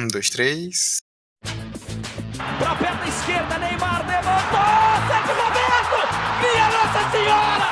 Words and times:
Um, 0.00 0.08
dois, 0.08 0.30
três. 0.30 1.02
Pra 1.44 2.74
perna 2.74 3.06
esquerda, 3.06 3.58
Neymar 3.58 4.00
levantou! 4.06 4.96
Sete 5.06 5.34
momento! 5.36 5.98
Minha 6.40 6.68
Nossa 6.70 7.02
Senhora! 7.10 7.68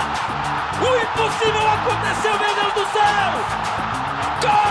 O 0.78 0.88
impossível 1.00 1.66
aconteceu, 1.70 2.38
meu 2.38 2.54
Deus 2.54 2.74
do 2.74 2.84
céu! 2.92 3.32
Gol! 4.42 4.68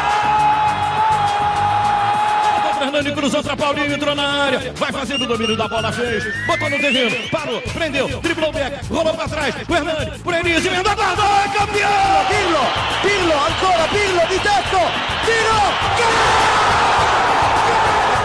Fernando 2.77 3.11
cruzou 3.15 3.41
pra 3.43 3.57
Paulinho, 3.57 3.91
entrou 3.91 4.13
na 4.13 4.43
área, 4.43 4.71
vai 4.75 4.91
fazendo 4.91 5.23
o 5.23 5.27
domínio 5.27 5.57
da 5.57 5.67
bola, 5.67 5.91
fez, 5.91 6.23
botou 6.45 6.69
no 6.69 6.77
terreno, 6.77 7.27
parou, 7.29 7.59
prendeu, 7.73 8.21
driblou 8.21 8.49
o 8.49 8.53
back, 8.53 8.85
rolou 8.85 9.15
pra 9.15 9.27
trás, 9.27 9.55
o 9.67 9.75
Hernani, 9.75 10.19
por 10.19 10.33
Enis, 10.35 10.63
emenda 10.63 10.93
guarda, 10.93 11.23
é 11.23 11.47
campeão! 11.57 12.25
Pirlo, 12.27 12.59
Pirlo, 13.01 13.33
ancora 13.33 13.87
Pirlo 13.87 14.27
di 14.27 14.39
tetto, 14.39 14.77
tiro, 15.25 15.57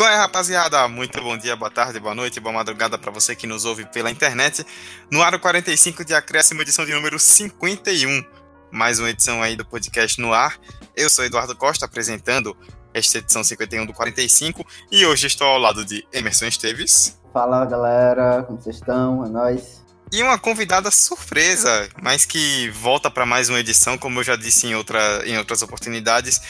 Qual 0.00 0.08
é, 0.08 0.16
rapaziada? 0.16 0.88
Muito 0.88 1.20
bom 1.22 1.36
dia, 1.36 1.54
boa 1.54 1.70
tarde, 1.70 2.00
boa 2.00 2.14
noite, 2.14 2.40
boa 2.40 2.54
madrugada 2.54 2.96
para 2.96 3.10
você 3.10 3.36
que 3.36 3.46
nos 3.46 3.66
ouve 3.66 3.84
pela 3.84 4.10
internet. 4.10 4.64
No 5.10 5.22
Aro 5.22 5.38
45 5.38 6.06
de 6.06 6.14
Acréscimo, 6.14 6.62
edição 6.62 6.86
de 6.86 6.94
número 6.94 7.18
51. 7.18 8.24
Mais 8.72 8.98
uma 8.98 9.10
edição 9.10 9.42
aí 9.42 9.54
do 9.56 9.62
podcast 9.62 10.18
no 10.18 10.32
ar. 10.32 10.58
Eu 10.96 11.10
sou 11.10 11.22
Eduardo 11.22 11.54
Costa, 11.54 11.84
apresentando 11.84 12.56
esta 12.94 13.18
edição 13.18 13.44
51 13.44 13.84
do 13.84 13.92
45. 13.92 14.66
E 14.90 15.04
hoje 15.04 15.26
estou 15.26 15.46
ao 15.46 15.58
lado 15.58 15.84
de 15.84 16.02
Emerson 16.14 16.46
Esteves. 16.46 17.20
Fala 17.30 17.66
galera, 17.66 18.42
como 18.44 18.58
vocês 18.58 18.76
estão? 18.76 19.26
É 19.26 19.28
nóis. 19.28 19.84
E 20.10 20.22
uma 20.22 20.38
convidada 20.38 20.90
surpresa, 20.90 21.90
mas 22.02 22.24
que 22.24 22.70
volta 22.70 23.10
para 23.10 23.26
mais 23.26 23.50
uma 23.50 23.60
edição, 23.60 23.98
como 23.98 24.20
eu 24.20 24.24
já 24.24 24.34
disse 24.34 24.66
em, 24.66 24.74
outra, 24.74 25.22
em 25.26 25.36
outras 25.36 25.60
oportunidades. 25.60 26.40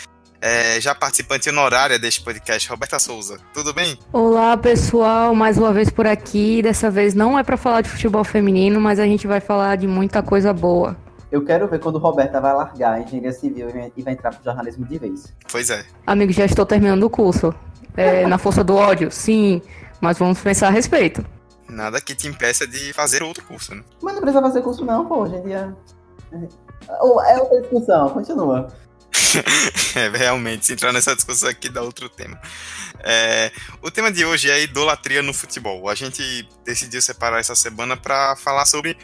É, 0.43 0.81
já 0.81 0.95
participante 0.95 1.51
honorária 1.51 1.99
deste 1.99 2.23
podcast, 2.23 2.67
Roberta 2.69 2.99
Souza. 2.99 3.39
Tudo 3.53 3.75
bem? 3.75 3.99
Olá, 4.11 4.57
pessoal, 4.57 5.35
mais 5.35 5.59
uma 5.59 5.71
vez 5.71 5.91
por 5.91 6.07
aqui. 6.07 6.63
Dessa 6.63 6.91
vez 6.91 7.13
não 7.13 7.39
é 7.39 7.43
para 7.43 7.59
falar 7.59 7.83
de 7.83 7.91
futebol 7.91 8.25
feminino, 8.25 8.81
mas 8.81 8.99
a 8.99 9.05
gente 9.05 9.27
vai 9.27 9.39
falar 9.39 9.77
de 9.77 9.87
muita 9.87 10.23
coisa 10.23 10.51
boa. 10.53 10.97
Eu 11.31 11.45
quero 11.45 11.69
ver 11.69 11.79
quando 11.79 11.99
Roberta 11.99 12.41
vai 12.41 12.55
largar 12.55 12.95
a 12.95 13.01
engenharia 13.01 13.33
civil 13.33 13.69
e 13.95 14.03
vai 14.03 14.15
entrar 14.15 14.35
pro 14.35 14.43
jornalismo 14.43 14.87
de 14.87 14.99
vez. 14.99 15.35
Pois 15.53 15.69
é. 15.69 15.85
Amigo, 16.07 16.33
já 16.33 16.47
estou 16.47 16.65
terminando 16.65 17.03
o 17.03 17.11
curso. 17.11 17.55
É, 17.95 18.25
na 18.27 18.39
força 18.39 18.65
do 18.65 18.75
ódio, 18.75 19.13
sim, 19.13 19.61
mas 20.01 20.19
vamos 20.19 20.41
pensar 20.41 20.69
a 20.69 20.71
respeito. 20.71 21.25
Nada 21.69 22.01
que 22.01 22.15
te 22.15 22.27
impeça 22.27 22.67
de 22.67 22.95
fazer 22.95 23.23
outro 23.23 23.45
curso, 23.45 23.75
né? 23.75 23.83
Mas 24.03 24.15
não 24.15 24.23
precisa 24.23 24.43
fazer 24.43 24.63
curso 24.63 24.85
não, 24.87 25.05
pô, 25.05 25.19
hoje 25.19 25.37
em 25.37 25.43
dia... 25.43 25.77
É 26.33 27.39
outra 27.41 27.61
discussão, 27.61 28.09
continua. 28.09 28.69
é, 29.97 30.09
realmente, 30.09 30.67
se 30.67 30.73
entrar 30.73 30.93
nessa 30.93 31.15
discussão 31.15 31.49
aqui 31.49 31.69
dá 31.69 31.83
outro 31.83 32.09
tema. 32.09 32.41
É, 33.01 33.53
o 33.83 33.91
tema 33.91 34.11
de 34.11 34.25
hoje 34.25 34.51
é 34.51 34.63
idolatria 34.63 35.23
no 35.23 35.33
futebol. 35.33 35.89
A 35.89 35.95
gente 35.95 36.49
decidiu 36.65 37.01
separar 37.01 37.41
essa 37.41 37.55
semana 37.55 37.97
para 37.97 38.37
falar 38.37 38.67
sobre 38.67 38.97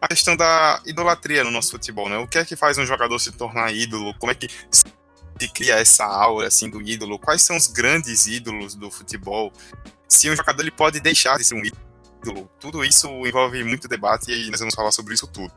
a 0.00 0.08
questão 0.08 0.36
da 0.36 0.80
idolatria 0.86 1.44
no 1.44 1.50
nosso 1.50 1.72
futebol, 1.72 2.08
né? 2.08 2.18
O 2.18 2.26
que 2.26 2.38
é 2.38 2.44
que 2.44 2.56
faz 2.56 2.78
um 2.78 2.86
jogador 2.86 3.18
se 3.18 3.32
tornar 3.32 3.72
ídolo? 3.72 4.14
Como 4.18 4.32
é 4.32 4.34
que 4.34 4.48
se 4.68 4.84
cria 5.48 5.76
essa 5.76 6.04
aura 6.04 6.48
assim 6.48 6.68
do 6.68 6.80
ídolo? 6.82 7.18
Quais 7.18 7.42
são 7.42 7.56
os 7.56 7.66
grandes 7.66 8.26
ídolos 8.26 8.74
do 8.74 8.90
futebol? 8.90 9.52
Se 10.08 10.30
um 10.30 10.36
jogador 10.36 10.62
ele 10.62 10.70
pode 10.70 11.00
deixar 11.00 11.38
de 11.38 11.44
ser 11.44 11.54
um 11.54 11.62
ídolo? 11.64 12.50
Tudo 12.58 12.84
isso 12.84 13.08
envolve 13.26 13.62
muito 13.64 13.86
debate 13.86 14.30
e 14.32 14.50
nós 14.50 14.60
vamos 14.60 14.74
falar 14.74 14.90
sobre 14.90 15.14
isso 15.14 15.26
tudo. 15.26 15.52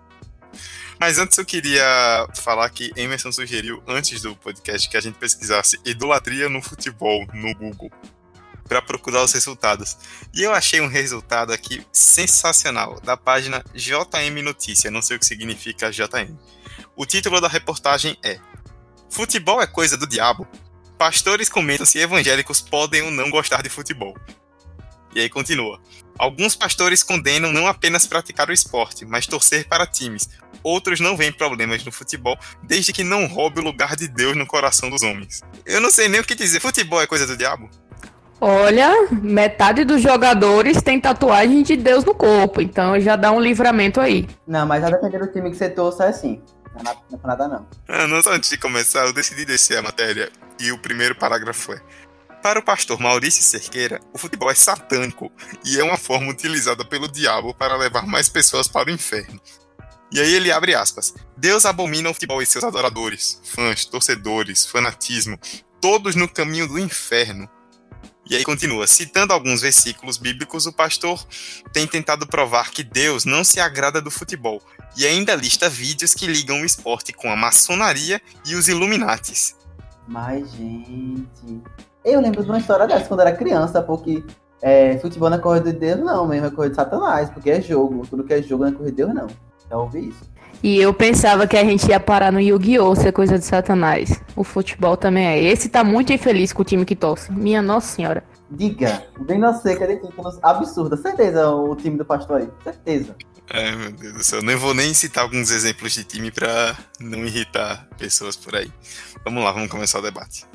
Mas 1.00 1.19
antes 1.19 1.38
eu 1.38 1.46
queria 1.46 2.28
falar 2.35 2.69
que 2.69 2.91
Emerson 2.96 3.31
sugeriu, 3.31 3.84
antes 3.88 4.22
do 4.22 4.35
podcast, 4.35 4.90
que 4.90 4.97
a 4.97 5.02
gente 5.02 5.18
pesquisasse 5.18 5.80
idolatria 5.85 6.50
no 6.50 6.62
futebol 6.62 7.25
no 7.34 7.53
Google 7.53 7.91
para 8.68 8.81
procurar 8.81 9.24
os 9.24 9.31
resultados. 9.31 9.97
E 10.34 10.44
eu 10.44 10.53
achei 10.53 10.81
um 10.81 10.88
resultado 10.88 11.53
aqui 11.53 11.86
sensacional 11.91 13.00
da 13.02 13.16
página 13.16 13.63
JM 13.74 14.44
Notícia, 14.44 14.91
não 14.91 15.02
sei 15.02 15.18
o 15.18 15.19
que 15.19 15.25
significa 15.25 15.91
JM. 15.91 16.36
O 16.96 17.06
título 17.06 17.40
da 17.40 17.47
reportagem 17.47 18.18
é 18.24 18.40
Futebol 19.09 19.62
é 19.62 19.68
coisa 19.68 19.96
do 19.96 20.07
diabo. 20.07 20.47
Pastores 20.97 21.47
comentam 21.47 21.86
se 21.86 22.00
evangélicos 22.00 22.59
podem 22.59 23.03
ou 23.03 23.12
não 23.12 23.30
gostar 23.30 23.62
de 23.62 23.69
futebol. 23.69 24.16
E 25.16 25.22
aí 25.22 25.30
continua. 25.30 25.80
Alguns 26.18 26.56
pastores 26.56 27.03
condenam 27.03 27.53
não 27.53 27.68
apenas 27.68 28.06
praticar 28.06 28.50
o 28.50 28.53
esporte, 28.53 29.06
mas 29.06 29.28
torcer 29.28 29.68
para 29.68 29.86
times. 29.86 30.30
Outros 30.68 31.00
não 31.00 31.16
veem 31.16 31.32
problemas 31.32 31.86
no 31.86 31.94
futebol, 31.94 32.38
desde 32.62 32.92
que 32.92 33.02
não 33.02 33.26
roube 33.26 33.62
o 33.62 33.64
lugar 33.64 33.96
de 33.96 34.06
Deus 34.06 34.36
no 34.36 34.46
coração 34.46 34.90
dos 34.90 35.02
homens. 35.02 35.42
Eu 35.66 35.80
não 35.80 35.90
sei 35.90 36.10
nem 36.10 36.20
o 36.20 36.26
que 36.26 36.36
dizer. 36.36 36.60
Futebol 36.60 37.02
é 37.02 37.08
coisa 37.08 37.26
do 37.26 37.38
diabo? 37.38 37.70
Olha, 38.42 39.08
metade 39.10 39.86
dos 39.86 40.02
jogadores 40.02 40.82
tem 40.82 41.00
tatuagem 41.00 41.64
de 41.64 41.78
Deus 41.78 42.04
no 42.04 42.14
corpo, 42.14 42.62
então 42.62 43.00
já 43.00 43.16
dá 43.16 43.32
um 43.32 43.40
livramento 43.40 44.02
aí. 44.02 44.28
Não, 44.46 44.68
mas 44.68 44.84
a 44.84 44.90
depender 44.90 45.20
do 45.20 45.32
time 45.32 45.52
que 45.52 45.56
você 45.56 45.70
torça 45.70 46.04
é 46.04 46.10
assim. 46.10 46.42
Não 46.74 46.82
é 46.82 46.84
nada, 46.84 47.00
nada 47.24 47.48
não. 47.48 47.68
Ah, 47.88 48.06
não, 48.06 48.22
só 48.22 48.34
antes 48.34 48.50
de 48.50 48.58
começar, 48.58 49.06
eu 49.06 49.14
decidi 49.14 49.46
descer 49.46 49.78
a 49.78 49.82
matéria 49.82 50.30
e 50.60 50.70
o 50.74 50.78
primeiro 50.78 51.16
parágrafo 51.16 51.72
é 51.72 51.82
para 52.44 52.60
o 52.60 52.64
pastor 52.64 53.00
Maurício 53.00 53.42
Cerqueira, 53.42 54.00
o 54.14 54.18
futebol 54.18 54.52
é 54.52 54.56
satânico 54.56 55.32
e 55.66 55.80
é 55.80 55.84
uma 55.84 55.98
forma 55.98 56.30
utilizada 56.30 56.86
pelo 56.86 57.08
diabo 57.08 57.54
para 57.54 57.78
levar 57.78 58.06
mais 58.06 58.30
pessoas 58.30 58.68
para 58.68 58.90
o 58.90 58.94
inferno. 58.94 59.40
E 60.12 60.19
aí 60.19 60.34
ele 60.34 60.51
abre 60.51 60.73
aspas. 60.73 61.13
Deus 61.35 61.66
abomina 61.66 62.09
o 62.09 62.13
futebol 62.13 62.41
e 62.41 62.45
seus 62.45 62.63
adoradores, 62.63 63.41
fãs, 63.44 63.85
torcedores, 63.85 64.66
fanatismo, 64.66 65.38
todos 65.81 66.16
no 66.16 66.28
caminho 66.28 66.68
do 66.68 66.79
inferno. 66.79 67.50
E 68.29 68.35
aí 68.35 68.44
continua, 68.44 68.85
citando 68.88 69.31
alguns 69.31 69.62
versículos 69.62 70.18
bíblicos, 70.18 70.66
o 70.66 70.73
pastor 70.73 71.25
tem 71.72 71.88
tentado 71.88 72.28
provar 72.28 72.72
que 72.72 72.84
Deus 72.84 73.23
não 73.23 73.44
se 73.44 73.59
agrada 73.59 74.01
do 74.01 74.12
futebol 74.12 74.62
e 74.97 75.06
ainda 75.06 75.35
lista 75.35 75.69
vídeos 75.69 76.13
que 76.13 76.28
ligam 76.28 76.62
o 76.62 76.66
esporte 76.66 77.13
com 77.13 77.31
a 77.31 77.38
maçonaria 77.38 78.22
e 78.45 78.56
os 78.56 78.68
Illuminates. 78.68 79.56
Mas, 80.07 80.51
gente. 80.51 81.62
Eu 82.03 82.22
lembro 82.22 82.44
de 82.44 82.50
uma 82.50 82.57
história 82.57 82.88
dessa 82.88 83.06
quando 83.06 83.22
era 83.22 83.35
criança, 83.35 83.81
porque 83.81 84.24
é, 84.62 84.97
futebol 85.00 85.29
não 85.29 85.38
é 85.38 85.41
corrida 85.41 85.72
de 85.72 85.79
Deus, 85.79 86.00
não, 86.00 86.28
mesmo 86.28 86.47
é 86.47 86.51
corrida 86.51 86.72
de 86.72 86.75
Satanás, 86.75 87.29
porque 87.29 87.50
é 87.50 87.62
jogo. 87.62 88.06
Tudo 88.07 88.24
que 88.24 88.34
é 88.34 88.41
jogo 88.41 88.63
não 88.63 88.72
é 88.72 88.74
corrida 88.74 88.91
de 88.91 88.97
Deus, 88.97 89.13
não. 89.13 89.28
Já 89.70 89.78
ouvi 89.78 90.10
isso. 90.10 90.38
E 90.64 90.80
eu 90.80 90.94
pensava 90.94 91.46
que 91.46 91.56
a 91.56 91.64
gente 91.64 91.88
ia 91.88 92.00
parar 92.00 92.32
no 92.32 92.40
Yu-Gi-Oh! 92.40 92.96
ser 92.96 93.12
coisa 93.12 93.38
de 93.38 93.46
Satanás. 93.46 94.20
O 94.36 94.44
futebol 94.44 94.98
também 94.98 95.26
é. 95.26 95.44
Esse 95.44 95.70
tá 95.70 95.84
muito 95.84 96.12
infeliz 96.12 96.52
com 96.52 96.64
o 96.64 96.66
time 96.66 96.84
que 96.84 96.96
torce. 96.96 97.32
Minha 97.32 97.62
Nossa 97.62 97.96
Senhora. 97.96 98.24
Diga, 98.50 99.04
bem 99.20 99.38
na 99.38 99.54
seca 99.54 99.86
de 99.86 99.98
títulos 99.98 100.40
absurda. 100.42 100.98
Certeza 100.98 101.50
o 101.50 101.76
time 101.76 101.98
do 101.98 102.06
pastor 102.06 102.42
aí. 102.42 102.50
Certeza. 102.64 103.16
Ai, 103.50 103.76
meu 103.76 103.92
Deus 103.92 104.14
do 104.14 104.24
céu. 104.24 104.42
Nem 104.42 104.56
vou 104.56 104.74
nem 104.74 104.94
citar 104.94 105.24
alguns 105.24 105.52
exemplos 105.52 105.94
de 105.94 106.04
time 106.04 106.32
pra 106.32 106.76
não 107.00 107.20
irritar 107.26 107.88
pessoas 107.98 108.36
por 108.36 108.56
aí. 108.56 108.72
Vamos 109.24 109.44
lá, 109.44 109.52
vamos 109.52 109.70
começar 109.70 110.00
o 110.00 110.02
debate. 110.02 110.46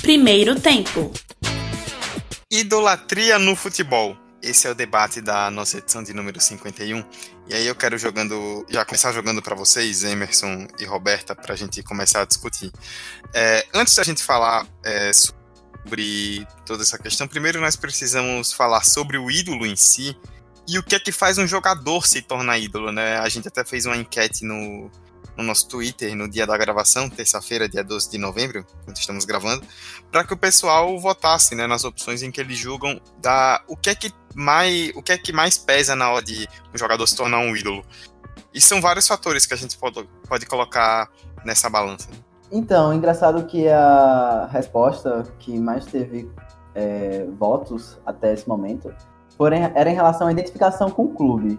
Primeiro 0.00 0.58
tempo. 0.58 1.12
Idolatria 2.50 3.38
no 3.38 3.54
futebol. 3.54 4.16
Esse 4.42 4.66
é 4.66 4.70
o 4.70 4.74
debate 4.74 5.20
da 5.20 5.48
nossa 5.52 5.78
edição 5.78 6.02
de 6.02 6.12
número 6.12 6.40
51. 6.40 7.04
E 7.48 7.54
aí 7.54 7.64
eu 7.64 7.76
quero 7.76 7.96
jogando, 7.96 8.66
já 8.68 8.84
começar 8.84 9.12
jogando 9.12 9.40
para 9.40 9.54
vocês, 9.54 10.02
Emerson 10.02 10.66
e 10.80 10.84
Roberta, 10.84 11.32
para 11.32 11.54
a 11.54 11.56
gente 11.56 11.80
começar 11.82 12.22
a 12.22 12.24
discutir. 12.24 12.72
É, 13.32 13.64
antes 13.72 13.94
da 13.94 14.02
gente 14.02 14.20
falar 14.20 14.66
é, 14.82 15.12
sobre 15.12 16.44
toda 16.66 16.82
essa 16.82 16.98
questão, 16.98 17.28
primeiro 17.28 17.60
nós 17.60 17.76
precisamos 17.76 18.52
falar 18.52 18.82
sobre 18.82 19.16
o 19.16 19.30
ídolo 19.30 19.64
em 19.64 19.76
si 19.76 20.16
e 20.66 20.76
o 20.76 20.82
que 20.82 20.96
é 20.96 20.98
que 20.98 21.12
faz 21.12 21.38
um 21.38 21.46
jogador 21.46 22.04
se 22.04 22.20
tornar 22.20 22.58
ídolo, 22.58 22.90
né? 22.90 23.18
A 23.18 23.28
gente 23.28 23.46
até 23.46 23.64
fez 23.64 23.86
uma 23.86 23.96
enquete 23.96 24.44
no, 24.44 24.90
no 25.36 25.42
nosso 25.44 25.68
Twitter 25.68 26.14
no 26.14 26.28
dia 26.28 26.46
da 26.46 26.56
gravação, 26.56 27.08
terça-feira, 27.08 27.68
dia 27.68 27.82
12 27.82 28.10
de 28.10 28.18
novembro, 28.18 28.66
quando 28.84 28.96
estamos 28.96 29.24
gravando, 29.24 29.66
para 30.10 30.24
que 30.24 30.32
o 30.34 30.36
pessoal 30.36 30.98
votasse 30.98 31.54
né, 31.54 31.66
nas 31.66 31.84
opções 31.84 32.22
em 32.22 32.30
que 32.30 32.40
eles 32.40 32.58
julgam 32.58 33.00
da, 33.18 33.62
o, 33.66 33.76
que 33.76 33.90
é 33.90 33.94
que 33.94 34.12
mais, 34.34 34.90
o 34.94 35.02
que 35.02 35.12
é 35.12 35.18
que 35.18 35.32
mais 35.32 35.56
pesa 35.56 35.96
na 35.96 36.10
hora 36.10 36.24
de 36.24 36.48
um 36.74 36.78
jogador 36.78 37.06
se 37.06 37.16
tornar 37.16 37.38
um 37.38 37.56
ídolo. 37.56 37.84
E 38.52 38.60
são 38.60 38.80
vários 38.80 39.06
fatores 39.06 39.46
que 39.46 39.54
a 39.54 39.56
gente 39.56 39.76
pode, 39.78 40.08
pode 40.28 40.46
colocar 40.46 41.08
nessa 41.44 41.70
balança. 41.70 42.08
Então, 42.50 42.92
engraçado 42.92 43.46
que 43.46 43.66
a 43.66 44.48
resposta 44.52 45.22
que 45.38 45.58
mais 45.58 45.86
teve 45.86 46.30
é, 46.74 47.26
votos 47.38 47.98
até 48.04 48.34
esse 48.34 48.46
momento 48.46 48.94
foram, 49.36 49.56
era 49.74 49.90
em 49.90 49.94
relação 49.94 50.26
à 50.26 50.32
identificação 50.32 50.90
com 50.90 51.04
o 51.04 51.14
clube. 51.14 51.58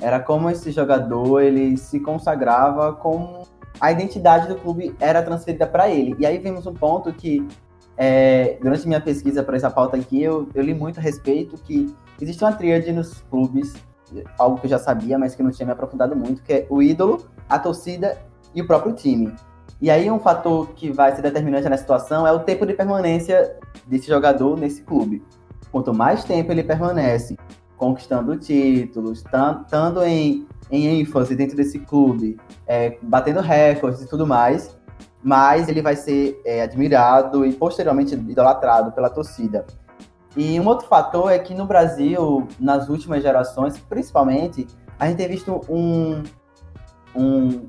Era 0.00 0.18
como 0.18 0.48
esse 0.48 0.70
jogador 0.70 1.42
ele 1.42 1.76
se 1.76 2.00
consagrava 2.00 2.92
como 2.94 3.46
a 3.80 3.92
identidade 3.92 4.48
do 4.48 4.56
clube 4.56 4.94
era 4.98 5.22
transferida 5.22 5.66
para 5.66 5.88
ele. 5.88 6.16
E 6.18 6.26
aí 6.26 6.38
vemos 6.38 6.66
um 6.66 6.74
ponto 6.74 7.12
que 7.12 7.46
é, 7.96 8.58
durante 8.62 8.88
minha 8.88 9.00
pesquisa 9.00 9.42
para 9.42 9.56
essa 9.56 9.70
pauta 9.70 9.96
aqui 9.96 10.22
eu, 10.22 10.48
eu 10.54 10.62
li 10.62 10.72
muito 10.72 10.98
a 10.98 11.02
respeito 11.02 11.56
que 11.58 11.94
existe 12.20 12.42
uma 12.42 12.52
tríade 12.52 12.92
nos 12.92 13.22
clubes, 13.30 13.74
algo 14.38 14.58
que 14.58 14.66
eu 14.66 14.70
já 14.70 14.78
sabia, 14.78 15.18
mas 15.18 15.34
que 15.34 15.42
não 15.42 15.50
tinha 15.50 15.66
me 15.66 15.72
aprofundado 15.72 16.16
muito, 16.16 16.42
que 16.42 16.52
é 16.52 16.66
o 16.70 16.82
ídolo, 16.82 17.26
a 17.48 17.58
torcida 17.58 18.18
e 18.54 18.62
o 18.62 18.66
próprio 18.66 18.94
time. 18.94 19.34
E 19.82 19.90
aí 19.90 20.10
um 20.10 20.18
fator 20.18 20.68
que 20.74 20.90
vai 20.90 21.14
ser 21.14 21.22
determinante 21.22 21.68
na 21.68 21.76
situação 21.76 22.26
é 22.26 22.32
o 22.32 22.40
tempo 22.40 22.66
de 22.66 22.74
permanência 22.74 23.56
desse 23.86 24.08
jogador 24.08 24.58
nesse 24.58 24.82
clube. 24.82 25.22
Quanto 25.70 25.94
mais 25.94 26.24
tempo 26.24 26.52
ele 26.52 26.62
permanece 26.62 27.36
conquistando 27.80 28.36
títulos, 28.36 29.24
estando 29.24 30.02
em, 30.02 30.46
em 30.70 31.00
ênfase 31.00 31.34
dentro 31.34 31.56
desse 31.56 31.78
clube, 31.78 32.38
é, 32.66 32.98
batendo 33.00 33.40
recordes 33.40 34.02
e 34.02 34.06
tudo 34.06 34.26
mais, 34.26 34.76
mais 35.22 35.66
ele 35.66 35.80
vai 35.80 35.96
ser 35.96 36.38
é, 36.44 36.60
admirado 36.60 37.46
e 37.46 37.54
posteriormente 37.54 38.14
idolatrado 38.14 38.92
pela 38.92 39.08
torcida. 39.08 39.64
E 40.36 40.60
um 40.60 40.66
outro 40.68 40.86
fator 40.86 41.32
é 41.32 41.38
que 41.38 41.54
no 41.54 41.64
Brasil, 41.64 42.46
nas 42.60 42.90
últimas 42.90 43.22
gerações, 43.22 43.78
principalmente, 43.78 44.66
a 44.98 45.06
gente 45.06 45.16
tem 45.16 45.28
visto 45.28 45.62
um, 45.66 46.22
um, 47.16 47.66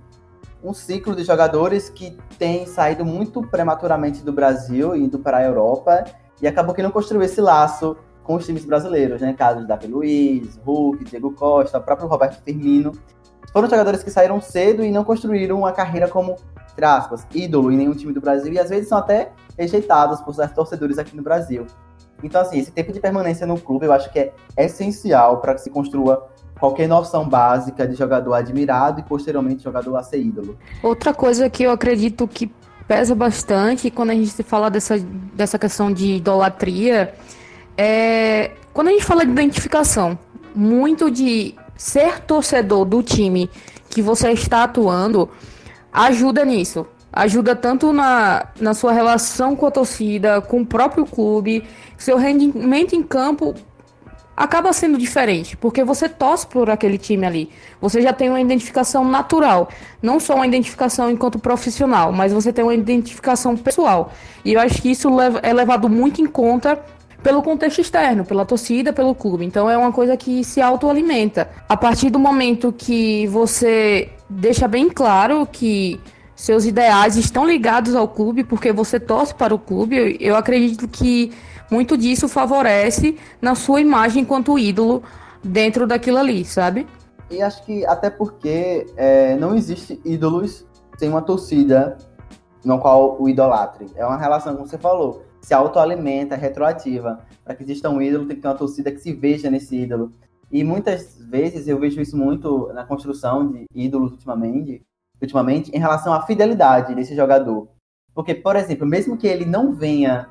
um 0.61 0.73
ciclo 0.73 1.15
de 1.15 1.23
jogadores 1.23 1.89
que 1.89 2.17
tem 2.37 2.65
saído 2.65 3.05
muito 3.05 3.41
prematuramente 3.43 4.21
do 4.21 4.33
Brasil, 4.33 4.93
indo 4.93 5.19
para 5.19 5.37
a 5.37 5.43
Europa, 5.43 6.03
e 6.41 6.47
acabou 6.47 6.75
que 6.75 6.83
não 6.83 6.91
construiu 6.91 7.23
esse 7.23 7.39
laço 7.39 7.95
com 8.23 8.35
os 8.35 8.45
times 8.45 8.65
brasileiros, 8.65 9.21
né? 9.21 9.33
Casos 9.33 9.67
Davi 9.67 9.87
Luiz, 9.87 10.59
Hulk, 10.65 11.05
Diego 11.05 11.31
Costa, 11.31 11.77
o 11.77 11.81
próprio 11.81 12.07
Roberto 12.07 12.41
Firmino. 12.43 12.91
Foram 13.51 13.69
jogadores 13.69 14.03
que 14.03 14.09
saíram 14.09 14.39
cedo 14.39 14.83
e 14.83 14.91
não 14.91 15.03
construíram 15.03 15.57
uma 15.57 15.71
carreira 15.71 16.07
como, 16.07 16.37
entre 16.71 17.43
ídolo 17.43 17.71
em 17.71 17.77
nenhum 17.77 17.93
time 17.93 18.13
do 18.13 18.21
Brasil 18.21 18.53
e 18.53 18.59
às 18.59 18.69
vezes 18.69 18.87
são 18.87 18.97
até 18.97 19.31
rejeitados 19.57 20.21
por 20.21 20.33
certos 20.33 20.55
torcedores 20.55 20.97
aqui 20.97 21.15
no 21.15 21.23
Brasil. 21.23 21.65
Então, 22.23 22.41
assim, 22.41 22.59
esse 22.59 22.71
tempo 22.71 22.91
de 22.91 22.99
permanência 22.99 23.45
no 23.45 23.59
clube 23.59 23.85
eu 23.85 23.93
acho 23.93 24.11
que 24.11 24.19
é 24.19 24.33
essencial 24.57 25.41
para 25.41 25.55
que 25.55 25.61
se 25.61 25.69
construa 25.69 26.29
qualquer 26.59 26.87
noção 26.87 27.27
básica 27.27 27.87
de 27.87 27.95
jogador 27.95 28.33
admirado 28.35 28.99
e 28.99 29.03
posteriormente 29.03 29.63
jogador 29.63 29.95
a 29.95 30.03
ser 30.03 30.19
ídolo. 30.19 30.57
Outra 30.83 31.13
coisa 31.13 31.49
que 31.49 31.63
eu 31.63 31.71
acredito 31.71 32.27
que 32.27 32.51
pesa 32.87 33.15
bastante 33.15 33.89
quando 33.89 34.11
a 34.11 34.13
gente 34.13 34.43
fala 34.43 34.69
dessa, 34.69 34.99
dessa 35.33 35.57
questão 35.57 35.91
de 35.91 36.17
idolatria 36.17 37.13
é, 37.77 38.51
quando 38.73 38.89
a 38.89 38.91
gente 38.91 39.03
fala 39.03 39.25
de 39.25 39.31
identificação, 39.31 40.17
muito 40.55 41.09
de 41.09 41.55
ser 41.75 42.19
torcedor 42.21 42.85
do 42.85 43.01
time 43.01 43.49
que 43.89 44.01
você 44.01 44.31
está 44.31 44.63
atuando 44.63 45.29
ajuda 45.91 46.45
nisso. 46.45 46.85
Ajuda 47.11 47.55
tanto 47.55 47.91
na, 47.91 48.47
na 48.59 48.73
sua 48.73 48.93
relação 48.93 49.55
com 49.55 49.65
a 49.65 49.71
torcida, 49.71 50.41
com 50.41 50.61
o 50.61 50.65
próprio 50.65 51.05
clube, 51.05 51.63
seu 51.97 52.17
rendimento 52.17 52.95
em 52.95 53.03
campo 53.03 53.53
acaba 54.35 54.71
sendo 54.71 54.97
diferente, 54.97 55.57
porque 55.57 55.83
você 55.83 56.07
torce 56.07 56.47
por 56.47 56.69
aquele 56.69 56.97
time 56.97 57.25
ali. 57.25 57.49
Você 57.81 58.01
já 58.01 58.13
tem 58.13 58.29
uma 58.29 58.39
identificação 58.39 59.03
natural, 59.03 59.69
não 60.01 60.19
só 60.19 60.35
uma 60.35 60.47
identificação 60.47 61.11
enquanto 61.11 61.37
profissional, 61.37 62.11
mas 62.11 62.31
você 62.31 62.53
tem 62.53 62.63
uma 62.63 62.73
identificação 62.73 63.57
pessoal. 63.57 64.11
E 64.45 64.53
eu 64.53 64.59
acho 64.59 64.81
que 64.81 64.89
isso 64.89 65.09
é 65.43 65.53
levado 65.53 65.89
muito 65.89 66.21
em 66.21 66.25
conta 66.25 66.81
pelo 67.23 67.41
contexto 67.41 67.79
externo, 67.81 68.25
pela 68.25 68.45
torcida, 68.45 68.91
pelo 68.91 69.13
clube. 69.13 69.45
Então 69.45 69.69
é 69.69 69.77
uma 69.77 69.91
coisa 69.91 70.17
que 70.17 70.43
se 70.43 70.61
autoalimenta. 70.61 71.49
A 71.69 71.77
partir 71.77 72.09
do 72.09 72.19
momento 72.19 72.73
que 72.73 73.27
você 73.27 74.09
deixa 74.29 74.67
bem 74.67 74.89
claro 74.89 75.47
que 75.49 75.99
seus 76.35 76.65
ideais 76.65 77.15
estão 77.15 77.45
ligados 77.45 77.95
ao 77.95 78.07
clube 78.07 78.43
porque 78.43 78.71
você 78.71 78.99
torce 78.99 79.33
para 79.33 79.53
o 79.53 79.59
clube, 79.59 80.17
eu 80.19 80.35
acredito 80.35 80.87
que 80.87 81.31
muito 81.69 81.95
disso 81.95 82.27
favorece 82.27 83.17
na 83.41 83.53
sua 83.53 83.79
imagem 83.79 84.23
enquanto 84.23 84.57
ídolo 84.57 85.03
dentro 85.43 85.85
daquilo 85.85 86.17
ali, 86.17 86.43
sabe? 86.43 86.87
E 87.29 87.41
acho 87.41 87.63
que 87.63 87.85
até 87.85 88.09
porque 88.09 88.87
é, 88.97 89.35
não 89.35 89.55
existe 89.55 90.01
ídolos 90.03 90.65
sem 90.97 91.09
uma 91.09 91.21
torcida 91.21 91.97
no 92.65 92.79
qual 92.79 93.15
o 93.19 93.29
idolatre. 93.29 93.87
É 93.95 94.05
uma 94.05 94.17
relação, 94.17 94.55
como 94.55 94.67
você 94.67 94.77
falou 94.77 95.30
se 95.41 95.53
autoalimenta, 95.53 96.35
é 96.35 96.37
retroativa. 96.37 97.25
Para 97.43 97.55
que 97.55 97.63
exista 97.63 97.89
um 97.89 98.01
ídolo, 98.01 98.25
tem 98.25 98.35
que 98.35 98.41
ter 98.41 98.47
uma 98.47 98.55
torcida 98.55 98.91
que 98.91 98.99
se 98.99 99.11
veja 99.11 99.49
nesse 99.49 99.75
ídolo. 99.75 100.13
E 100.51 100.63
muitas 100.63 101.17
vezes 101.29 101.67
eu 101.67 101.79
vejo 101.79 101.99
isso 101.99 102.15
muito 102.15 102.71
na 102.73 102.85
construção 102.85 103.51
de 103.51 103.65
ídolos 103.73 104.11
ultimamente, 104.11 104.81
ultimamente 105.21 105.71
em 105.73 105.79
relação 105.79 106.13
à 106.13 106.21
fidelidade 106.25 106.93
desse 106.93 107.15
jogador. 107.15 107.67
Porque, 108.13 108.35
por 108.35 108.55
exemplo, 108.55 108.85
mesmo 108.85 109.17
que 109.17 109.27
ele 109.27 109.45
não 109.45 109.73
venha 109.73 110.29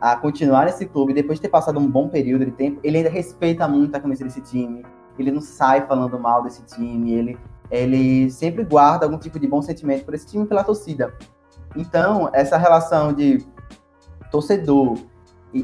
a 0.00 0.16
continuar 0.16 0.64
nesse 0.64 0.86
clube 0.86 1.12
depois 1.12 1.38
de 1.38 1.42
ter 1.42 1.48
passado 1.48 1.78
um 1.78 1.90
bom 1.90 2.08
período 2.08 2.44
de 2.44 2.52
tempo, 2.52 2.80
ele 2.82 2.98
ainda 2.98 3.10
respeita 3.10 3.68
muito 3.68 3.94
a 3.94 4.00
camisa 4.00 4.24
desse 4.24 4.40
time. 4.40 4.84
Ele 5.18 5.30
não 5.30 5.40
sai 5.40 5.86
falando 5.86 6.18
mal 6.18 6.42
desse 6.42 6.64
time, 6.64 7.12
ele, 7.12 7.38
ele 7.70 8.30
sempre 8.30 8.64
guarda 8.64 9.04
algum 9.04 9.18
tipo 9.18 9.38
de 9.38 9.46
bom 9.46 9.60
sentimento 9.60 10.04
por 10.04 10.14
esse 10.14 10.26
time 10.26 10.44
e 10.44 10.46
pela 10.46 10.64
torcida. 10.64 11.12
Então, 11.76 12.30
essa 12.32 12.56
relação 12.56 13.12
de 13.12 13.44
torcedor 14.30 14.98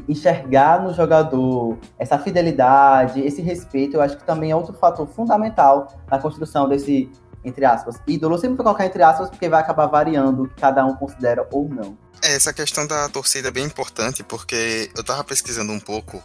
enxergar 0.09 0.81
no 0.81 0.93
jogador 0.93 1.77
essa 1.97 2.17
fidelidade, 2.17 3.21
esse 3.21 3.41
respeito, 3.41 3.97
eu 3.97 4.01
acho 4.01 4.17
que 4.17 4.23
também 4.23 4.51
é 4.51 4.55
outro 4.55 4.73
fator 4.73 5.07
fundamental 5.07 5.95
na 6.09 6.17
construção 6.17 6.67
desse, 6.67 7.09
entre 7.43 7.65
aspas, 7.65 8.01
ídolo. 8.07 8.35
Eu 8.35 8.39
sempre 8.39 8.57
vou 8.57 8.65
colocar 8.65 8.85
entre 8.85 9.03
aspas 9.03 9.29
porque 9.29 9.47
vai 9.47 9.61
acabar 9.61 9.85
variando 9.85 10.43
o 10.43 10.49
que 10.49 10.55
cada 10.55 10.85
um 10.85 10.95
considera 10.95 11.47
ou 11.51 11.69
não. 11.69 11.97
É, 12.23 12.35
essa 12.35 12.51
questão 12.51 12.87
da 12.87 13.07
torcida 13.09 13.49
é 13.49 13.51
bem 13.51 13.65
importante 13.65 14.23
porque 14.23 14.89
eu 14.97 15.03
tava 15.03 15.23
pesquisando 15.23 15.71
um 15.71 15.79
pouco 15.79 16.21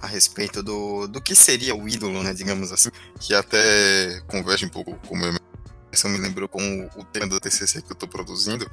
a 0.00 0.06
respeito 0.06 0.62
do, 0.62 1.06
do 1.06 1.20
que 1.20 1.34
seria 1.34 1.74
o 1.74 1.88
ídolo, 1.88 2.22
né, 2.22 2.34
digamos 2.34 2.70
assim, 2.72 2.90
que 3.18 3.34
até 3.34 4.20
converge 4.26 4.66
um 4.66 4.68
pouco 4.68 4.94
com 5.06 5.14
o 5.14 5.18
meu 5.18 5.32
eu 6.04 6.10
me 6.10 6.18
lembrou 6.18 6.48
com 6.48 6.90
o 6.96 7.04
tema 7.04 7.28
do 7.28 7.38
TCC 7.40 7.80
que 7.82 7.90
eu 7.90 7.94
estou 7.94 8.08
produzindo, 8.08 8.68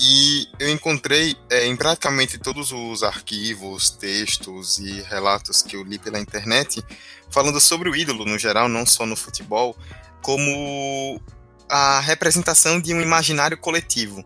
e 0.00 0.46
eu 0.58 0.68
encontrei 0.70 1.36
é, 1.50 1.66
em 1.66 1.76
praticamente 1.76 2.38
todos 2.38 2.72
os 2.72 3.02
arquivos, 3.02 3.90
textos 3.90 4.78
e 4.78 5.02
relatos 5.02 5.62
que 5.62 5.76
eu 5.76 5.82
li 5.82 5.98
pela 5.98 6.18
internet, 6.18 6.82
falando 7.30 7.60
sobre 7.60 7.90
o 7.90 7.96
ídolo 7.96 8.24
no 8.24 8.38
geral, 8.38 8.68
não 8.68 8.86
só 8.86 9.04
no 9.04 9.16
futebol, 9.16 9.76
como 10.22 11.20
a 11.68 12.00
representação 12.00 12.80
de 12.80 12.94
um 12.94 13.00
imaginário 13.00 13.58
coletivo, 13.58 14.24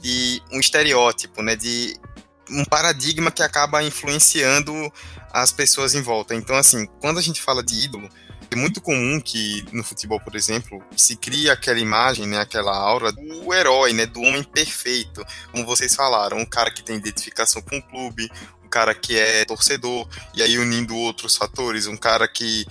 de 0.00 0.42
um 0.52 0.60
estereótipo, 0.60 1.42
né, 1.42 1.56
de 1.56 1.98
um 2.48 2.64
paradigma 2.64 3.30
que 3.30 3.42
acaba 3.42 3.82
influenciando 3.82 4.72
as 5.32 5.50
pessoas 5.50 5.94
em 5.94 6.02
volta. 6.02 6.34
Então, 6.34 6.56
assim, 6.56 6.86
quando 7.00 7.18
a 7.18 7.22
gente 7.22 7.40
fala 7.40 7.62
de 7.62 7.84
ídolo, 7.84 8.08
é 8.50 8.56
muito 8.56 8.80
comum 8.80 9.20
que 9.20 9.64
no 9.72 9.82
futebol, 9.82 10.20
por 10.20 10.34
exemplo, 10.34 10.82
se 10.96 11.16
cria 11.16 11.52
aquela 11.52 11.78
imagem, 11.78 12.26
né, 12.26 12.38
aquela 12.38 12.76
aura 12.76 13.12
do 13.12 13.52
herói, 13.52 13.92
né, 13.92 14.06
do 14.06 14.20
homem 14.20 14.42
perfeito, 14.42 15.24
como 15.50 15.66
vocês 15.66 15.94
falaram, 15.94 16.38
um 16.38 16.46
cara 16.46 16.70
que 16.70 16.82
tem 16.82 16.96
identificação 16.96 17.62
com 17.62 17.78
o 17.78 17.82
clube, 17.82 18.30
um 18.64 18.68
cara 18.68 18.94
que 18.94 19.18
é 19.18 19.44
torcedor, 19.44 20.08
e 20.34 20.42
aí 20.42 20.58
unindo 20.58 20.96
outros 20.96 21.36
fatores, 21.36 21.86
um 21.86 21.96
cara 21.96 22.26
que 22.28 22.66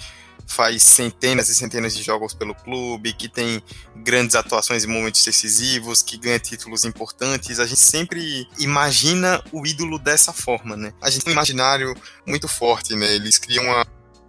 faz 0.45 0.83
centenas 0.83 1.49
e 1.49 1.55
centenas 1.55 1.95
de 1.95 2.03
jogos 2.03 2.33
pelo 2.33 2.53
clube, 2.53 3.13
que 3.13 3.27
tem 3.27 3.63
grandes 3.95 4.35
atuações 4.35 4.83
em 4.83 4.87
momentos 4.87 5.23
decisivos, 5.23 6.01
que 6.01 6.17
ganha 6.17 6.39
títulos 6.39 6.85
importantes. 6.85 7.59
A 7.59 7.65
gente 7.65 7.79
sempre 7.79 8.47
imagina 8.59 9.43
o 9.51 9.65
ídolo 9.65 9.97
dessa 9.97 10.33
forma, 10.33 10.75
né? 10.75 10.93
A 11.01 11.09
gente 11.09 11.23
tem 11.23 11.31
um 11.31 11.35
imaginário 11.35 11.95
muito 12.25 12.47
forte, 12.47 12.95
né? 12.95 13.13
Eles 13.15 13.37
criam 13.37 13.65
uma 13.65 13.85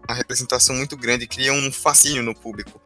uma 0.09 0.17
representação 0.17 0.75
muito 0.75 0.97
grande, 0.97 1.27
cria 1.27 1.53
um 1.53 1.73
fascínio 1.73 2.23
no 2.23 2.35
público. 2.35 2.81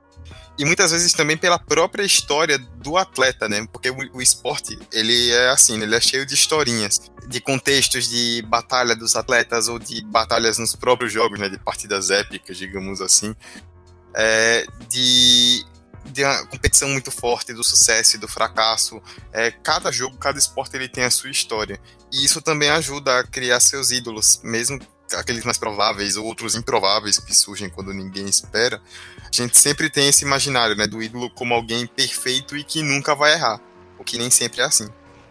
E 0.58 0.64
muitas 0.64 0.90
vezes 0.90 1.12
também 1.12 1.36
pela 1.36 1.58
própria 1.58 2.02
história 2.02 2.58
do 2.58 2.96
atleta, 2.96 3.48
né? 3.48 3.64
Porque 3.72 3.90
o, 3.90 3.96
o 4.14 4.20
esporte, 4.20 4.76
ele 4.92 5.30
é 5.30 5.50
assim, 5.50 5.80
ele 5.80 5.94
é 5.94 6.00
cheio 6.00 6.26
de 6.26 6.34
historinhas, 6.34 7.00
de 7.28 7.40
contextos 7.40 8.08
de 8.08 8.42
batalha 8.42 8.96
dos 8.96 9.14
atletas 9.14 9.68
ou 9.68 9.78
de 9.78 10.04
batalhas 10.04 10.58
nos 10.58 10.74
próprios 10.74 11.12
jogos, 11.12 11.38
né? 11.38 11.48
De 11.48 11.58
partidas 11.58 12.10
épicas, 12.10 12.56
digamos 12.56 13.00
assim. 13.00 13.36
É, 14.14 14.66
de 14.88 15.64
de 16.10 16.24
uma 16.24 16.46
competição 16.46 16.88
muito 16.88 17.10
forte 17.10 17.52
do 17.52 17.62
sucesso 17.62 18.16
e 18.16 18.18
do 18.18 18.26
fracasso. 18.26 19.00
É, 19.32 19.50
cada 19.50 19.92
jogo, 19.92 20.16
cada 20.16 20.38
esporte 20.38 20.74
ele 20.74 20.88
tem 20.88 21.04
a 21.04 21.10
sua 21.10 21.30
história. 21.30 21.78
E 22.10 22.24
isso 22.24 22.40
também 22.40 22.70
ajuda 22.70 23.20
a 23.20 23.24
criar 23.24 23.60
seus 23.60 23.90
ídolos, 23.90 24.40
mesmo 24.42 24.78
aqueles 25.16 25.44
mais 25.44 25.58
prováveis 25.58 26.16
ou 26.16 26.26
outros 26.26 26.54
improváveis 26.54 27.18
que 27.18 27.34
surgem 27.34 27.70
quando 27.70 27.92
ninguém 27.92 28.26
espera, 28.26 28.80
a 29.22 29.34
gente 29.34 29.56
sempre 29.58 29.88
tem 29.88 30.08
esse 30.08 30.24
imaginário, 30.24 30.76
né, 30.76 30.86
do 30.86 31.02
ídolo 31.02 31.30
como 31.30 31.54
alguém 31.54 31.86
perfeito 31.86 32.56
e 32.56 32.64
que 32.64 32.82
nunca 32.82 33.14
vai 33.14 33.32
errar, 33.32 33.60
o 33.98 34.04
que 34.04 34.18
nem 34.18 34.30
sempre 34.30 34.60
é 34.60 34.64
assim. 34.64 34.88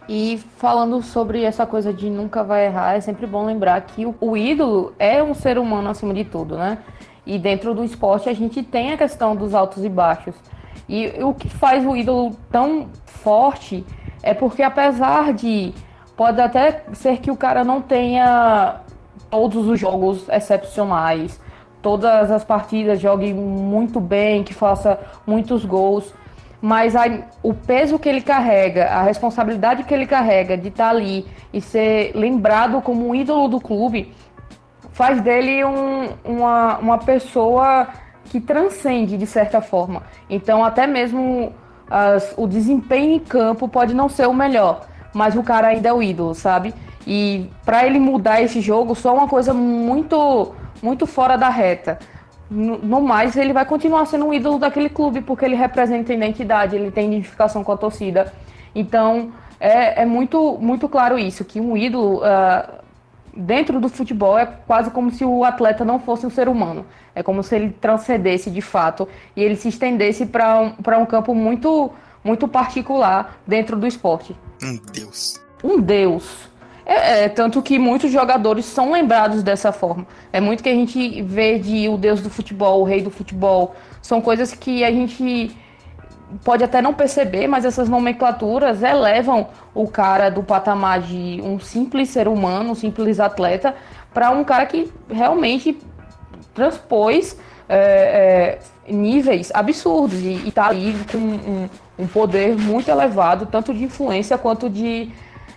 E 0.08 0.42
falando 0.56 1.02
sobre 1.02 1.42
essa 1.42 1.66
coisa 1.66 1.92
de 1.92 2.08
nunca 2.08 2.42
vai 2.42 2.66
errar, 2.66 2.94
é 2.94 3.00
sempre 3.00 3.26
bom 3.26 3.44
lembrar 3.44 3.78
que 3.82 4.06
o, 4.06 4.36
ídolo 4.36 4.94
é 4.98 5.22
um 5.22 5.34
ser 5.34 5.58
humano 5.58 5.90
acima 5.90 6.14
de 6.14 6.24
tudo, 6.24 6.56
né? 6.56 6.78
E 7.26 7.38
dentro 7.38 7.74
do 7.74 7.84
esporte 7.84 8.26
a 8.26 8.32
gente 8.32 8.62
tem 8.62 8.92
a 8.92 8.96
questão 8.96 9.36
dos 9.36 9.54
altos 9.54 9.84
e 9.84 9.88
baixos. 9.88 10.34
E 10.88 11.08
o 11.22 11.34
que 11.34 11.50
faz 11.50 11.84
o 11.84 11.94
ídolo 11.94 12.34
tão 12.50 12.88
forte 13.04 13.84
é 14.22 14.32
porque 14.32 14.62
apesar 14.62 15.34
de 15.34 15.74
pode 16.16 16.40
até 16.40 16.84
ser 16.94 17.18
que 17.18 17.30
o 17.30 17.36
cara 17.36 17.62
não 17.62 17.82
tenha 17.82 18.80
todos 19.30 19.66
os 19.66 19.78
jogos 19.78 20.28
excepcionais, 20.28 21.40
todas 21.82 22.30
as 22.30 22.44
partidas 22.44 23.00
jogue 23.00 23.32
muito 23.32 24.00
bem, 24.00 24.42
que 24.42 24.54
faça 24.54 24.98
muitos 25.26 25.64
gols, 25.64 26.12
mas 26.60 26.96
a, 26.96 27.04
o 27.42 27.54
peso 27.54 27.98
que 27.98 28.08
ele 28.08 28.20
carrega, 28.20 28.86
a 28.86 29.02
responsabilidade 29.02 29.84
que 29.84 29.94
ele 29.94 30.06
carrega 30.06 30.56
de 30.56 30.68
estar 30.68 30.90
ali 30.90 31.26
e 31.52 31.60
ser 31.60 32.12
lembrado 32.14 32.82
como 32.82 33.08
um 33.08 33.14
ídolo 33.14 33.48
do 33.48 33.60
clube, 33.60 34.12
faz 34.92 35.20
dele 35.20 35.64
um, 35.64 36.08
uma, 36.24 36.78
uma 36.78 36.98
pessoa 36.98 37.86
que 38.24 38.40
transcende 38.40 39.16
de 39.16 39.26
certa 39.26 39.60
forma. 39.60 40.02
Então, 40.28 40.64
até 40.64 40.86
mesmo 40.86 41.52
as, 41.88 42.34
o 42.36 42.46
desempenho 42.46 43.12
em 43.12 43.18
campo 43.18 43.68
pode 43.68 43.94
não 43.94 44.08
ser 44.08 44.26
o 44.26 44.34
melhor, 44.34 44.86
mas 45.14 45.36
o 45.36 45.42
cara 45.42 45.68
ainda 45.68 45.88
é 45.88 45.92
o 45.92 46.02
ídolo, 46.02 46.34
sabe? 46.34 46.74
E 47.10 47.48
para 47.64 47.86
ele 47.86 47.98
mudar 47.98 48.42
esse 48.42 48.60
jogo, 48.60 48.94
só 48.94 49.14
uma 49.14 49.26
coisa 49.26 49.54
muito, 49.54 50.54
muito 50.82 51.06
fora 51.06 51.38
da 51.38 51.48
reta. 51.48 51.98
No, 52.50 53.00
mais, 53.00 53.34
ele 53.34 53.54
vai 53.54 53.64
continuar 53.64 54.04
sendo 54.04 54.26
um 54.26 54.34
ídolo 54.34 54.58
daquele 54.58 54.90
clube, 54.90 55.22
porque 55.22 55.42
ele 55.42 55.54
representa 55.54 56.12
identidade, 56.12 56.76
ele 56.76 56.90
tem 56.90 57.06
identificação 57.06 57.64
com 57.64 57.72
a 57.72 57.78
torcida. 57.78 58.30
Então, 58.74 59.32
é, 59.58 60.02
é 60.02 60.04
muito, 60.04 60.58
muito 60.60 60.86
claro 60.86 61.18
isso, 61.18 61.46
que 61.46 61.58
um 61.58 61.78
ídolo, 61.78 62.18
uh, 62.18 62.74
dentro 63.34 63.80
do 63.80 63.88
futebol, 63.88 64.38
é 64.38 64.44
quase 64.44 64.90
como 64.90 65.10
se 65.10 65.24
o 65.24 65.44
atleta 65.44 65.86
não 65.86 65.98
fosse 65.98 66.26
um 66.26 66.30
ser 66.30 66.46
humano. 66.46 66.84
É 67.14 67.22
como 67.22 67.42
se 67.42 67.56
ele 67.56 67.70
transcendesse 67.70 68.50
de 68.50 68.60
fato 68.60 69.08
e 69.34 69.42
ele 69.42 69.56
se 69.56 69.68
estendesse 69.68 70.26
para 70.26 70.60
um, 70.60 70.74
um 71.00 71.06
campo 71.06 71.34
muito, 71.34 71.90
muito 72.22 72.46
particular 72.46 73.38
dentro 73.46 73.78
do 73.78 73.86
esporte. 73.86 74.36
Um 74.62 74.78
deus. 74.92 75.40
Um 75.64 75.80
deus. 75.80 76.47
É, 76.88 77.24
é, 77.24 77.28
tanto 77.28 77.60
que 77.60 77.78
muitos 77.78 78.10
jogadores 78.10 78.64
são 78.64 78.90
lembrados 78.90 79.42
dessa 79.42 79.70
forma. 79.70 80.06
É 80.32 80.40
muito 80.40 80.62
que 80.62 80.70
a 80.70 80.74
gente 80.74 81.20
vê 81.20 81.58
de 81.58 81.86
o 81.86 81.98
deus 81.98 82.22
do 82.22 82.30
futebol, 82.30 82.80
o 82.80 82.84
rei 82.84 83.02
do 83.02 83.10
futebol. 83.10 83.76
São 84.00 84.22
coisas 84.22 84.54
que 84.54 84.82
a 84.82 84.90
gente 84.90 85.54
pode 86.42 86.64
até 86.64 86.80
não 86.80 86.94
perceber, 86.94 87.46
mas 87.46 87.66
essas 87.66 87.90
nomenclaturas 87.90 88.82
elevam 88.82 89.48
o 89.74 89.86
cara 89.86 90.30
do 90.30 90.42
patamar 90.42 91.02
de 91.02 91.42
um 91.44 91.60
simples 91.60 92.08
ser 92.08 92.26
humano, 92.26 92.70
um 92.70 92.74
simples 92.74 93.20
atleta, 93.20 93.74
para 94.14 94.30
um 94.30 94.42
cara 94.42 94.64
que 94.64 94.90
realmente 95.10 95.78
transpôs 96.54 97.38
é, 97.68 98.58
é, 98.88 98.92
níveis 98.92 99.50
absurdos 99.52 100.18
e 100.20 100.48
está 100.48 100.68
ali 100.68 100.94
com 101.12 101.18
um, 101.18 101.68
um, 101.98 102.06
poder 102.06 102.56
muito 102.56 102.90
elevado, 102.90 103.44
tanto 103.44 103.74
de 103.74 103.84
influência 103.84 104.38
quanto 104.38 104.70
de, 104.70 105.10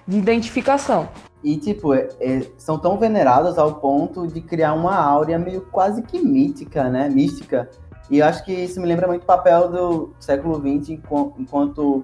de 0.07 0.17
identificação. 0.17 1.09
E, 1.43 1.57
tipo, 1.57 1.93
é, 1.93 2.09
é, 2.19 2.47
são 2.57 2.77
tão 2.77 2.97
venerados 2.97 3.57
ao 3.57 3.75
ponto 3.75 4.27
de 4.27 4.41
criar 4.41 4.73
uma 4.73 4.95
áurea 4.95 5.39
meio 5.39 5.61
quase 5.71 6.01
que 6.03 6.19
mítica, 6.19 6.89
né? 6.89 7.09
Mística. 7.09 7.69
E 8.09 8.19
eu 8.19 8.25
acho 8.25 8.43
que 8.43 8.53
isso 8.53 8.79
me 8.79 8.87
lembra 8.87 9.07
muito 9.07 9.23
o 9.23 9.25
papel 9.25 9.69
do 9.69 10.13
século 10.19 10.55
XX, 10.55 10.99
enquanto 11.37 12.03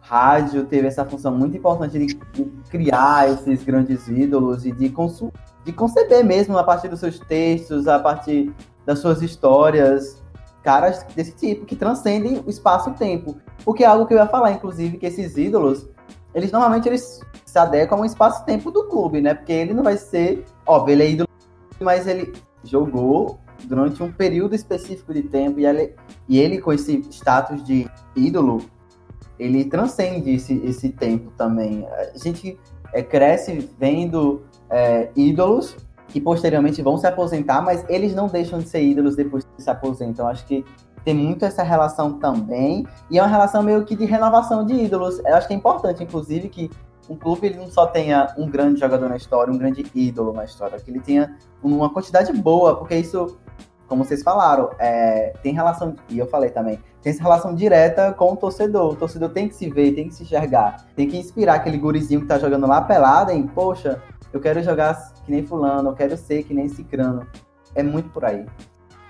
rádio 0.00 0.64
teve 0.66 0.86
essa 0.86 1.04
função 1.04 1.34
muito 1.34 1.56
importante 1.56 1.98
de, 1.98 2.14
criar 2.68 3.30
esses 3.30 3.62
grandes 3.64 4.06
ídolos 4.08 4.66
e 4.66 4.72
de 4.72 4.92
de 5.64 5.72
conceber 5.72 6.24
mesmo 6.24 6.58
a 6.58 6.64
partir 6.64 6.88
dos 6.88 7.00
seus 7.00 7.18
textos, 7.18 7.88
a 7.88 7.98
partir 7.98 8.52
das 8.84 8.98
suas 8.98 9.22
histórias, 9.22 10.22
caras 10.62 11.06
desse 11.14 11.32
tipo, 11.32 11.64
que 11.64 11.76
transcendem 11.76 12.42
o 12.44 12.50
espaço 12.50 12.90
e 12.90 12.94
tempo. 12.94 13.36
Porque 13.64 13.84
é 13.84 13.86
algo 13.86 14.06
que 14.06 14.14
eu 14.14 14.18
ia 14.18 14.26
falar, 14.26 14.52
inclusive, 14.52 14.98
que 14.98 15.06
esses 15.06 15.36
ídolos, 15.36 15.88
eles 16.34 16.50
normalmente 16.50 16.88
eles 16.88 17.20
se 17.44 17.58
adequam 17.58 17.98
ao 17.98 18.04
espaço-tempo 18.04 18.70
do 18.70 18.84
clube, 18.84 19.20
né? 19.20 19.34
Porque 19.34 19.52
ele 19.52 19.72
não 19.72 19.82
vai 19.82 19.96
ser, 19.96 20.44
óbvio, 20.66 20.92
ele 20.92 21.02
é 21.02 21.10
ídolo, 21.10 21.28
mas 21.80 22.06
ele 22.06 22.32
jogou 22.64 23.38
durante 23.64 24.02
um 24.02 24.10
período 24.10 24.54
específico 24.54 25.14
de 25.14 25.22
tempo 25.22 25.60
e 25.60 25.66
ele, 25.66 25.94
e 26.28 26.38
ele 26.38 26.60
com 26.60 26.72
esse 26.72 27.04
status 27.10 27.62
de 27.64 27.88
ídolo, 28.16 28.62
ele 29.38 29.64
transcende 29.64 30.34
esse, 30.34 30.54
esse 30.64 30.90
tempo 30.90 31.30
também. 31.36 31.86
A 31.86 32.18
gente 32.18 32.58
é, 32.92 33.02
cresce 33.02 33.70
vendo 33.78 34.42
é, 34.70 35.10
ídolos 35.16 35.76
que 36.08 36.20
posteriormente 36.20 36.80
vão 36.82 36.96
se 36.96 37.06
aposentar, 37.06 37.60
mas 37.62 37.84
eles 37.88 38.14
não 38.14 38.28
deixam 38.28 38.60
de 38.60 38.68
ser 38.68 38.82
ídolos 38.82 39.16
depois 39.16 39.44
que 39.44 39.62
se 39.62 39.70
aposentam. 39.70 40.28
Acho 40.28 40.46
que 40.46 40.64
tem 41.04 41.14
muito 41.14 41.44
essa 41.44 41.62
relação 41.62 42.14
também, 42.14 42.86
e 43.10 43.18
é 43.18 43.22
uma 43.22 43.28
relação 43.28 43.62
meio 43.62 43.84
que 43.84 43.94
de 43.94 44.04
renovação 44.04 44.64
de 44.64 44.74
ídolos. 44.74 45.18
Eu 45.18 45.36
acho 45.36 45.46
que 45.46 45.54
é 45.54 45.56
importante, 45.56 46.02
inclusive, 46.02 46.48
que 46.48 46.70
um 47.08 47.16
clube 47.16 47.46
ele 47.46 47.58
não 47.58 47.66
só 47.66 47.86
tenha 47.86 48.32
um 48.38 48.48
grande 48.48 48.80
jogador 48.80 49.08
na 49.08 49.16
história, 49.16 49.52
um 49.52 49.58
grande 49.58 49.84
ídolo 49.94 50.32
na 50.32 50.44
história, 50.44 50.78
que 50.78 50.90
ele 50.90 51.00
tenha 51.00 51.36
uma 51.62 51.90
quantidade 51.90 52.32
boa, 52.32 52.76
porque 52.76 52.96
isso, 52.96 53.38
como 53.86 54.04
vocês 54.04 54.22
falaram, 54.22 54.70
é, 54.78 55.34
tem 55.42 55.52
relação, 55.52 55.94
e 56.08 56.18
eu 56.18 56.26
falei 56.26 56.48
também, 56.48 56.80
tem 57.02 57.12
essa 57.12 57.22
relação 57.22 57.54
direta 57.54 58.12
com 58.14 58.32
o 58.32 58.36
torcedor. 58.36 58.92
O 58.92 58.96
torcedor 58.96 59.28
tem 59.28 59.48
que 59.48 59.54
se 59.54 59.68
ver, 59.68 59.92
tem 59.92 60.08
que 60.08 60.14
se 60.14 60.22
enxergar, 60.22 60.86
tem 60.96 61.06
que 61.06 61.18
inspirar 61.18 61.56
aquele 61.56 61.76
gurizinho 61.76 62.22
que 62.22 62.26
tá 62.26 62.38
jogando 62.38 62.66
lá 62.66 62.80
pelado 62.80 63.30
em, 63.30 63.46
poxa, 63.46 64.02
eu 64.32 64.40
quero 64.40 64.62
jogar 64.62 65.12
que 65.24 65.30
nem 65.30 65.44
fulano, 65.44 65.90
eu 65.90 65.94
quero 65.94 66.16
ser 66.16 66.42
que 66.44 66.54
nem 66.54 66.68
cicrano. 66.68 67.26
É 67.74 67.82
muito 67.82 68.08
por 68.08 68.24
aí. 68.24 68.46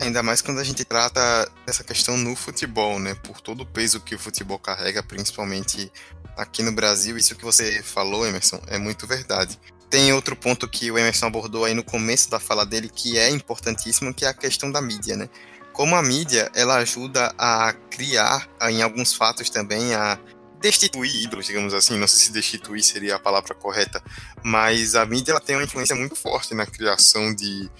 Ainda 0.00 0.22
mais 0.22 0.42
quando 0.42 0.58
a 0.58 0.64
gente 0.64 0.84
trata 0.84 1.50
dessa 1.64 1.84
questão 1.84 2.16
no 2.16 2.34
futebol, 2.34 2.98
né? 2.98 3.14
Por 3.14 3.40
todo 3.40 3.62
o 3.62 3.66
peso 3.66 4.00
que 4.00 4.14
o 4.14 4.18
futebol 4.18 4.58
carrega, 4.58 5.02
principalmente 5.02 5.90
aqui 6.36 6.62
no 6.62 6.72
Brasil. 6.72 7.16
Isso 7.16 7.36
que 7.36 7.44
você 7.44 7.82
falou, 7.82 8.26
Emerson, 8.26 8.60
é 8.66 8.76
muito 8.78 9.06
verdade. 9.06 9.58
Tem 9.88 10.12
outro 10.12 10.34
ponto 10.34 10.68
que 10.68 10.90
o 10.90 10.98
Emerson 10.98 11.26
abordou 11.26 11.64
aí 11.64 11.74
no 11.74 11.84
começo 11.84 12.28
da 12.28 12.40
fala 12.40 12.66
dele 12.66 12.88
que 12.88 13.16
é 13.16 13.30
importantíssimo, 13.30 14.12
que 14.12 14.24
é 14.24 14.28
a 14.28 14.34
questão 14.34 14.70
da 14.70 14.80
mídia, 14.80 15.16
né? 15.16 15.28
Como 15.72 15.94
a 15.94 16.02
mídia, 16.02 16.50
ela 16.54 16.76
ajuda 16.76 17.32
a 17.38 17.72
criar, 17.90 18.48
em 18.62 18.82
alguns 18.82 19.14
fatos 19.14 19.50
também, 19.50 19.94
a 19.94 20.18
destituir 20.60 21.24
ídolos, 21.24 21.46
digamos 21.46 21.74
assim, 21.74 21.98
não 21.98 22.08
sei 22.08 22.26
se 22.26 22.32
destituir 22.32 22.82
seria 22.82 23.16
a 23.16 23.18
palavra 23.18 23.54
correta, 23.54 24.02
mas 24.42 24.94
a 24.94 25.04
mídia 25.04 25.32
ela 25.32 25.40
tem 25.40 25.56
uma 25.56 25.64
influência 25.64 25.94
muito 25.94 26.16
forte 26.16 26.54
na 26.54 26.64
criação 26.64 27.34
de, 27.34 27.70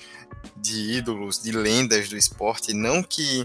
de 0.56 0.98
ídolos, 0.98 1.42
de 1.42 1.52
lendas 1.52 2.08
do 2.08 2.16
esporte, 2.16 2.72
não 2.72 3.02
que 3.02 3.44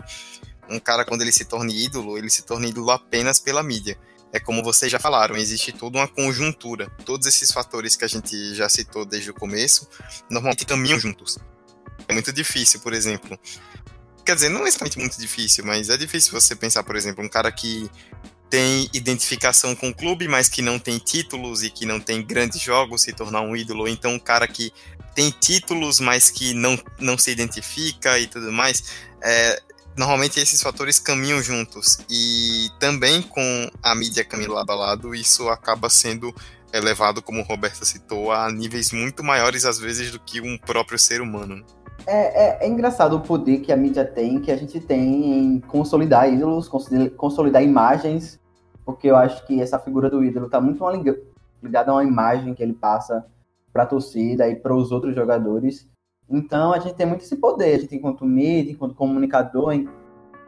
um 0.70 0.80
cara 0.80 1.04
quando 1.04 1.22
ele 1.22 1.32
se 1.32 1.46
torne 1.46 1.86
ídolo, 1.86 2.18
ele 2.18 2.30
se 2.30 2.44
torne 2.44 2.70
ídolo 2.70 2.92
apenas 2.92 3.40
pela 3.40 3.64
mídia. 3.64 3.98
É 4.32 4.40
como 4.40 4.64
vocês 4.64 4.92
já 4.92 5.00
falaram, 5.00 5.36
existe 5.36 5.72
toda 5.72 5.98
uma 5.98 6.08
conjuntura. 6.08 6.90
Todos 7.04 7.26
esses 7.26 7.52
fatores 7.52 7.96
que 7.96 8.06
a 8.06 8.08
gente 8.08 8.54
já 8.54 8.70
citou 8.70 9.04
desde 9.04 9.32
o 9.32 9.34
começo, 9.34 9.88
normalmente 10.30 10.66
caminham 10.66 11.00
juntos. 11.00 11.40
É 12.08 12.14
muito 12.14 12.32
difícil, 12.32 12.80
por 12.80 12.94
exemplo. 12.94 13.40
Quer 14.24 14.36
dizer, 14.36 14.50
não 14.50 14.66
é 14.66 14.68
exatamente 14.68 15.00
muito 15.00 15.20
difícil, 15.20 15.66
mas 15.66 15.90
é 15.90 15.98
difícil 15.98 16.32
você 16.32 16.56
pensar, 16.56 16.84
por 16.84 16.96
exemplo, 16.96 17.24
um 17.24 17.30
cara 17.30 17.52
que 17.52 17.90
tem 18.50 18.90
identificação 18.94 19.76
com 19.76 19.90
o 19.90 19.96
clube, 19.96 20.28
mas 20.28 20.48
que 20.48 20.62
não 20.62 20.80
tem 20.80 20.98
títulos 20.98 21.64
e 21.64 21.70
que 21.70 21.86
não 21.86 22.00
tem 22.00 22.24
grandes 22.24 22.62
jogos, 22.62 23.04
se 23.04 23.14
tornar 23.14 23.42
um 23.42 23.56
ídolo, 23.56 23.82
ou 23.82 23.88
então 23.88 24.14
um 24.14 24.20
cara 24.20 24.48
que 24.48 24.72
tem 25.16 25.32
títulos, 25.32 26.00
mas 26.00 26.30
que 26.30 26.54
não, 26.54 26.78
não 27.00 27.18
se 27.18 27.32
identifica 27.32 28.18
e 28.20 28.28
tudo 28.28 28.52
mais. 28.52 28.84
É, 29.22 29.62
normalmente 29.98 30.40
esses 30.40 30.62
fatores 30.62 31.00
caminham 31.00 31.42
juntos 31.42 32.00
e 32.10 32.70
também 32.80 33.22
com 33.22 33.70
a 33.84 33.94
mídia 33.96 34.24
caminhando 34.24 34.54
lado 34.54 34.72
a 34.72 34.76
lado, 34.76 35.14
isso 35.14 35.50
acaba 35.50 35.90
sendo 35.90 36.34
elevado, 36.72 37.22
como 37.22 37.42
o 37.42 37.44
Roberto 37.44 37.84
citou, 37.84 38.32
a 38.32 38.52
níveis 38.52 38.92
muito 38.92 39.24
maiores 39.24 39.66
às 39.66 39.80
vezes 39.80 40.12
do 40.12 40.20
que 40.20 40.40
um 40.40 40.58
próprio 40.58 41.00
ser 41.00 41.22
humano. 41.22 41.66
É, 42.06 42.64
é, 42.64 42.66
é, 42.66 42.68
engraçado 42.68 43.16
o 43.16 43.20
poder 43.20 43.60
que 43.60 43.72
a 43.72 43.78
mídia 43.78 44.06
tem, 44.06 44.40
que 44.40 44.52
a 44.52 44.56
gente 44.56 44.80
tem 44.80 45.56
em 45.56 45.60
consolidar 45.60 46.32
ídolos, 46.32 46.70
consolidar 47.18 47.62
imagens 47.62 48.40
porque 48.90 49.08
eu 49.08 49.16
acho 49.16 49.46
que 49.46 49.62
essa 49.62 49.78
figura 49.78 50.10
do 50.10 50.24
ídolo 50.24 50.48
está 50.48 50.60
muito 50.60 50.84
ligada 51.62 51.92
a 51.92 51.94
uma 51.94 52.04
imagem 52.04 52.56
que 52.56 52.64
ele 52.64 52.74
passa 52.74 53.24
para 53.72 53.84
a 53.84 53.86
torcida 53.86 54.48
e 54.48 54.56
para 54.56 54.74
os 54.74 54.92
outros 54.92 55.16
jogadores. 55.16 55.88
Então 56.30 56.74
a 56.74 56.80
gente 56.80 56.96
tem 56.96 57.06
muito 57.06 57.24
esse 57.24 57.36
poder, 57.36 57.76
a 57.76 57.80
gente 57.80 57.96
enquanto 57.96 58.26
mídia, 58.26 58.72
enquanto 58.72 58.96
comunicador, 58.96 59.74
em 59.74 59.88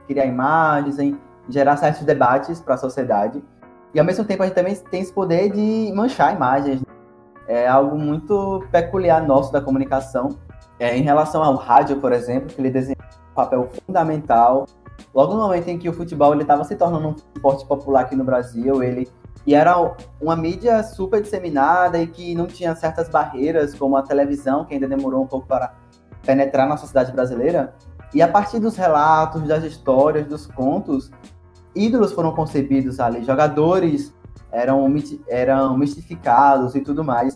criar 0.07 0.25
imagens, 0.25 0.99
em 0.99 1.17
gerar 1.49 1.77
certos 1.77 2.05
debates 2.05 2.61
para 2.61 2.75
a 2.75 2.77
sociedade. 2.77 3.43
E 3.93 3.99
ao 3.99 4.05
mesmo 4.05 4.23
tempo 4.23 4.43
a 4.43 4.45
gente 4.45 4.55
também 4.55 4.75
tem 4.75 5.01
esse 5.01 5.13
poder 5.13 5.51
de 5.51 5.91
manchar 5.93 6.35
imagens. 6.35 6.81
É 7.47 7.67
algo 7.67 7.97
muito 7.97 8.63
peculiar 8.71 9.25
nosso 9.25 9.51
da 9.51 9.59
comunicação. 9.59 10.29
É, 10.79 10.97
em 10.97 11.01
relação 11.01 11.43
ao 11.43 11.55
rádio, 11.55 11.99
por 11.99 12.11
exemplo, 12.11 12.49
que 12.49 12.59
ele 12.59 12.71
desenha 12.71 12.97
um 13.31 13.35
papel 13.35 13.69
fundamental 13.85 14.65
logo 15.13 15.33
no 15.33 15.41
momento 15.41 15.67
em 15.67 15.77
que 15.77 15.89
o 15.89 15.93
futebol 15.93 16.33
estava 16.39 16.63
se 16.63 16.75
tornando 16.75 17.09
um 17.09 17.15
esporte 17.35 17.65
popular 17.65 18.01
aqui 18.01 18.15
no 18.15 18.23
Brasil, 18.23 18.83
ele 18.83 19.07
e 19.45 19.55
era 19.55 19.75
uma 20.21 20.35
mídia 20.35 20.83
super 20.83 21.21
disseminada 21.21 21.99
e 21.99 22.07
que 22.07 22.35
não 22.35 22.45
tinha 22.45 22.75
certas 22.75 23.09
barreiras, 23.09 23.73
como 23.73 23.97
a 23.97 24.03
televisão, 24.03 24.65
que 24.65 24.73
ainda 24.73 24.87
demorou 24.87 25.23
um 25.23 25.27
pouco 25.27 25.47
para 25.47 25.73
penetrar 26.23 26.67
na 26.67 26.77
sociedade 26.77 27.11
brasileira. 27.11 27.73
E 28.13 28.21
a 28.21 28.27
partir 28.27 28.59
dos 28.59 28.75
relatos, 28.75 29.41
das 29.43 29.63
histórias, 29.63 30.27
dos 30.27 30.45
contos, 30.45 31.09
ídolos 31.75 32.11
foram 32.11 32.33
concebidos 32.33 32.99
ali, 32.99 33.23
jogadores 33.23 34.13
eram, 34.51 34.85
eram 35.27 35.77
mistificados 35.77 36.75
e 36.75 36.81
tudo 36.81 37.03
mais. 37.03 37.33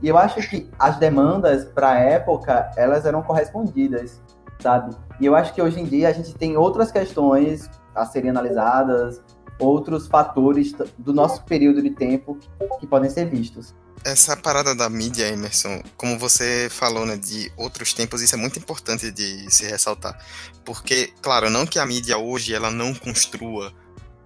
E 0.00 0.08
eu 0.08 0.16
acho 0.16 0.40
que 0.48 0.70
as 0.78 0.96
demandas 0.96 1.64
para 1.64 1.90
a 1.90 1.98
época, 1.98 2.70
elas 2.76 3.04
eram 3.04 3.22
correspondidas, 3.22 4.22
sabe? 4.58 4.96
E 5.20 5.26
eu 5.26 5.36
acho 5.36 5.52
que 5.52 5.60
hoje 5.60 5.80
em 5.80 5.84
dia 5.84 6.08
a 6.08 6.12
gente 6.12 6.34
tem 6.34 6.56
outras 6.56 6.90
questões 6.90 7.68
a 7.94 8.06
serem 8.06 8.30
analisadas, 8.30 9.22
outros 9.62 10.06
fatores 10.06 10.74
do 10.98 11.12
nosso 11.12 11.42
período 11.44 11.80
de 11.82 11.90
tempo 11.90 12.38
que 12.80 12.86
podem 12.86 13.08
ser 13.08 13.30
vistos. 13.30 13.74
Essa 14.04 14.36
parada 14.36 14.74
da 14.74 14.90
mídia, 14.90 15.28
Emerson, 15.28 15.80
como 15.96 16.18
você 16.18 16.68
falou, 16.70 17.06
né, 17.06 17.16
de 17.16 17.52
outros 17.56 17.92
tempos, 17.92 18.20
isso 18.20 18.34
é 18.34 18.38
muito 18.38 18.58
importante 18.58 19.12
de 19.12 19.48
se 19.48 19.64
ressaltar. 19.64 20.18
Porque, 20.64 21.12
claro, 21.22 21.48
não 21.48 21.64
que 21.64 21.78
a 21.78 21.86
mídia 21.86 22.18
hoje 22.18 22.52
ela 22.52 22.70
não 22.70 22.92
construa 22.94 23.72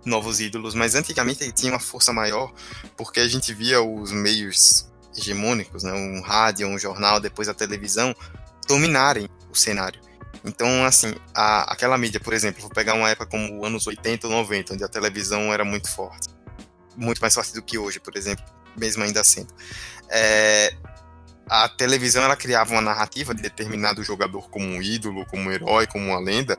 novos 0.05 0.41
ídolos, 0.41 0.75
mas 0.75 0.95
antigamente 0.95 1.43
ele 1.43 1.53
tinha 1.53 1.73
uma 1.73 1.81
força 1.81 2.13
maior, 2.13 2.53
porque 2.97 3.21
a 3.21 3.29
gente 3.29 3.53
via 3.53 3.83
os 3.83 4.13
meios 4.13 4.91
hegemônicos, 5.17 5.83
né, 5.83 5.93
um 5.93 6.23
rádio, 6.23 6.69
um 6.69 6.79
jornal, 6.79 7.21
depois 7.21 7.49
a 7.49 7.55
televisão, 7.55 8.15
dominarem 8.67 9.29
o 9.51 9.55
cenário. 9.55 10.06
Então, 10.47 10.85
assim, 10.85 11.13
a, 11.35 11.73
aquela 11.73 11.99
mídia, 11.99 12.21
por 12.21 12.33
exemplo, 12.33 12.63
vou 12.63 12.71
pegar 12.71 12.95
uma 12.95 13.11
época 13.11 13.27
como 13.27 13.65
anos 13.65 13.87
80 13.87 14.29
ou 14.29 14.33
90, 14.33 14.75
onde 14.75 14.85
a 14.85 14.89
televisão 14.89 15.53
era 15.53 15.65
muito 15.65 15.91
forte. 15.91 16.29
Muito 16.97 17.21
mais 17.21 17.35
forte 17.35 17.53
do 17.53 17.63
que 17.63 17.77
hoje, 17.77 17.99
por 17.99 18.17
exemplo, 18.17 18.45
mesmo 18.77 19.03
ainda 19.03 19.25
sendo. 19.25 19.53
É, 20.09 20.73
a 21.49 21.69
televisão 21.69 22.23
ela 22.23 22.37
criava 22.37 22.73
uma 22.73 22.81
narrativa 22.81 23.35
de 23.35 23.43
determinado 23.43 24.05
jogador 24.05 24.49
como 24.49 24.65
um 24.65 24.81
ídolo, 24.81 25.27
como 25.27 25.43
um 25.49 25.53
herói, 25.53 25.87
como 25.89 26.07
uma 26.07 26.21
lenda, 26.21 26.57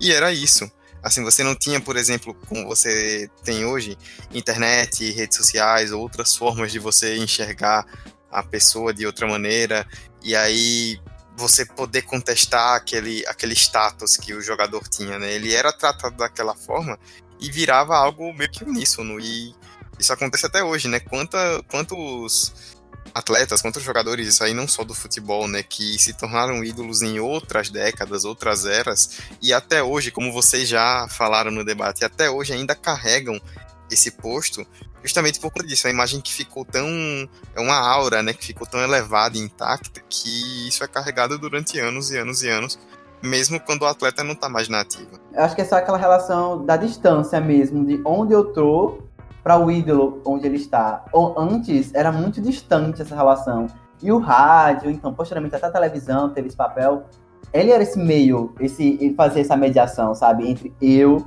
e 0.00 0.12
era 0.12 0.32
isso. 0.32 0.70
Assim, 1.02 1.22
você 1.24 1.42
não 1.42 1.56
tinha, 1.56 1.80
por 1.80 1.96
exemplo, 1.96 2.34
como 2.48 2.66
você 2.66 3.28
tem 3.44 3.64
hoje, 3.64 3.98
internet, 4.32 5.10
redes 5.10 5.36
sociais, 5.36 5.90
outras 5.90 6.36
formas 6.36 6.70
de 6.70 6.78
você 6.78 7.16
enxergar 7.16 7.84
a 8.30 8.42
pessoa 8.42 8.94
de 8.94 9.06
outra 9.06 9.26
maneira, 9.26 9.86
e 10.22 10.36
aí 10.36 11.00
você 11.38 11.64
poder 11.64 12.02
contestar 12.02 12.74
aquele, 12.74 13.24
aquele 13.26 13.54
status 13.54 14.16
que 14.16 14.34
o 14.34 14.42
jogador 14.42 14.86
tinha, 14.88 15.18
né? 15.18 15.32
Ele 15.32 15.54
era 15.54 15.72
tratado 15.72 16.16
daquela 16.16 16.54
forma 16.54 16.98
e 17.40 17.50
virava 17.50 17.96
algo 17.96 18.34
meio 18.34 18.50
que 18.50 18.64
uníssono, 18.64 19.20
e 19.20 19.54
isso 19.98 20.12
acontece 20.12 20.46
até 20.46 20.62
hoje, 20.62 20.88
né? 20.88 20.98
Quanta, 20.98 21.62
quantos 21.70 22.76
atletas, 23.14 23.62
quantos 23.62 23.82
jogadores, 23.82 24.26
isso 24.26 24.44
aí 24.44 24.52
não 24.52 24.68
só 24.68 24.84
do 24.84 24.94
futebol, 24.94 25.48
né, 25.48 25.62
que 25.62 25.98
se 25.98 26.12
tornaram 26.12 26.62
ídolos 26.62 27.00
em 27.02 27.18
outras 27.18 27.70
décadas, 27.70 28.24
outras 28.24 28.66
eras, 28.66 29.18
e 29.40 29.52
até 29.52 29.82
hoje, 29.82 30.10
como 30.10 30.32
vocês 30.32 30.68
já 30.68 31.08
falaram 31.08 31.50
no 31.50 31.64
debate, 31.64 32.04
até 32.04 32.30
hoje 32.30 32.52
ainda 32.52 32.74
carregam 32.74 33.40
esse 33.90 34.10
posto, 34.10 34.66
justamente 35.02 35.40
por 35.40 35.50
conta 35.50 35.66
disso, 35.66 35.86
a 35.86 35.90
imagem 35.90 36.20
que 36.20 36.32
ficou 36.32 36.64
tão, 36.64 36.86
é 37.54 37.60
uma 37.60 37.78
aura, 37.78 38.22
né, 38.22 38.32
que 38.32 38.44
ficou 38.44 38.66
tão 38.66 38.80
elevada 38.80 39.36
e 39.36 39.40
intacta, 39.40 40.00
que 40.08 40.68
isso 40.68 40.84
é 40.84 40.88
carregado 40.88 41.38
durante 41.38 41.78
anos 41.78 42.10
e 42.10 42.18
anos 42.18 42.42
e 42.42 42.48
anos, 42.48 42.78
mesmo 43.22 43.58
quando 43.60 43.82
o 43.82 43.86
atleta 43.86 44.22
não 44.22 44.32
está 44.32 44.48
mais 44.48 44.68
na 44.68 44.80
ativa. 44.80 45.18
Eu 45.32 45.42
acho 45.42 45.54
que 45.54 45.62
é 45.62 45.64
só 45.64 45.76
aquela 45.76 45.98
relação 45.98 46.64
da 46.64 46.76
distância 46.76 47.40
mesmo, 47.40 47.84
de 47.84 48.00
onde 48.04 48.32
eu 48.32 48.52
tô 48.52 49.02
para 49.42 49.58
o 49.58 49.70
ídolo 49.70 50.20
onde 50.24 50.46
ele 50.46 50.56
está. 50.56 51.04
Ou 51.12 51.38
antes 51.38 51.94
era 51.94 52.12
muito 52.12 52.40
distante 52.40 53.02
essa 53.02 53.14
relação. 53.14 53.66
E 54.02 54.12
o 54.12 54.18
rádio, 54.18 54.90
então, 54.90 55.12
posteriormente 55.14 55.56
até 55.56 55.66
a 55.66 55.70
televisão 55.70 56.30
teve 56.30 56.48
esse 56.48 56.56
papel. 56.56 57.04
Ele 57.52 57.70
era 57.70 57.82
esse 57.82 57.98
meio, 57.98 58.54
esse 58.60 58.98
ele 59.00 59.14
fazia 59.14 59.40
essa 59.40 59.56
mediação, 59.56 60.14
sabe, 60.14 60.48
entre 60.48 60.72
eu 60.80 61.26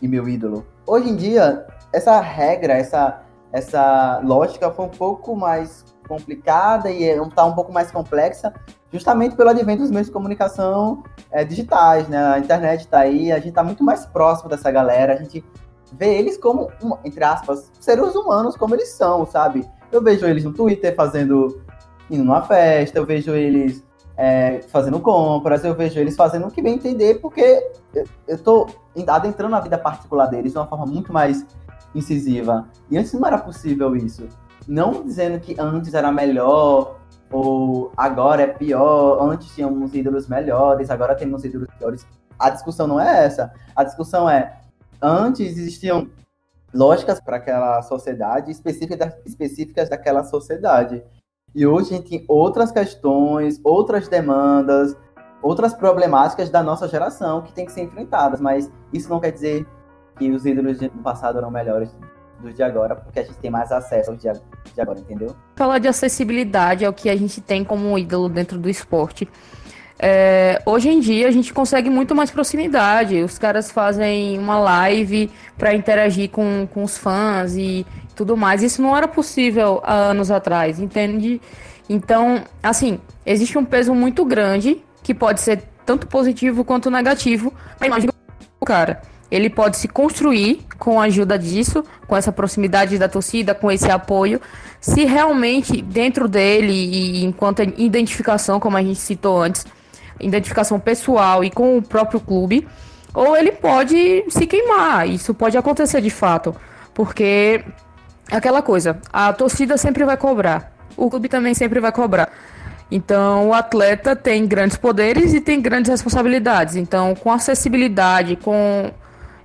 e 0.00 0.08
meu 0.08 0.28
ídolo. 0.28 0.66
Hoje 0.86 1.10
em 1.10 1.16
dia, 1.16 1.66
essa 1.92 2.20
regra, 2.20 2.74
essa 2.74 3.22
essa 3.52 4.20
lógica 4.22 4.70
foi 4.70 4.84
um 4.84 4.90
pouco 4.90 5.34
mais 5.34 5.84
complicada 6.06 6.90
e 6.90 7.04
está 7.04 7.44
um 7.44 7.52
pouco 7.52 7.72
mais 7.72 7.90
complexa, 7.90 8.52
justamente 8.92 9.36
pelo 9.36 9.50
advento 9.50 9.82
dos 9.82 9.90
meios 9.90 10.06
de 10.06 10.12
comunicação 10.12 11.02
é, 11.30 11.44
digitais, 11.44 12.08
né? 12.08 12.34
A 12.34 12.38
internet 12.38 12.80
está 12.80 13.00
aí, 13.00 13.30
a 13.30 13.36
gente 13.36 13.50
está 13.50 13.62
muito 13.62 13.84
mais 13.84 14.06
próximo 14.06 14.48
dessa 14.48 14.70
galera, 14.70 15.14
a 15.14 15.16
gente 15.16 15.44
ver 15.92 16.18
eles 16.18 16.36
como, 16.36 16.70
entre 17.04 17.24
aspas, 17.24 17.70
seres 17.80 18.14
humanos 18.14 18.56
como 18.56 18.74
eles 18.74 18.90
são, 18.90 19.26
sabe? 19.26 19.68
Eu 19.90 20.02
vejo 20.02 20.26
eles 20.26 20.44
no 20.44 20.52
Twitter 20.52 20.94
fazendo, 20.94 21.60
indo 22.08 22.24
numa 22.24 22.42
festa, 22.42 22.98
eu 22.98 23.06
vejo 23.06 23.34
eles 23.34 23.84
é, 24.16 24.60
fazendo 24.68 25.00
compras, 25.00 25.64
eu 25.64 25.74
vejo 25.74 25.98
eles 25.98 26.14
fazendo 26.14 26.46
o 26.46 26.50
que 26.50 26.60
bem 26.60 26.74
entender, 26.74 27.20
porque 27.20 27.66
eu, 28.28 28.38
tô 28.38 28.68
adentrando 29.08 29.52
na 29.52 29.60
vida 29.60 29.78
particular 29.78 30.26
deles 30.26 30.52
de 30.52 30.58
uma 30.58 30.66
forma 30.66 30.86
muito 30.86 31.12
mais 31.12 31.46
incisiva. 31.94 32.68
E 32.90 32.98
antes 32.98 33.12
não 33.12 33.26
era 33.26 33.38
possível 33.38 33.94
isso. 33.96 34.28
Não 34.66 35.02
dizendo 35.02 35.40
que 35.40 35.56
antes 35.58 35.94
era 35.94 36.12
melhor, 36.12 36.98
ou 37.30 37.92
agora 37.96 38.42
é 38.42 38.46
pior, 38.46 39.22
antes 39.22 39.54
tínhamos 39.54 39.94
ídolos 39.94 40.28
melhores, 40.28 40.90
agora 40.90 41.14
temos 41.14 41.44
ídolos 41.44 41.68
piores. 41.78 42.06
A 42.38 42.50
discussão 42.50 42.86
não 42.86 43.00
é 43.00 43.24
essa. 43.24 43.52
A 43.74 43.84
discussão 43.84 44.28
é 44.28 44.60
Antes 45.02 45.56
existiam 45.56 46.10
lógicas 46.74 47.18
para 47.20 47.38
aquela 47.38 47.80
sociedade, 47.82 48.50
específicas, 48.50 49.14
específicas 49.24 49.88
daquela 49.88 50.22
sociedade. 50.24 51.02
E 51.54 51.66
hoje 51.66 51.94
a 51.94 51.96
gente 51.96 52.10
tem 52.10 52.24
outras 52.28 52.70
questões, 52.70 53.58
outras 53.64 54.08
demandas, 54.08 54.94
outras 55.42 55.72
problemáticas 55.72 56.50
da 56.50 56.62
nossa 56.62 56.86
geração 56.86 57.40
que 57.40 57.52
tem 57.52 57.64
que 57.64 57.72
ser 57.72 57.80
enfrentadas. 57.80 58.40
Mas 58.40 58.70
isso 58.92 59.08
não 59.08 59.20
quer 59.20 59.30
dizer 59.30 59.66
que 60.20 60.30
os 60.30 60.44
ídolos 60.44 60.78
do 60.78 60.90
passado 61.02 61.38
eram 61.38 61.50
melhores 61.50 61.90
dos 62.40 62.54
de 62.54 62.62
agora, 62.62 62.94
porque 62.94 63.20
a 63.20 63.22
gente 63.22 63.36
tem 63.38 63.50
mais 63.50 63.72
acesso 63.72 64.10
aos 64.10 64.20
de 64.20 64.28
agora, 64.80 64.98
entendeu? 64.98 65.34
Falar 65.56 65.78
de 65.78 65.88
acessibilidade 65.88 66.84
é 66.84 66.88
o 66.88 66.92
que 66.92 67.08
a 67.08 67.16
gente 67.16 67.40
tem 67.40 67.64
como 67.64 67.98
ídolo 67.98 68.28
dentro 68.28 68.58
do 68.58 68.68
esporte. 68.68 69.26
É, 69.98 70.62
hoje 70.64 70.88
em 70.88 71.00
dia 71.00 71.28
a 71.28 71.30
gente 71.30 71.52
consegue 71.52 71.90
muito 71.90 72.14
mais 72.14 72.30
proximidade. 72.30 73.22
Os 73.22 73.38
caras 73.38 73.70
fazem 73.70 74.38
uma 74.38 74.58
live 74.58 75.30
para 75.58 75.74
interagir 75.74 76.30
com, 76.30 76.66
com 76.72 76.84
os 76.84 76.96
fãs 76.96 77.56
e 77.56 77.86
tudo 78.14 78.36
mais. 78.36 78.62
Isso 78.62 78.80
não 78.80 78.96
era 78.96 79.08
possível 79.08 79.80
há 79.82 79.94
anos 79.94 80.30
atrás, 80.30 80.78
entende? 80.78 81.40
Então, 81.88 82.44
assim, 82.62 83.00
existe 83.24 83.58
um 83.58 83.64
peso 83.64 83.94
muito 83.94 84.24
grande 84.24 84.82
que 85.02 85.14
pode 85.14 85.40
ser 85.40 85.62
tanto 85.84 86.06
positivo 86.06 86.64
quanto 86.64 86.90
negativo 86.90 87.52
na 87.78 87.86
imagem 87.86 88.08
do 88.08 88.66
cara. 88.66 89.02
Ele 89.30 89.48
pode 89.48 89.76
se 89.76 89.86
construir 89.86 90.66
com 90.78 91.00
a 91.00 91.04
ajuda 91.04 91.38
disso, 91.38 91.84
com 92.06 92.16
essa 92.16 92.32
proximidade 92.32 92.98
da 92.98 93.08
torcida, 93.08 93.54
com 93.54 93.70
esse 93.70 93.90
apoio, 93.90 94.40
se 94.80 95.04
realmente 95.04 95.80
dentro 95.82 96.26
dele 96.26 96.72
e 96.72 97.24
enquanto 97.24 97.62
identificação, 97.62 98.58
como 98.58 98.76
a 98.76 98.82
gente 98.82 98.98
citou 98.98 99.40
antes, 99.40 99.66
identificação 100.18 100.80
pessoal 100.80 101.44
e 101.44 101.50
com 101.50 101.78
o 101.78 101.82
próprio 101.82 102.18
clube, 102.18 102.66
ou 103.14 103.36
ele 103.36 103.52
pode 103.52 104.24
se 104.28 104.46
queimar. 104.46 105.08
Isso 105.08 105.34
pode 105.34 105.56
acontecer 105.56 106.00
de 106.00 106.10
fato, 106.10 106.54
porque 106.94 107.64
aquela 108.30 108.62
coisa, 108.62 108.98
a 109.12 109.32
torcida 109.32 109.76
sempre 109.76 110.04
vai 110.04 110.16
cobrar, 110.16 110.72
o 110.96 111.08
clube 111.08 111.28
também 111.28 111.54
sempre 111.54 111.78
vai 111.78 111.92
cobrar. 111.92 112.30
Então, 112.90 113.50
o 113.50 113.54
atleta 113.54 114.16
tem 114.16 114.44
grandes 114.46 114.76
poderes 114.76 115.32
e 115.32 115.40
tem 115.40 115.60
grandes 115.60 115.88
responsabilidades. 115.88 116.74
Então, 116.74 117.14
com 117.14 117.30
acessibilidade, 117.30 118.34
com 118.34 118.90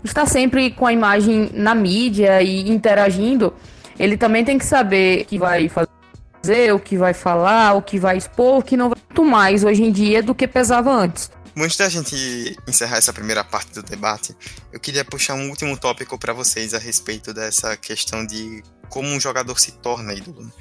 estar 0.05 0.25
sempre 0.25 0.71
com 0.71 0.85
a 0.85 0.93
imagem 0.93 1.49
na 1.53 1.75
mídia 1.75 2.41
e 2.41 2.69
interagindo, 2.69 3.53
ele 3.99 4.17
também 4.17 4.43
tem 4.43 4.57
que 4.57 4.65
saber 4.65 5.25
que 5.25 5.37
vai 5.37 5.69
fazer 5.69 6.73
o 6.73 6.79
que 6.79 6.97
vai 6.97 7.13
falar, 7.13 7.73
o 7.73 7.81
que 7.81 7.99
vai 7.99 8.17
expor, 8.17 8.59
o 8.59 8.63
que 8.63 8.77
não 8.77 8.89
vai 8.89 8.99
muito 9.15 9.23
mais 9.23 9.63
hoje 9.63 9.83
em 9.83 9.91
dia 9.91 10.21
do 10.21 10.35
que 10.35 10.47
pesava 10.47 10.91
antes. 10.91 11.31
Antes 11.57 11.77
da 11.77 11.87
gente 11.87 12.57
encerrar 12.67 12.97
essa 12.97 13.13
primeira 13.13 13.43
parte 13.43 13.73
do 13.73 13.81
debate, 13.81 14.35
eu 14.73 14.79
queria 14.79 15.05
puxar 15.05 15.35
um 15.35 15.49
último 15.49 15.77
tópico 15.77 16.17
para 16.19 16.33
vocês 16.33 16.73
a 16.73 16.77
respeito 16.77 17.33
dessa 17.33 17.77
questão 17.77 18.25
de 18.25 18.61
como 18.89 19.07
um 19.07 19.19
jogador 19.19 19.57
se 19.57 19.71
torna 19.71 20.13
ídolo. 20.13 20.51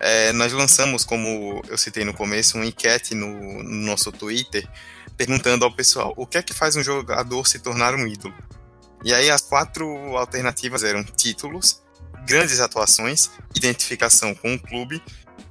É, 0.00 0.32
nós 0.32 0.52
lançamos, 0.52 1.04
como 1.04 1.62
eu 1.68 1.76
citei 1.76 2.04
no 2.04 2.14
começo, 2.14 2.56
uma 2.56 2.64
enquete 2.64 3.14
no, 3.14 3.62
no 3.62 3.86
nosso 3.86 4.10
Twitter 4.10 4.66
perguntando 5.18 5.64
ao 5.64 5.72
pessoal 5.72 6.14
o 6.16 6.26
que 6.26 6.38
é 6.38 6.42
que 6.42 6.54
faz 6.54 6.76
um 6.76 6.82
jogador 6.82 7.46
se 7.46 7.58
tornar 7.58 7.94
um 7.94 8.06
ídolo. 8.06 8.34
E 9.04 9.14
aí 9.14 9.30
as 9.30 9.42
quatro 9.42 9.86
alternativas 10.16 10.82
eram 10.82 11.04
títulos, 11.04 11.82
grandes 12.26 12.60
atuações, 12.60 13.30
identificação 13.54 14.34
com 14.34 14.54
o 14.54 14.58
clube 14.58 15.02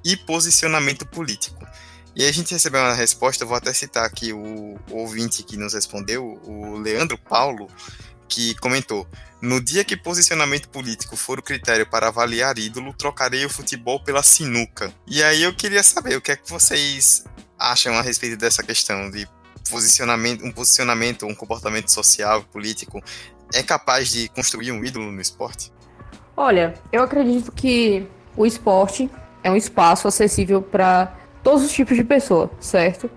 e 0.03 0.15
posicionamento 0.15 1.05
político. 1.05 1.65
E 2.15 2.25
a 2.25 2.31
gente 2.31 2.51
recebeu 2.51 2.81
uma 2.81 2.93
resposta, 2.93 3.45
vou 3.45 3.55
até 3.55 3.71
citar 3.73 4.03
aqui 4.03 4.33
o, 4.33 4.79
ouvinte 4.89 5.43
que 5.43 5.55
nos 5.55 5.73
respondeu, 5.73 6.41
o 6.43 6.77
Leandro 6.77 7.17
Paulo, 7.17 7.69
que 8.27 8.55
comentou: 8.55 9.07
No 9.39 9.61
dia 9.61 9.83
que 9.83 9.95
posicionamento 9.95 10.67
político 10.69 11.15
for 11.15 11.37
o 11.37 11.43
critério 11.43 11.85
para 11.85 12.07
avaliar 12.07 12.57
ídolo, 12.57 12.93
trocarei 12.93 13.45
o 13.45 13.49
futebol 13.49 14.03
pela 14.03 14.23
sinuca. 14.23 14.91
E 15.05 15.21
aí 15.21 15.43
eu 15.43 15.53
queria 15.55 15.83
saber 15.83 16.17
o 16.17 16.21
que 16.21 16.31
é 16.31 16.35
que 16.35 16.49
vocês 16.49 17.23
acham 17.57 17.93
a 17.93 18.01
respeito 18.01 18.35
dessa 18.35 18.63
questão 18.63 19.11
de 19.11 19.27
posicionamento, 19.69 20.43
um 20.43 20.51
posicionamento, 20.51 21.25
um 21.25 21.35
comportamento 21.35 21.89
social, 21.89 22.43
político, 22.45 22.99
é 23.53 23.63
capaz 23.63 24.09
de 24.09 24.29
construir 24.29 24.71
um 24.71 24.83
ídolo 24.83 25.11
no 25.11 25.21
esporte? 25.21 25.71
Olha, 26.35 26.75
eu 26.91 27.01
acredito 27.01 27.51
que 27.51 28.05
o 28.35 28.45
esporte 28.45 29.09
é 29.43 29.49
um 29.51 29.55
espaço 29.55 30.07
acessível 30.07 30.61
para 30.61 31.15
todos 31.43 31.63
os 31.63 31.71
tipos 31.71 31.95
de 31.95 32.03
pessoa, 32.03 32.51
certo? 32.59 33.09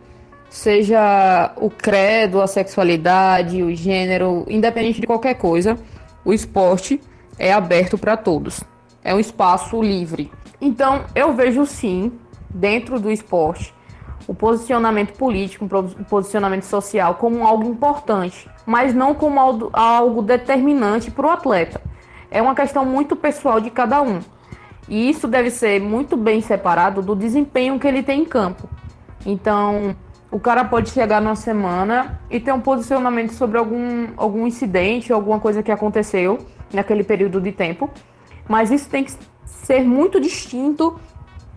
Seja 0.48 1.52
o 1.56 1.70
credo, 1.70 2.40
a 2.40 2.46
sexualidade, 2.46 3.62
o 3.62 3.74
gênero, 3.74 4.44
independente 4.48 5.00
de 5.00 5.06
qualquer 5.06 5.34
coisa, 5.34 5.78
o 6.24 6.32
esporte 6.32 7.00
é 7.38 7.52
aberto 7.52 7.98
para 7.98 8.16
todos. 8.16 8.62
É 9.02 9.14
um 9.14 9.20
espaço 9.20 9.82
livre. 9.82 10.30
Então, 10.60 11.04
eu 11.14 11.34
vejo 11.34 11.64
sim, 11.66 12.12
dentro 12.48 12.98
do 13.00 13.10
esporte, 13.10 13.74
o 14.30 14.34
posicionamento 14.34 15.18
político, 15.18 15.64
o 15.64 16.04
posicionamento 16.04 16.62
social 16.62 17.16
como 17.16 17.44
algo 17.44 17.68
importante, 17.68 18.48
mas 18.64 18.94
não 18.94 19.12
como 19.12 19.40
algo 19.72 20.22
determinante 20.22 21.10
para 21.10 21.26
o 21.26 21.30
atleta. 21.30 21.80
É 22.30 22.40
uma 22.40 22.54
questão 22.54 22.84
muito 22.84 23.16
pessoal 23.16 23.60
de 23.60 23.70
cada 23.70 24.00
um. 24.00 24.20
E 24.88 25.10
isso 25.10 25.26
deve 25.26 25.50
ser 25.50 25.80
muito 25.80 26.16
bem 26.16 26.40
separado 26.40 27.02
do 27.02 27.16
desempenho 27.16 27.76
que 27.80 27.88
ele 27.88 28.04
tem 28.04 28.20
em 28.20 28.24
campo. 28.24 28.68
Então, 29.26 29.96
o 30.30 30.38
cara 30.38 30.64
pode 30.64 30.90
chegar 30.90 31.20
numa 31.20 31.34
semana 31.34 32.20
e 32.30 32.38
ter 32.38 32.52
um 32.52 32.60
posicionamento 32.60 33.32
sobre 33.32 33.58
algum, 33.58 34.10
algum 34.16 34.46
incidente, 34.46 35.12
alguma 35.12 35.40
coisa 35.40 35.60
que 35.60 35.72
aconteceu 35.72 36.38
naquele 36.72 37.02
período 37.02 37.40
de 37.40 37.50
tempo, 37.50 37.90
mas 38.48 38.70
isso 38.70 38.88
tem 38.88 39.02
que 39.02 39.12
ser 39.44 39.82
muito 39.82 40.20
distinto 40.20 41.00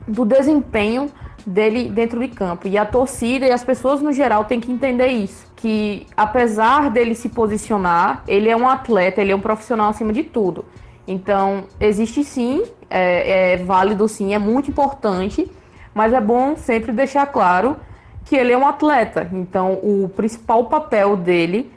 do 0.07 0.25
desempenho 0.25 1.11
dele 1.45 1.89
dentro 1.89 2.19
de 2.19 2.27
campo. 2.27 2.67
E 2.67 2.77
a 2.77 2.85
torcida 2.85 3.45
e 3.45 3.51
as 3.51 3.63
pessoas 3.63 4.01
no 4.01 4.11
geral 4.11 4.45
têm 4.45 4.59
que 4.59 4.71
entender 4.71 5.07
isso. 5.07 5.51
Que 5.55 6.07
apesar 6.15 6.89
dele 6.89 7.15
se 7.15 7.29
posicionar, 7.29 8.23
ele 8.27 8.49
é 8.49 8.55
um 8.55 8.67
atleta, 8.67 9.21
ele 9.21 9.31
é 9.31 9.35
um 9.35 9.41
profissional 9.41 9.89
acima 9.89 10.13
de 10.13 10.23
tudo. 10.23 10.65
Então, 11.07 11.65
existe 11.79 12.23
sim, 12.23 12.63
é, 12.89 13.53
é 13.53 13.57
válido 13.57 14.07
sim, 14.07 14.33
é 14.33 14.39
muito 14.39 14.71
importante, 14.71 15.51
mas 15.93 16.13
é 16.13 16.21
bom 16.21 16.55
sempre 16.55 16.91
deixar 16.91 17.25
claro 17.27 17.77
que 18.25 18.35
ele 18.35 18.53
é 18.53 18.57
um 18.57 18.65
atleta. 18.65 19.29
Então, 19.33 19.73
o 19.83 20.09
principal 20.15 20.65
papel 20.65 21.17
dele 21.17 21.71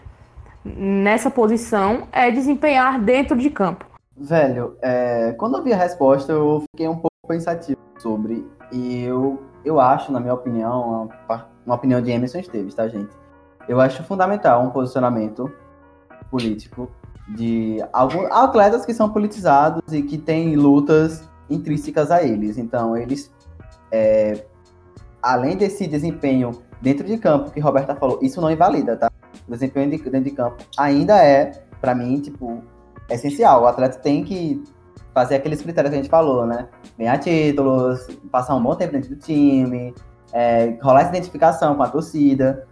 nessa 0.64 1.30
posição 1.30 2.08
é 2.12 2.30
desempenhar 2.30 3.00
dentro 3.00 3.36
de 3.36 3.50
campo. 3.50 3.84
Velho, 4.16 4.76
é, 4.80 5.34
quando 5.36 5.58
eu 5.58 5.62
vi 5.62 5.72
a 5.72 5.76
resposta, 5.76 6.32
eu 6.32 6.62
fiquei 6.70 6.88
um 6.88 6.96
pouco 6.96 7.10
pensativo 7.28 7.78
sobre. 7.98 8.46
E 8.72 9.02
eu 9.04 9.40
eu 9.66 9.80
acho, 9.80 10.12
na 10.12 10.20
minha 10.20 10.32
opinião, 10.32 11.10
uma, 11.66 11.74
opinião 11.74 12.00
de 12.00 12.10
Emerson 12.10 12.38
Esteves, 12.38 12.74
tá, 12.74 12.86
gente? 12.86 13.10
Eu 13.68 13.80
acho 13.80 14.04
fundamental 14.04 14.62
um 14.62 14.70
posicionamento 14.70 15.52
político 16.30 16.88
de 17.34 17.84
alguns 17.92 18.30
atletas 18.30 18.86
que 18.86 18.94
são 18.94 19.10
politizados 19.10 19.92
e 19.92 20.02
que 20.02 20.16
têm 20.16 20.54
lutas 20.54 21.28
intrínsecas 21.50 22.12
a 22.12 22.22
eles. 22.22 22.56
Então, 22.56 22.96
eles, 22.96 23.34
é, 23.90 24.44
além 25.20 25.56
desse 25.56 25.88
desempenho 25.88 26.52
dentro 26.80 27.04
de 27.04 27.18
campo 27.18 27.50
que 27.50 27.58
Roberta 27.58 27.96
falou, 27.96 28.20
isso 28.22 28.40
não 28.40 28.50
invalida, 28.50 28.96
tá? 28.96 29.10
O 29.48 29.50
desempenho 29.50 29.90
de, 29.90 29.98
dentro 29.98 30.30
de 30.30 30.30
campo 30.30 30.62
ainda 30.78 31.20
é, 31.20 31.50
para 31.80 31.92
mim, 31.92 32.20
tipo, 32.20 32.62
essencial. 33.10 33.64
O 33.64 33.66
atleta 33.66 33.98
tem 33.98 34.22
que 34.22 34.62
fazer 35.16 35.36
aqueles 35.36 35.62
critérios 35.62 35.88
que 35.88 35.98
a 35.98 36.02
gente 36.02 36.10
falou, 36.10 36.44
né? 36.44 36.68
Ganhar 36.98 37.16
títulos, 37.16 38.06
passar 38.30 38.54
um 38.54 38.62
bom 38.62 38.74
tempo 38.74 38.92
dentro 38.92 39.08
do 39.08 39.16
time, 39.16 39.94
é, 40.30 40.76
rolar 40.82 41.00
essa 41.00 41.08
identificação 41.08 41.74
com 41.74 41.82
a 41.82 41.88
torcida. 41.88 42.68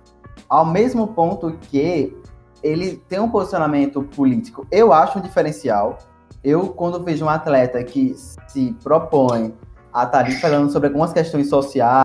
Ao 0.46 0.66
mesmo 0.66 1.08
ponto 1.08 1.52
que 1.52 2.14
ele 2.62 3.02
tem 3.08 3.18
um 3.18 3.30
posicionamento 3.30 4.02
político, 4.02 4.66
eu 4.70 4.92
acho 4.92 5.18
um 5.18 5.22
diferencial. 5.22 5.96
Eu, 6.44 6.68
quando 6.68 7.02
vejo 7.02 7.24
um 7.24 7.30
atleta 7.30 7.82
que 7.82 8.14
se 8.46 8.76
propõe 8.84 9.54
a 9.90 10.04
estar 10.04 10.18
ali 10.18 10.32
falando 10.32 10.70
sobre 10.70 10.88
algumas 10.88 11.14
questões 11.14 11.48
sociais, 11.48 12.04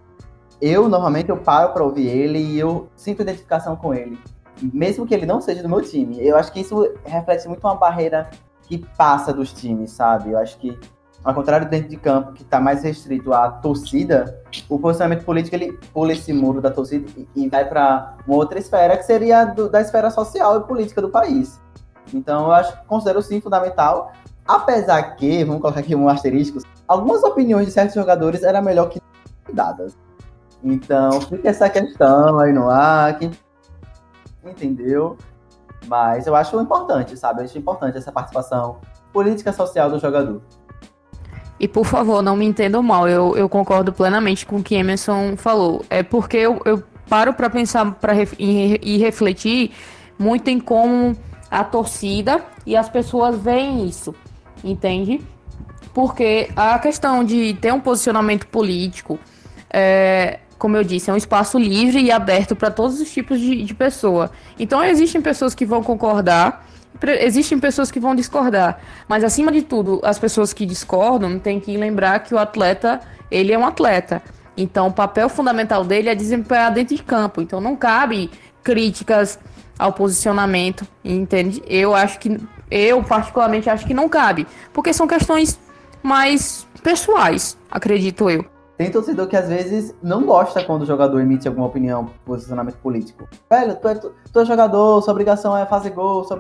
eu 0.61 0.87
normalmente 0.87 1.27
eu 1.27 1.35
paro 1.35 1.73
para 1.73 1.83
ouvir 1.83 2.07
ele 2.07 2.39
e 2.39 2.57
eu 2.57 2.87
sinto 2.95 3.23
identificação 3.23 3.75
com 3.75 3.93
ele, 3.93 4.17
mesmo 4.61 5.05
que 5.05 5.13
ele 5.13 5.25
não 5.25 5.41
seja 5.41 5.61
do 5.61 5.67
meu 5.67 5.81
time. 5.81 6.25
Eu 6.25 6.37
acho 6.37 6.49
que 6.53 6.61
isso 6.61 6.93
reflete 7.03 7.45
muito 7.49 7.67
uma 7.67 7.75
barreira 7.75 8.29
que 8.69 8.77
passa 8.95 9.33
dos 9.33 9.51
times, 9.51 9.91
sabe? 9.91 10.31
Eu 10.31 10.37
acho 10.37 10.57
que, 10.59 10.77
ao 11.23 11.33
contrário 11.33 11.67
dentro 11.67 11.89
de 11.89 11.97
campo, 11.97 12.33
que 12.33 12.43
está 12.43 12.61
mais 12.61 12.83
restrito 12.83 13.33
à 13.33 13.49
torcida, 13.49 14.41
o 14.69 14.77
posicionamento 14.77 15.25
político 15.25 15.55
ele 15.55 15.73
pula 15.91 16.13
esse 16.13 16.31
muro 16.31 16.61
da 16.61 16.69
torcida 16.69 17.09
e, 17.17 17.27
e 17.35 17.49
vai 17.49 17.67
para 17.67 18.15
uma 18.27 18.37
outra 18.37 18.59
esfera, 18.59 18.95
que 18.95 19.03
seria 19.03 19.43
do, 19.43 19.67
da 19.67 19.81
esfera 19.81 20.11
social 20.11 20.59
e 20.59 20.63
política 20.65 21.01
do 21.01 21.09
país. 21.09 21.59
Então, 22.13 22.45
eu 22.45 22.51
acho, 22.51 22.77
considero 22.85 23.21
sim 23.23 23.41
fundamental, 23.41 24.13
apesar 24.47 25.15
que, 25.15 25.43
vamos 25.43 25.61
colocar 25.61 25.79
aqui 25.79 25.95
um 25.95 26.07
asterisco, 26.07 26.59
algumas 26.87 27.23
opiniões 27.23 27.65
de 27.65 27.71
certos 27.71 27.95
jogadores 27.95 28.43
era 28.43 28.61
melhor 28.61 28.89
que 28.89 29.01
dadas. 29.51 29.97
Então, 30.63 31.19
fica 31.21 31.49
essa 31.49 31.69
questão 31.69 32.39
aí 32.39 32.53
no 32.53 32.69
ar, 32.69 33.17
quem 33.17 33.31
entendeu? 34.45 35.17
Mas 35.87 36.27
eu 36.27 36.35
acho 36.35 36.59
importante, 36.59 37.17
sabe? 37.17 37.41
Eu 37.41 37.45
acho 37.45 37.57
importante 37.57 37.97
essa 37.97 38.11
participação 38.11 38.77
política 39.11 39.51
social 39.51 39.89
do 39.89 39.99
jogador. 39.99 40.41
E 41.59 41.67
por 41.67 41.85
favor, 41.85 42.21
não 42.21 42.37
me 42.37 42.45
entendam 42.45 42.81
mal, 42.81 43.07
eu, 43.07 43.35
eu 43.35 43.49
concordo 43.49 43.91
plenamente 43.91 44.45
com 44.45 44.57
o 44.57 44.63
que 44.63 44.75
Emerson 44.75 45.35
falou. 45.35 45.83
É 45.89 46.01
porque 46.01 46.37
eu, 46.37 46.61
eu 46.63 46.81
paro 47.09 47.33
para 47.33 47.49
pensar 47.49 47.91
pra, 47.95 48.13
e, 48.37 48.97
refletir 48.97 49.71
muito 50.17 50.47
em 50.47 50.59
como 50.59 51.17
a 51.51 51.63
torcida 51.63 52.43
e 52.65 52.77
as 52.77 52.87
pessoas 52.87 53.37
veem 53.37 53.85
isso, 53.85 54.15
entende? 54.63 55.21
Porque 55.93 56.49
a 56.55 56.77
questão 56.79 57.23
de 57.25 57.55
ter 57.55 57.73
um 57.73 57.79
posicionamento 57.79 58.47
político 58.47 59.19
é, 59.69 60.39
como 60.59 60.75
eu 60.75 60.83
disse, 60.83 61.09
é 61.09 61.13
um 61.13 61.17
espaço 61.17 61.57
livre 61.57 62.01
e 62.01 62.11
aberto 62.11 62.53
para 62.53 62.69
todos 62.69 62.99
os 62.99 63.09
tipos 63.09 63.39
de, 63.39 63.63
de 63.63 63.73
pessoa. 63.73 64.29
Então 64.59 64.83
existem 64.83 65.21
pessoas 65.21 65.55
que 65.55 65.65
vão 65.65 65.81
concordar, 65.81 66.67
existem 67.21 67.57
pessoas 67.57 67.89
que 67.89 67.99
vão 67.99 68.13
discordar. 68.13 68.77
Mas 69.07 69.23
acima 69.23 69.53
de 69.53 69.61
tudo, 69.61 70.01
as 70.03 70.19
pessoas 70.19 70.51
que 70.51 70.65
discordam 70.65 71.39
têm 71.39 71.61
que 71.61 71.75
lembrar 71.77 72.19
que 72.19 72.35
o 72.35 72.37
atleta, 72.37 72.99
ele 73.31 73.53
é 73.53 73.57
um 73.57 73.65
atleta. 73.65 74.21
Então 74.57 74.87
o 74.87 74.91
papel 74.91 75.29
fundamental 75.29 75.85
dele 75.85 76.09
é 76.09 76.15
desempenhar 76.15 76.73
dentro 76.73 76.93
de 76.93 77.01
campo. 77.01 77.41
Então 77.41 77.61
não 77.61 77.77
cabe 77.77 78.29
críticas 78.61 79.39
ao 79.77 79.93
posicionamento, 79.93 80.85
entende? 81.05 81.63
Eu 81.65 81.95
acho 81.95 82.19
que 82.19 82.37
eu 82.69 83.01
particularmente 83.01 83.69
acho 83.69 83.87
que 83.87 83.93
não 83.93 84.09
cabe, 84.09 84.45
porque 84.73 84.91
são 84.91 85.07
questões 85.07 85.57
mais 86.03 86.67
pessoais, 86.83 87.57
acredito 87.71 88.29
eu. 88.29 88.58
Tem 88.79 88.89
torcedor 88.89 89.27
que 89.27 89.35
às 89.35 89.49
vezes 89.49 89.93
não 90.01 90.25
gosta 90.25 90.63
quando 90.63 90.83
o 90.83 90.85
jogador 90.85 91.19
emite 91.19 91.45
alguma 91.49 91.67
opinião, 91.67 92.05
posicionamento 92.23 92.77
político. 92.77 93.27
Velho, 93.49 93.75
tu 93.75 93.87
é, 93.89 93.95
tu, 93.95 94.13
tu 94.31 94.39
é 94.39 94.45
jogador, 94.45 95.01
sua 95.01 95.11
obrigação 95.11 95.57
é 95.57 95.65
fazer 95.65 95.89
gol, 95.89 96.23
sua, 96.23 96.39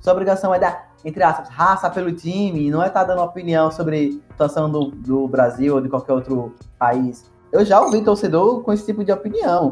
sua 0.00 0.12
obrigação 0.12 0.52
é 0.52 0.58
dar, 0.58 0.90
entre 1.04 1.22
aspas, 1.22 1.48
raça 1.50 1.88
pelo 1.88 2.10
time, 2.10 2.68
não 2.68 2.82
é 2.82 2.88
estar 2.88 3.04
tá 3.04 3.14
dando 3.14 3.22
opinião 3.22 3.70
sobre 3.70 4.20
a 4.28 4.32
situação 4.32 4.68
do, 4.68 4.86
do 4.90 5.28
Brasil 5.28 5.76
ou 5.76 5.80
de 5.80 5.88
qualquer 5.88 6.14
outro 6.14 6.52
país. 6.80 7.30
Eu 7.52 7.64
já 7.64 7.80
ouvi 7.80 8.02
torcedor 8.02 8.62
com 8.62 8.72
esse 8.72 8.84
tipo 8.84 9.04
de 9.04 9.12
opinião. 9.12 9.70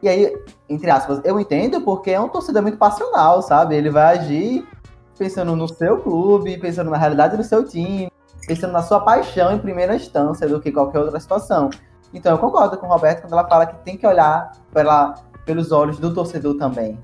E 0.00 0.08
aí, 0.08 0.32
entre 0.68 0.92
aspas, 0.92 1.20
eu 1.24 1.40
entendo 1.40 1.80
porque 1.80 2.12
é 2.12 2.20
um 2.20 2.28
torcedor 2.28 2.62
muito 2.62 2.78
passional, 2.78 3.42
sabe? 3.42 3.74
Ele 3.74 3.90
vai 3.90 4.16
agir 4.16 4.64
pensando 5.18 5.56
no 5.56 5.66
seu 5.66 5.98
clube, 6.02 6.56
pensando 6.56 6.88
na 6.88 6.96
realidade 6.96 7.36
do 7.36 7.42
seu 7.42 7.64
time 7.64 8.08
pensando 8.46 8.72
na 8.72 8.82
sua 8.82 9.00
paixão 9.00 9.54
em 9.54 9.58
primeira 9.58 9.96
instância 9.96 10.48
do 10.48 10.60
que 10.60 10.70
qualquer 10.70 11.00
outra 11.00 11.18
situação. 11.18 11.70
Então 12.12 12.32
eu 12.32 12.38
concordo 12.38 12.76
com 12.76 12.86
o 12.86 12.88
Roberto 12.88 13.22
quando 13.22 13.32
ela 13.32 13.48
fala 13.48 13.66
que 13.66 13.76
tem 13.84 13.96
que 13.96 14.06
olhar 14.06 14.52
pela, 14.72 15.14
pelos 15.44 15.72
olhos 15.72 15.98
do 15.98 16.14
torcedor 16.14 16.54
também. 16.56 16.98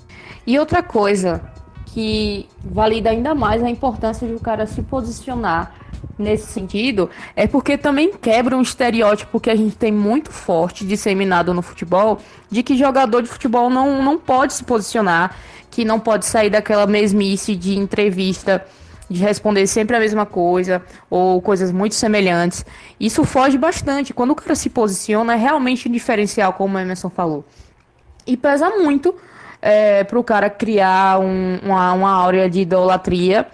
E 0.46 0.58
outra 0.58 0.82
coisa 0.82 1.40
que 1.86 2.48
valida 2.64 3.10
ainda 3.10 3.34
mais 3.34 3.62
a 3.62 3.68
importância 3.68 4.26
de 4.26 4.34
o 4.34 4.40
cara 4.40 4.66
se 4.66 4.80
posicionar 4.82 5.74
nesse 6.16 6.46
sentido 6.46 7.10
é 7.34 7.46
porque 7.46 7.76
também 7.76 8.12
quebra 8.12 8.56
um 8.56 8.62
estereótipo 8.62 9.40
que 9.40 9.50
a 9.50 9.56
gente 9.56 9.76
tem 9.76 9.90
muito 9.90 10.30
forte 10.30 10.86
disseminado 10.86 11.52
no 11.52 11.62
futebol 11.62 12.18
de 12.48 12.62
que 12.62 12.76
jogador 12.76 13.22
de 13.22 13.28
futebol 13.28 13.68
não, 13.68 14.02
não 14.02 14.18
pode 14.18 14.52
se 14.52 14.64
posicionar, 14.64 15.34
que 15.70 15.84
não 15.84 15.98
pode 15.98 16.26
sair 16.26 16.50
daquela 16.50 16.86
mesmice 16.86 17.56
de 17.56 17.76
entrevista 17.76 18.64
de 19.10 19.20
responder 19.20 19.66
sempre 19.66 19.96
a 19.96 20.00
mesma 20.00 20.24
coisa 20.24 20.80
ou 21.10 21.42
coisas 21.42 21.72
muito 21.72 21.96
semelhantes. 21.96 22.64
Isso 22.98 23.24
foge 23.24 23.58
bastante. 23.58 24.14
Quando 24.14 24.30
o 24.30 24.34
cara 24.36 24.54
se 24.54 24.70
posiciona, 24.70 25.34
é 25.34 25.36
realmente 25.36 25.88
diferencial, 25.88 26.52
como 26.52 26.76
o 26.76 26.80
Emerson 26.80 27.10
falou. 27.10 27.44
E 28.24 28.36
pesa 28.36 28.70
muito 28.70 29.14
é, 29.60 30.04
para 30.04 30.18
o 30.18 30.22
cara 30.22 30.48
criar 30.48 31.18
um, 31.18 31.58
uma, 31.64 31.92
uma 31.92 32.10
áurea 32.10 32.48
de 32.48 32.60
idolatria. 32.60 33.48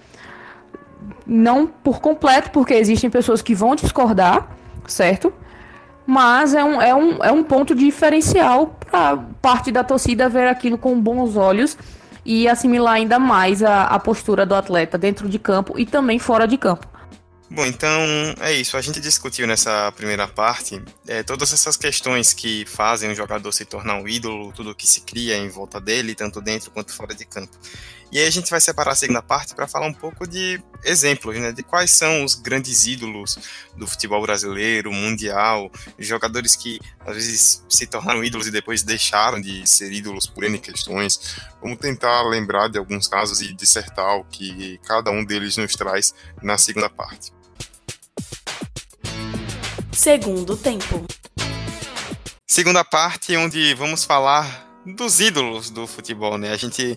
Não 1.26 1.66
por 1.66 2.00
completo, 2.00 2.50
porque 2.50 2.74
existem 2.74 3.08
pessoas 3.08 3.40
que 3.40 3.54
vão 3.54 3.74
discordar, 3.74 4.48
certo? 4.86 5.32
mas 6.06 6.54
é 6.54 6.62
um, 6.62 6.80
é 6.80 6.94
um, 6.94 7.24
é 7.24 7.32
um 7.32 7.42
ponto 7.42 7.74
diferencial 7.74 8.78
para 8.88 9.16
parte 9.42 9.72
da 9.72 9.82
torcida 9.82 10.28
ver 10.28 10.46
aquilo 10.46 10.78
com 10.78 11.00
bons 11.00 11.36
olhos 11.36 11.76
e 12.26 12.48
assimilar 12.48 12.94
ainda 12.94 13.18
mais 13.18 13.62
a, 13.62 13.84
a 13.84 13.98
postura 13.98 14.44
do 14.44 14.54
atleta 14.54 14.98
dentro 14.98 15.28
de 15.28 15.38
campo 15.38 15.78
e 15.78 15.86
também 15.86 16.18
fora 16.18 16.46
de 16.46 16.58
campo. 16.58 16.86
Bom, 17.48 17.64
então 17.64 17.88
é 18.40 18.52
isso. 18.52 18.76
A 18.76 18.80
gente 18.80 19.00
discutiu 19.00 19.46
nessa 19.46 19.92
primeira 19.92 20.26
parte 20.26 20.82
é, 21.06 21.22
todas 21.22 21.52
essas 21.52 21.76
questões 21.76 22.32
que 22.32 22.64
fazem 22.66 23.10
o 23.10 23.14
jogador 23.14 23.52
se 23.52 23.64
tornar 23.64 23.96
um 23.96 24.08
ídolo, 24.08 24.52
tudo 24.52 24.74
que 24.74 24.86
se 24.86 25.02
cria 25.02 25.38
em 25.38 25.48
volta 25.48 25.80
dele, 25.80 26.14
tanto 26.14 26.40
dentro 26.40 26.72
quanto 26.72 26.92
fora 26.92 27.14
de 27.14 27.24
campo. 27.24 27.56
E 28.12 28.18
aí 28.18 28.26
a 28.26 28.30
gente 28.30 28.50
vai 28.50 28.60
separar 28.60 28.92
a 28.92 28.94
segunda 28.94 29.20
parte 29.20 29.54
para 29.54 29.66
falar 29.66 29.86
um 29.86 29.92
pouco 29.92 30.26
de 30.26 30.62
exemplos, 30.84 31.36
né, 31.38 31.52
de 31.52 31.62
quais 31.62 31.90
são 31.90 32.24
os 32.24 32.34
grandes 32.34 32.86
ídolos 32.86 33.38
do 33.76 33.86
futebol 33.86 34.22
brasileiro, 34.22 34.92
mundial, 34.92 35.70
jogadores 35.98 36.54
que 36.54 36.80
às 37.00 37.14
vezes 37.14 37.64
se 37.68 37.86
tornaram 37.86 38.22
ídolos 38.22 38.46
e 38.46 38.50
depois 38.50 38.82
deixaram 38.82 39.40
de 39.40 39.66
ser 39.68 39.92
ídolos 39.92 40.26
por 40.26 40.44
N 40.44 40.58
questões. 40.58 41.36
Vamos 41.60 41.78
tentar 41.78 42.22
lembrar 42.22 42.68
de 42.68 42.78
alguns 42.78 43.08
casos 43.08 43.40
e 43.40 43.52
dissertar 43.52 44.16
o 44.16 44.24
que 44.24 44.78
cada 44.86 45.10
um 45.10 45.24
deles 45.24 45.56
nos 45.56 45.74
traz 45.74 46.14
na 46.42 46.56
segunda 46.56 46.88
parte. 46.88 47.32
Segundo 49.92 50.56
tempo. 50.56 51.04
Segunda 52.46 52.84
parte, 52.84 53.36
onde 53.36 53.74
vamos 53.74 54.04
falar 54.04 54.66
dos 54.86 55.20
ídolos 55.20 55.68
do 55.68 55.86
futebol, 55.86 56.38
né? 56.38 56.52
A 56.52 56.56
gente 56.56 56.96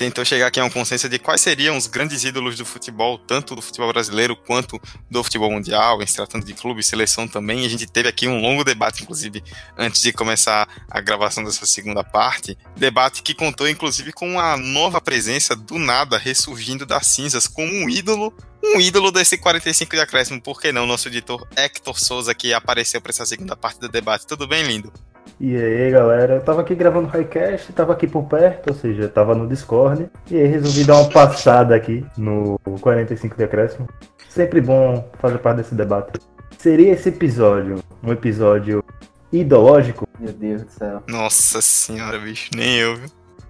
tentou 0.00 0.24
chegar 0.24 0.46
aqui 0.46 0.58
a 0.58 0.64
um 0.64 0.70
consenso 0.70 1.10
de 1.10 1.18
quais 1.18 1.42
seriam 1.42 1.76
os 1.76 1.86
grandes 1.86 2.24
ídolos 2.24 2.56
do 2.56 2.64
futebol, 2.64 3.18
tanto 3.18 3.54
do 3.54 3.60
futebol 3.60 3.92
brasileiro 3.92 4.34
quanto 4.34 4.80
do 5.10 5.22
futebol 5.22 5.50
mundial, 5.50 6.00
em 6.00 6.06
se 6.06 6.16
tratando 6.16 6.42
de 6.42 6.54
clube 6.54 6.82
seleção 6.82 7.28
também. 7.28 7.66
A 7.66 7.68
gente 7.68 7.86
teve 7.86 8.08
aqui 8.08 8.26
um 8.26 8.40
longo 8.40 8.64
debate, 8.64 9.02
inclusive, 9.02 9.44
antes 9.76 10.00
de 10.00 10.10
começar 10.10 10.66
a 10.90 11.02
gravação 11.02 11.44
dessa 11.44 11.66
segunda 11.66 12.02
parte. 12.02 12.56
Debate 12.74 13.22
que 13.22 13.34
contou, 13.34 13.68
inclusive, 13.68 14.10
com 14.10 14.26
uma 14.26 14.56
nova 14.56 15.02
presença 15.02 15.54
do 15.54 15.78
nada 15.78 16.16
ressurgindo 16.16 16.86
das 16.86 17.06
cinzas 17.08 17.46
como 17.46 17.70
um 17.70 17.86
ídolo 17.86 18.34
um 18.62 18.78
ídolo 18.78 19.10
desse 19.10 19.38
45 19.38 19.96
de 19.96 20.02
acréscimo, 20.02 20.40
por 20.40 20.60
que 20.60 20.70
não? 20.70 20.86
Nosso 20.86 21.08
editor 21.08 21.48
Hector 21.56 21.98
Souza, 21.98 22.34
que 22.34 22.52
apareceu 22.52 23.00
para 23.00 23.10
essa 23.10 23.24
segunda 23.24 23.56
parte 23.56 23.80
do 23.80 23.88
debate. 23.88 24.26
Tudo 24.26 24.46
bem, 24.46 24.62
lindo? 24.62 24.92
E 25.40 25.56
aí, 25.56 25.90
galera, 25.90 26.34
eu 26.34 26.42
tava 26.42 26.60
aqui 26.60 26.74
gravando 26.74 27.08
o 27.08 27.10
Highcast, 27.10 27.72
tava 27.72 27.94
aqui 27.94 28.06
por 28.06 28.24
perto, 28.24 28.68
ou 28.68 28.74
seja, 28.74 29.08
tava 29.08 29.34
no 29.34 29.48
Discord, 29.48 30.10
e 30.30 30.36
aí 30.36 30.46
resolvi 30.46 30.84
dar 30.84 30.98
uma 30.98 31.08
passada 31.08 31.74
aqui 31.74 32.04
no 32.14 32.60
45 32.82 33.38
Decréscimo. 33.38 33.88
Sempre 34.28 34.60
bom 34.60 35.10
fazer 35.18 35.38
parte 35.38 35.56
desse 35.56 35.74
debate. 35.74 36.20
Seria 36.58 36.92
esse 36.92 37.08
episódio 37.08 37.82
um 38.02 38.12
episódio 38.12 38.84
ideológico? 39.32 40.06
Meu 40.18 40.30
Deus 40.30 40.62
do 40.62 40.70
céu. 40.72 41.02
Nossa 41.08 41.62
senhora, 41.62 42.18
bicho, 42.18 42.50
nem 42.54 42.76
eu, 42.76 42.96
viu? 42.96 43.08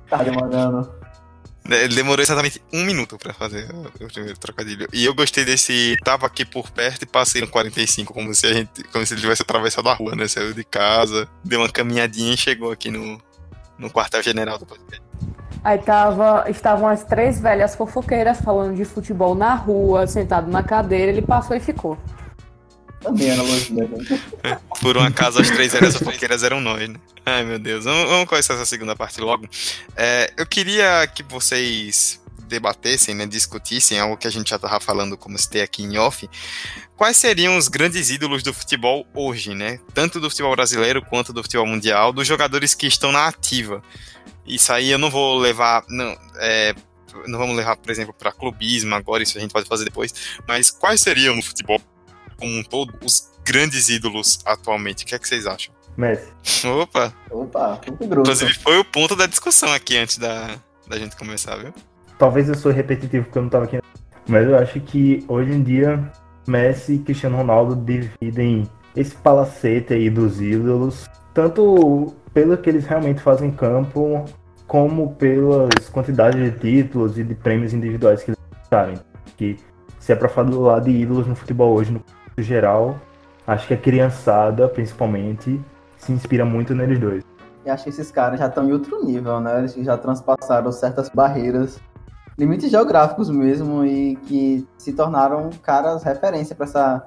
Tá 0.09 0.23
demorando. 0.23 1.00
Ele 1.71 1.95
demorou 1.95 2.23
exatamente 2.23 2.61
um 2.73 2.85
minuto 2.85 3.17
pra 3.17 3.33
fazer 3.33 3.69
o 4.01 4.07
primeiro 4.09 4.39
trocadilho. 4.39 4.89
E 4.93 5.05
eu 5.05 5.15
gostei 5.15 5.45
desse. 5.45 5.97
Tava 6.05 6.27
aqui 6.27 6.45
por 6.45 6.71
perto 6.71 7.03
e 7.03 7.07
passei 7.07 7.41
no 7.41 7.49
45, 7.49 8.13
como 8.13 8.35
se 8.35 8.47
a 8.47 8.53
gente. 8.53 8.83
Como 8.85 9.07
se 9.07 9.15
ele 9.15 9.21
tivesse 9.21 9.43
atravessado 9.43 9.89
a 9.89 9.95
rua, 9.95 10.17
né? 10.17 10.27
Saiu 10.27 10.53
de 10.53 10.65
casa, 10.65 11.29
deu 11.45 11.61
uma 11.61 11.69
caminhadinha 11.69 12.35
e 12.35 12.37
chegou 12.37 12.73
aqui 12.73 12.91
no, 12.91 13.21
no 13.79 13.91
quartel-general 13.91 14.59
do 14.59 14.67
podcast. 14.67 15.03
Aí 15.63 15.79
tava, 15.79 16.47
estavam 16.49 16.89
as 16.89 17.05
três 17.05 17.39
velhas 17.39 17.75
fofoqueiras 17.75 18.41
falando 18.41 18.75
de 18.75 18.85
futebol 18.85 19.35
na 19.35 19.55
rua, 19.55 20.07
sentado 20.07 20.51
na 20.51 20.63
cadeira, 20.63 21.13
ele 21.13 21.23
passou 21.23 21.55
e 21.55 21.61
ficou. 21.61 21.99
Também 23.01 23.31
analogia. 23.31 23.89
Né? 24.43 24.59
Por 24.81 24.97
um 24.97 25.03
acaso, 25.03 25.41
as 25.41 25.51
três 25.51 25.73
velhas 25.73 25.97
fofoqueiras 25.97 26.43
eram 26.43 26.61
nós, 26.61 26.89
né? 26.89 26.97
Ai, 27.25 27.45
meu 27.45 27.59
Deus. 27.59 27.85
Vamos, 27.85 28.09
vamos 28.09 28.29
começar 28.29 28.55
essa 28.55 28.67
segunda 28.67 28.97
parte 28.97 29.21
logo. 29.21 29.47
É, 29.97 30.33
eu 30.37 30.47
queria 30.47 31.07
que 31.07 31.23
vocês 31.23 32.21
debatessem, 32.51 33.15
né, 33.15 33.27
discutissem 33.27 33.99
algo 33.99 34.17
que 34.17 34.27
a 34.27 34.31
gente 34.31 34.51
já 34.51 34.57
estava 34.57 34.81
falando, 34.81 35.17
como 35.17 35.39
citei 35.39 35.63
aqui 35.63 35.83
em 35.85 35.97
off. 35.99 36.29
Quais 36.97 37.17
seriam 37.17 37.57
os 37.57 37.69
grandes 37.69 38.11
ídolos 38.11 38.43
do 38.43 38.53
futebol 38.53 39.07
hoje, 39.15 39.55
né? 39.55 39.79
Tanto 39.95 40.21
do 40.21 40.29
futebol 40.29 40.55
brasileiro 40.55 41.01
quanto 41.01 41.33
do 41.33 41.43
futebol 41.43 41.67
mundial, 41.67 42.13
dos 42.13 42.27
jogadores 42.27 42.75
que 42.75 42.87
estão 42.87 43.13
na 43.13 43.29
ativa. 43.29 43.83
Isso 44.47 44.73
aí 44.73 44.91
eu 44.91 44.99
não 44.99 45.11
vou 45.11 45.39
levar. 45.39 45.85
Não, 45.89 46.17
é, 46.37 46.75
não 47.27 47.39
vamos 47.39 47.57
levar, 47.57 47.77
por 47.77 47.91
exemplo, 47.91 48.13
para 48.13 48.33
clubismo 48.33 48.95
agora, 48.95 49.23
isso 49.23 49.39
a 49.39 49.41
gente 49.41 49.53
pode 49.53 49.69
fazer 49.69 49.85
depois. 49.85 50.13
Mas 50.47 50.71
quais 50.71 51.01
seriam 51.01 51.37
no 51.37 51.43
futebol 51.43 51.81
como 52.41 52.59
um 52.59 52.63
todo 52.65 52.95
os 53.05 53.31
grandes 53.45 53.89
ídolos 53.89 54.41
atualmente? 54.45 55.05
O 55.05 55.07
que 55.07 55.15
é 55.15 55.19
que 55.19 55.29
vocês 55.29 55.47
acham? 55.47 55.73
Messi. 55.97 56.33
Opa! 56.67 57.13
Opa, 57.31 57.81
muito 57.87 58.07
grosso. 58.09 58.33
Inclusive 58.33 58.55
foi 58.61 58.79
o 58.79 58.85
ponto 58.85 59.15
da 59.15 59.27
discussão 59.27 59.73
aqui 59.73 59.97
antes 59.97 60.19
da, 60.19 60.57
da 60.89 60.99
gente 60.99 61.17
começar, 61.17 61.57
viu? 61.57 61.73
Talvez 62.19 62.49
eu 62.49 62.55
sou 62.55 62.73
repetitivo 62.73 63.25
porque 63.25 63.39
eu 63.39 63.43
não 63.43 63.51
tava 63.51 63.65
aqui, 63.65 63.79
mas 64.27 64.47
eu 64.47 64.59
acho 64.59 64.81
que 64.81 65.25
hoje 65.29 65.53
em 65.53 65.63
dia 65.63 66.11
Messi 66.47 66.95
e 66.95 66.99
Cristiano 66.99 67.37
Ronaldo 67.37 67.77
dividem 67.77 68.69
esse 68.97 69.15
palacete 69.15 69.95
aí 69.95 70.11
dos 70.11 70.41
ídolos, 70.41 71.09
tanto 71.33 72.15
pelo 72.35 72.57
que 72.57 72.69
eles 72.69 72.87
realmente 72.87 73.21
fazem 73.21 73.49
em 73.49 73.53
campo, 73.53 74.25
como 74.67 75.15
pelas 75.15 75.89
quantidades 75.91 76.41
de 76.41 76.59
títulos 76.59 77.19
e 77.19 77.25
de 77.25 77.35
prêmios 77.35 77.73
individuais 77.73 78.23
que 78.23 78.31
eles 78.31 78.41
sabem. 78.69 78.99
Que 79.37 79.59
se 79.99 80.13
é 80.13 80.17
pra 80.17 80.29
falar 80.29 80.81
de 80.81 80.91
ídolos 80.91 81.27
no 81.27 81.35
futebol 81.35 81.75
hoje, 81.75 81.93
no 81.93 82.03
geral, 82.43 82.99
acho 83.47 83.67
que 83.67 83.75
a 83.75 83.77
criançada, 83.77 84.69
principalmente, 84.69 85.61
se 85.97 86.13
inspira 86.13 86.45
muito 86.45 86.75
neles 86.75 86.99
dois. 86.99 87.25
E 87.65 87.71
acho 87.71 87.85
que 87.85 87.91
esses 87.91 88.11
caras 88.11 88.39
já 88.39 88.47
estão 88.47 88.69
em 88.69 88.73
outro 88.73 89.05
nível, 89.05 89.41
né? 89.41 89.59
Eles 89.59 89.75
já 89.75 89.97
transpassaram 89.97 90.73
certas 90.73 91.11
barreiras, 91.11 91.79
limites 92.39 92.71
geográficos 92.71 93.29
mesmo, 93.29 93.85
e 93.85 94.17
que 94.17 94.67
se 94.79 94.93
tornaram 94.93 95.51
caras 95.63 96.03
referência 96.03 96.57
para 96.57 96.65
essa, 96.65 97.07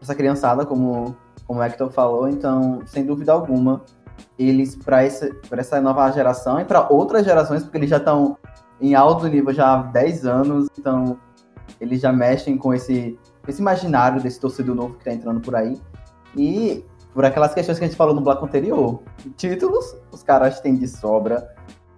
essa 0.00 0.14
criançada, 0.14 0.66
como, 0.66 1.16
como 1.46 1.60
o 1.60 1.62
Hector 1.62 1.90
falou. 1.90 2.28
Então, 2.28 2.80
sem 2.84 3.04
dúvida 3.04 3.32
alguma, 3.32 3.82
eles, 4.38 4.74
para 4.76 5.04
essa, 5.04 5.80
nova 5.80 6.10
geração 6.10 6.60
e 6.60 6.64
para 6.64 6.88
outras 6.92 7.24
gerações, 7.24 7.62
porque 7.62 7.78
eles 7.78 7.90
já 7.90 7.98
estão 7.98 8.36
em 8.80 8.94
alto 8.94 9.26
nível 9.28 9.52
já 9.52 9.74
há 9.74 9.82
10 9.82 10.26
anos, 10.26 10.68
então 10.76 11.16
eles 11.80 12.00
já 12.00 12.12
mexem 12.12 12.56
com 12.56 12.74
esse, 12.74 13.18
esse 13.46 13.60
imaginário 13.60 14.20
desse 14.20 14.40
torcedor 14.40 14.74
novo 14.74 14.94
que 14.94 15.00
está 15.00 15.12
entrando 15.12 15.40
por 15.40 15.54
aí. 15.54 15.80
E 16.36 16.84
por 17.14 17.24
aquelas 17.24 17.52
questões 17.52 17.78
que 17.78 17.84
a 17.84 17.88
gente 17.88 17.96
falou 17.96 18.14
no 18.14 18.20
bloco 18.20 18.44
anterior. 18.44 19.02
Títulos, 19.36 19.96
os 20.10 20.22
caras 20.22 20.60
têm 20.60 20.76
de 20.76 20.88
sobra. 20.88 21.54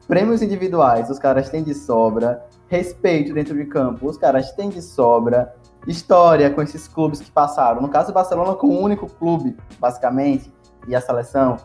Prêmios 0.06 0.42
individuais, 0.42 1.08
os 1.08 1.18
caras 1.18 1.48
têm 1.48 1.62
de 1.62 1.74
sobra. 1.74 2.44
Respeito 2.68 3.32
dentro 3.32 3.54
de 3.54 3.64
campo, 3.66 4.08
os 4.08 4.18
caras 4.18 4.52
têm 4.52 4.68
de 4.68 4.82
sobra. 4.82 5.54
História 5.86 6.50
com 6.50 6.62
esses 6.62 6.88
clubes 6.88 7.20
que 7.20 7.30
passaram. 7.30 7.80
No 7.80 7.88
caso 7.88 8.08
do 8.08 8.14
Barcelona, 8.14 8.54
com 8.54 8.66
o 8.66 8.72
um 8.72 8.82
único 8.82 9.06
clube, 9.06 9.56
basicamente, 9.78 10.52
e 10.88 10.94
a 10.94 11.00
seleção, 11.00 11.56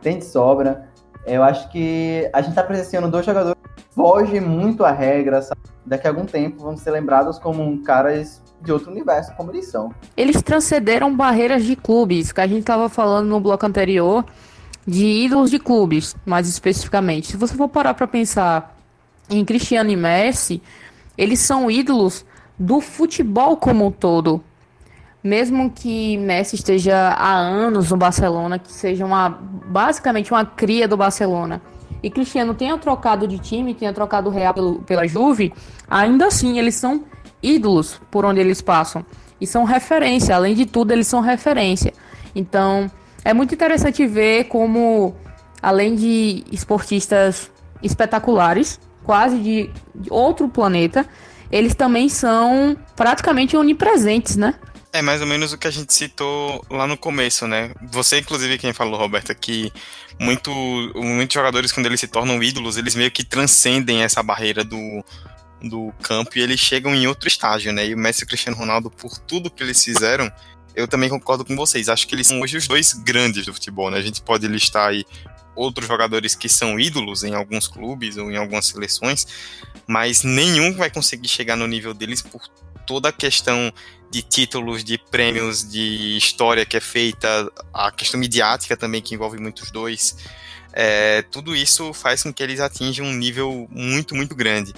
tem 0.00 0.18
de 0.18 0.24
sobra. 0.24 0.88
Eu 1.26 1.42
acho 1.42 1.68
que 1.70 2.30
a 2.32 2.40
gente 2.40 2.50
está 2.50 2.62
presenciando 2.62 3.10
dois 3.10 3.26
jogadores 3.26 3.60
que 3.74 3.82
fogem 3.94 4.40
muito 4.40 4.84
à 4.84 4.92
regra. 4.92 5.42
Sabe? 5.42 5.60
Daqui 5.84 6.06
a 6.06 6.10
algum 6.10 6.24
tempo 6.24 6.62
vão 6.62 6.76
ser 6.76 6.92
lembrados 6.92 7.38
como 7.38 7.82
caras 7.82 8.42
de 8.60 8.72
outro 8.72 8.90
universo, 8.90 9.32
como 9.36 9.50
eles 9.50 9.66
são. 9.66 9.92
Eles 10.16 10.42
transcenderam 10.42 11.14
barreiras 11.14 11.64
de 11.64 11.76
clubes, 11.76 12.32
que 12.32 12.40
a 12.40 12.46
gente 12.46 12.60
estava 12.60 12.88
falando 12.88 13.28
no 13.28 13.40
bloco 13.40 13.64
anterior, 13.64 14.24
de 14.86 15.04
ídolos 15.04 15.50
de 15.50 15.58
clubes, 15.58 16.16
mais 16.24 16.48
especificamente. 16.48 17.28
Se 17.28 17.36
você 17.36 17.54
for 17.54 17.68
parar 17.68 17.94
para 17.94 18.06
pensar 18.06 18.76
em 19.28 19.44
Cristiano 19.44 19.90
e 19.90 19.96
Messi, 19.96 20.62
eles 21.18 21.40
são 21.40 21.70
ídolos 21.70 22.24
do 22.58 22.80
futebol 22.80 23.56
como 23.56 23.86
um 23.86 23.90
todo. 23.90 24.42
Mesmo 25.22 25.70
que 25.70 26.16
Messi 26.18 26.54
esteja 26.54 27.08
há 27.10 27.34
anos 27.34 27.90
no 27.90 27.96
Barcelona, 27.96 28.58
que 28.58 28.72
seja 28.72 29.04
uma 29.04 29.28
basicamente 29.28 30.30
uma 30.30 30.44
cria 30.44 30.86
do 30.86 30.96
Barcelona, 30.96 31.60
e 32.02 32.10
Cristiano 32.10 32.54
tenha 32.54 32.78
trocado 32.78 33.26
de 33.26 33.38
time, 33.38 33.74
tenha 33.74 33.92
trocado 33.92 34.28
o 34.28 34.32
Real 34.32 34.54
pelo, 34.54 34.78
pela 34.82 35.08
Juve, 35.08 35.52
ainda 35.90 36.26
assim 36.26 36.58
eles 36.58 36.76
são 36.76 37.04
ídolos 37.42 38.00
por 38.10 38.24
onde 38.24 38.40
eles 38.40 38.60
passam. 38.60 39.04
E 39.40 39.46
são 39.46 39.64
referência, 39.64 40.34
além 40.34 40.54
de 40.54 40.66
tudo, 40.66 40.92
eles 40.92 41.06
são 41.06 41.20
referência. 41.20 41.92
Então, 42.34 42.90
é 43.24 43.34
muito 43.34 43.54
interessante 43.54 44.06
ver 44.06 44.44
como, 44.44 45.14
além 45.62 45.94
de 45.94 46.44
esportistas 46.50 47.50
espetaculares, 47.82 48.80
quase 49.04 49.38
de, 49.38 49.70
de 49.94 50.10
outro 50.10 50.48
planeta, 50.48 51.06
eles 51.50 51.74
também 51.74 52.08
são 52.08 52.76
praticamente 52.94 53.56
onipresentes, 53.56 54.36
né? 54.36 54.54
É 54.92 55.02
mais 55.02 55.20
ou 55.20 55.26
menos 55.26 55.52
o 55.52 55.58
que 55.58 55.66
a 55.66 55.70
gente 55.70 55.92
citou 55.92 56.64
lá 56.70 56.86
no 56.86 56.96
começo, 56.96 57.46
né? 57.46 57.72
Você, 57.90 58.18
inclusive, 58.18 58.56
quem 58.58 58.72
falou, 58.72 58.98
Roberta, 58.98 59.34
que 59.34 59.70
muito, 60.18 60.50
muitos 60.94 61.34
jogadores, 61.34 61.70
quando 61.70 61.86
eles 61.86 62.00
se 62.00 62.08
tornam 62.08 62.42
ídolos, 62.42 62.76
eles 62.76 62.94
meio 62.94 63.10
que 63.10 63.22
transcendem 63.22 64.02
essa 64.02 64.22
barreira 64.22 64.64
do, 64.64 65.04
do 65.62 65.92
campo 66.02 66.36
e 66.36 66.40
eles 66.42 66.60
chegam 66.60 66.94
em 66.94 67.06
outro 67.06 67.28
estágio, 67.28 67.72
né? 67.72 67.86
E 67.86 67.94
o 67.94 67.98
Messi 67.98 68.22
e 68.22 68.24
o 68.24 68.26
Cristiano 68.26 68.56
Ronaldo, 68.56 68.90
por 68.90 69.18
tudo 69.18 69.50
que 69.50 69.62
eles 69.62 69.82
fizeram, 69.82 70.30
eu 70.74 70.86
também 70.86 71.08
concordo 71.08 71.44
com 71.44 71.56
vocês. 71.56 71.88
Acho 71.88 72.06
que 72.06 72.14
eles 72.14 72.26
são 72.26 72.40
hoje 72.40 72.56
os 72.56 72.68
dois 72.68 72.92
grandes 72.92 73.46
do 73.46 73.54
futebol, 73.54 73.90
né? 73.90 73.98
A 73.98 74.02
gente 74.02 74.20
pode 74.20 74.46
listar 74.46 74.88
aí 74.88 75.04
outros 75.54 75.88
jogadores 75.88 76.34
que 76.34 76.48
são 76.48 76.78
ídolos 76.78 77.24
em 77.24 77.34
alguns 77.34 77.66
clubes 77.66 78.18
ou 78.18 78.30
em 78.30 78.36
algumas 78.36 78.66
seleções, 78.66 79.26
mas 79.86 80.22
nenhum 80.22 80.74
vai 80.74 80.90
conseguir 80.90 81.28
chegar 81.28 81.56
no 81.56 81.66
nível 81.66 81.94
deles 81.94 82.20
por 82.20 82.46
toda 82.86 83.08
a 83.08 83.12
questão 83.12 83.72
de 84.10 84.22
títulos, 84.22 84.84
de 84.84 84.98
prêmios, 84.98 85.68
de 85.68 86.16
história 86.16 86.64
que 86.64 86.76
é 86.76 86.80
feita, 86.80 87.50
a 87.72 87.90
questão 87.90 88.20
midiática 88.20 88.76
também 88.76 89.02
que 89.02 89.14
envolve 89.14 89.38
muitos 89.38 89.70
dois. 89.70 90.16
É, 90.72 91.22
tudo 91.22 91.56
isso 91.56 91.92
faz 91.94 92.22
com 92.22 92.32
que 92.32 92.42
eles 92.42 92.60
atinjam 92.60 93.06
um 93.06 93.12
nível 93.14 93.66
muito, 93.70 94.14
muito 94.14 94.34
grande. 94.34 94.74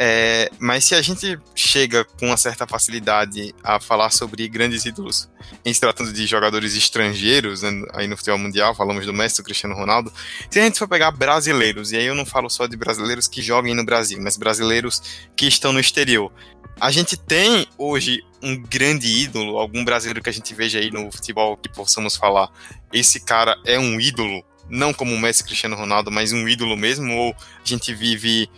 É, 0.00 0.48
mas 0.60 0.84
se 0.84 0.94
a 0.94 1.02
gente 1.02 1.36
chega 1.56 2.04
com 2.04 2.26
uma 2.26 2.36
certa 2.36 2.68
facilidade 2.68 3.52
a 3.64 3.80
falar 3.80 4.10
sobre 4.10 4.46
grandes 4.48 4.84
ídolos, 4.84 5.28
em 5.64 5.74
se 5.74 5.80
tratando 5.80 6.12
de 6.12 6.24
jogadores 6.24 6.76
estrangeiros, 6.76 7.62
né, 7.62 7.82
aí 7.94 8.06
no 8.06 8.16
futebol 8.16 8.38
mundial, 8.38 8.76
falamos 8.76 9.04
do 9.04 9.12
Messi, 9.12 9.42
Cristiano 9.42 9.74
Ronaldo, 9.74 10.12
se 10.48 10.60
a 10.60 10.62
gente 10.62 10.78
for 10.78 10.86
pegar 10.86 11.10
brasileiros, 11.10 11.90
e 11.90 11.96
aí 11.96 12.06
eu 12.06 12.14
não 12.14 12.24
falo 12.24 12.48
só 12.48 12.68
de 12.68 12.76
brasileiros 12.76 13.26
que 13.26 13.42
joguem 13.42 13.74
no 13.74 13.84
Brasil, 13.84 14.20
mas 14.22 14.36
brasileiros 14.36 15.02
que 15.34 15.48
estão 15.48 15.72
no 15.72 15.80
exterior, 15.80 16.32
a 16.80 16.92
gente 16.92 17.16
tem 17.16 17.66
hoje 17.76 18.22
um 18.40 18.56
grande 18.56 19.08
ídolo, 19.08 19.58
algum 19.58 19.84
brasileiro 19.84 20.22
que 20.22 20.30
a 20.30 20.32
gente 20.32 20.54
veja 20.54 20.78
aí 20.78 20.92
no 20.92 21.10
futebol 21.10 21.56
que 21.56 21.68
possamos 21.68 22.14
falar, 22.14 22.48
esse 22.92 23.18
cara 23.18 23.60
é 23.66 23.76
um 23.80 24.00
ídolo, 24.00 24.44
não 24.70 24.94
como 24.94 25.12
o 25.12 25.18
Messi 25.18 25.42
Cristiano 25.42 25.74
Ronaldo, 25.74 26.08
mas 26.08 26.32
um 26.32 26.48
ídolo 26.48 26.76
mesmo, 26.76 27.12
ou 27.12 27.34
a 27.34 27.64
gente 27.64 27.92
vive 27.92 28.48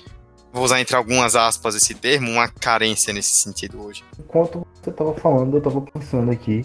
vou 0.52 0.64
usar 0.64 0.80
entre 0.80 0.96
algumas 0.96 1.36
aspas 1.36 1.74
esse 1.74 1.94
termo, 1.94 2.30
uma 2.30 2.48
carência 2.48 3.12
nesse 3.12 3.34
sentido 3.34 3.82
hoje. 3.82 4.04
Enquanto 4.18 4.66
você 4.74 4.90
estava 4.90 5.14
falando, 5.14 5.54
eu 5.54 5.58
estava 5.58 5.80
pensando 5.80 6.30
aqui, 6.30 6.64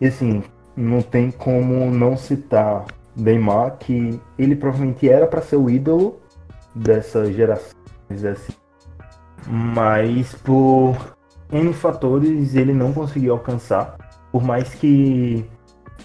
e 0.00 0.06
assim, 0.06 0.42
não 0.76 1.02
tem 1.02 1.30
como 1.30 1.90
não 1.90 2.16
citar 2.16 2.86
Neymar, 3.16 3.76
que 3.78 4.20
ele 4.38 4.56
provavelmente 4.56 5.08
era 5.08 5.26
para 5.26 5.42
ser 5.42 5.56
o 5.56 5.68
ídolo 5.68 6.20
dessa 6.74 7.30
geração, 7.32 7.76
assim, 8.10 8.52
mas 9.46 10.34
por 10.34 11.16
N 11.52 11.72
fatores 11.72 12.54
ele 12.54 12.72
não 12.72 12.92
conseguiu 12.92 13.32
alcançar, 13.32 13.96
por 14.30 14.42
mais 14.42 14.74
que 14.74 15.44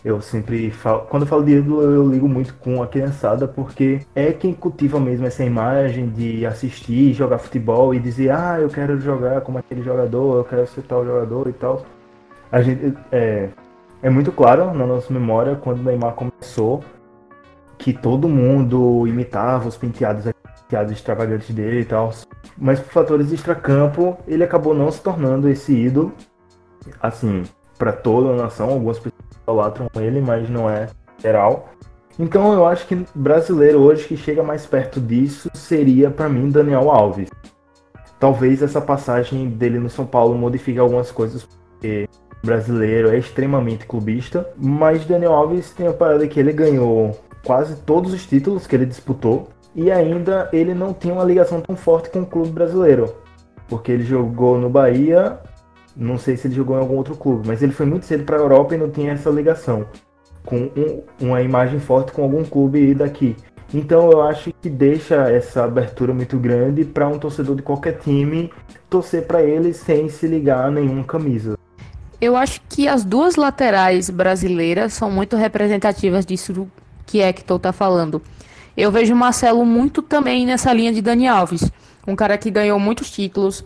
eu 0.05 0.21
sempre 0.21 0.69
falo, 0.69 1.01
quando 1.07 1.23
eu 1.23 1.27
falo 1.27 1.43
de 1.43 1.53
ídolo, 1.53 1.81
eu 1.81 2.07
ligo 2.07 2.29
muito 2.29 2.53
com 2.57 2.83
a 2.83 2.87
criançada, 2.87 3.47
porque 3.47 4.01
é 4.13 4.31
quem 4.31 4.53
cultiva 4.53 4.99
mesmo 4.99 5.25
essa 5.25 5.43
imagem 5.43 6.07
de 6.09 6.45
assistir, 6.45 7.11
jogar 7.11 7.39
futebol 7.39 7.91
e 7.91 7.99
dizer, 7.99 8.29
ah, 8.29 8.59
eu 8.61 8.69
quero 8.69 8.99
jogar 9.01 9.41
como 9.41 9.57
aquele 9.57 9.81
jogador, 9.81 10.37
eu 10.37 10.43
quero 10.43 10.67
ser 10.67 10.83
tal 10.83 11.03
jogador 11.03 11.47
e 11.47 11.53
tal. 11.53 11.83
A 12.51 12.61
gente, 12.61 12.95
é, 13.11 13.49
é 14.03 14.09
muito 14.11 14.31
claro 14.31 14.71
na 14.75 14.85
nossa 14.85 15.11
memória 15.11 15.55
quando 15.55 15.79
o 15.79 15.83
Neymar 15.83 16.13
começou 16.13 16.83
que 17.75 17.91
todo 17.91 18.29
mundo 18.29 19.07
imitava 19.07 19.67
os 19.67 19.75
penteados, 19.75 20.31
penteados 20.61 20.91
extravagantes 20.91 21.49
dele 21.49 21.79
e 21.79 21.85
tal. 21.85 22.13
Mas 22.55 22.79
por 22.79 22.91
fatores 22.91 23.31
extracampo, 23.31 24.19
ele 24.27 24.43
acabou 24.43 24.75
não 24.75 24.91
se 24.91 25.01
tornando 25.01 25.49
esse 25.49 25.73
ídolo. 25.73 26.13
Assim, 27.01 27.43
para 27.75 27.91
toda 27.91 28.29
a 28.29 28.35
nação, 28.35 28.69
algumas 28.69 28.99
pessoas 28.99 29.14
idolatram 29.45 29.87
ele, 29.95 30.19
mas 30.19 30.49
não 30.49 30.69
é 30.69 30.87
geral. 31.19 31.69
Então 32.17 32.53
eu 32.53 32.65
acho 32.65 32.87
que 32.87 33.05
brasileiro 33.13 33.79
hoje 33.79 34.07
que 34.07 34.17
chega 34.17 34.41
mais 34.41 34.65
perto 34.65 34.99
disso 34.99 35.49
seria 35.53 36.09
para 36.09 36.29
mim 36.29 36.49
Daniel 36.49 36.89
Alves. 36.89 37.29
Talvez 38.19 38.61
essa 38.61 38.81
passagem 38.81 39.49
dele 39.49 39.77
no 39.77 39.89
São 39.89 40.05
Paulo 40.05 40.35
modifique 40.37 40.79
algumas 40.79 41.11
coisas, 41.11 41.43
porque 41.43 42.07
brasileiro 42.43 43.09
é 43.09 43.17
extremamente 43.17 43.85
clubista, 43.85 44.49
mas 44.57 45.05
Daniel 45.05 45.33
Alves 45.33 45.71
tem 45.71 45.87
a 45.87 45.93
parada 45.93 46.27
que 46.27 46.39
ele 46.39 46.53
ganhou 46.53 47.19
quase 47.45 47.75
todos 47.81 48.13
os 48.13 48.25
títulos 48.25 48.65
que 48.65 48.75
ele 48.75 48.85
disputou 48.85 49.49
e 49.75 49.91
ainda 49.91 50.49
ele 50.53 50.73
não 50.73 50.93
tinha 50.93 51.13
uma 51.13 51.23
ligação 51.23 51.59
tão 51.59 51.75
forte 51.75 52.09
com 52.09 52.21
o 52.21 52.25
clube 52.25 52.51
brasileiro, 52.51 53.13
porque 53.67 53.91
ele 53.91 54.03
jogou 54.03 54.57
no 54.57 54.69
Bahia 54.69 55.37
não 55.95 56.17
sei 56.17 56.37
se 56.37 56.47
ele 56.47 56.55
jogou 56.55 56.77
em 56.77 56.79
algum 56.79 56.95
outro 56.95 57.15
clube, 57.15 57.47
mas 57.47 57.61
ele 57.61 57.71
foi 57.71 57.85
muito 57.85 58.05
cedo 58.05 58.23
para 58.23 58.37
a 58.37 58.39
Europa 58.39 58.75
e 58.75 58.77
não 58.77 58.89
tinha 58.89 59.13
essa 59.13 59.29
ligação 59.29 59.85
com 60.45 60.69
um, 60.75 61.01
uma 61.19 61.41
imagem 61.41 61.79
forte 61.79 62.11
com 62.11 62.23
algum 62.23 62.43
clube 62.43 62.93
daqui. 62.93 63.35
Então 63.73 64.11
eu 64.11 64.21
acho 64.21 64.53
que 64.61 64.69
deixa 64.69 65.29
essa 65.29 65.63
abertura 65.63 66.13
muito 66.13 66.37
grande 66.37 66.85
para 66.85 67.07
um 67.07 67.17
torcedor 67.17 67.55
de 67.55 67.63
qualquer 67.63 67.97
time 67.99 68.51
torcer 68.89 69.25
para 69.25 69.41
ele 69.41 69.73
sem 69.73 70.07
se 70.07 70.27
ligar 70.27 70.65
a 70.65 70.71
nenhuma 70.71 71.03
camisa. 71.03 71.57
Eu 72.21 72.35
acho 72.35 72.61
que 72.69 72.87
as 72.87 73.03
duas 73.03 73.35
laterais 73.35 74.09
brasileiras 74.09 74.93
são 74.93 75.11
muito 75.11 75.35
representativas 75.35 76.25
disso 76.25 76.53
que 76.53 76.85
que 77.05 77.21
Hector 77.21 77.59
tá 77.59 77.71
falando. 77.71 78.21
Eu 78.75 78.91
vejo 78.91 79.13
o 79.13 79.17
Marcelo 79.17 79.65
muito 79.65 80.01
também 80.01 80.45
nessa 80.45 80.73
linha 80.73 80.91
de 80.91 81.01
Dani 81.01 81.27
Alves, 81.27 81.71
um 82.05 82.15
cara 82.15 82.37
que 82.37 82.51
ganhou 82.51 82.79
muitos 82.79 83.09
títulos, 83.09 83.63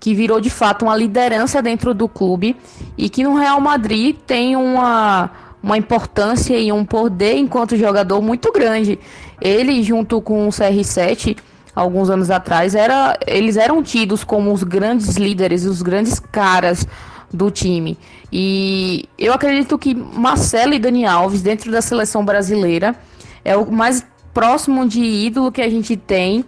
que 0.00 0.14
virou 0.14 0.40
de 0.40 0.48
fato 0.48 0.86
uma 0.86 0.96
liderança 0.96 1.62
dentro 1.62 1.92
do 1.92 2.08
clube 2.08 2.56
e 2.96 3.10
que 3.10 3.22
no 3.22 3.36
Real 3.36 3.60
Madrid 3.60 4.16
tem 4.26 4.56
uma, 4.56 5.30
uma 5.62 5.76
importância 5.76 6.58
e 6.58 6.72
um 6.72 6.86
poder 6.86 7.36
enquanto 7.36 7.76
jogador 7.76 8.22
muito 8.22 8.50
grande. 8.50 8.98
Ele, 9.38 9.82
junto 9.82 10.20
com 10.22 10.48
o 10.48 10.50
CR7, 10.50 11.36
alguns 11.76 12.08
anos 12.08 12.30
atrás, 12.30 12.74
era, 12.74 13.16
eles 13.26 13.58
eram 13.58 13.82
tidos 13.82 14.24
como 14.24 14.50
os 14.52 14.62
grandes 14.62 15.16
líderes, 15.16 15.66
os 15.66 15.82
grandes 15.82 16.18
caras 16.18 16.88
do 17.32 17.50
time. 17.50 17.98
E 18.32 19.06
eu 19.18 19.34
acredito 19.34 19.78
que 19.78 19.94
Marcelo 19.94 20.72
e 20.72 20.78
Dani 20.78 21.04
Alves, 21.04 21.42
dentro 21.42 21.70
da 21.70 21.82
seleção 21.82 22.24
brasileira, 22.24 22.96
é 23.44 23.54
o 23.54 23.70
mais 23.70 24.04
próximo 24.32 24.88
de 24.88 25.00
ídolo 25.00 25.52
que 25.52 25.60
a 25.60 25.68
gente 25.68 25.94
tem 25.94 26.44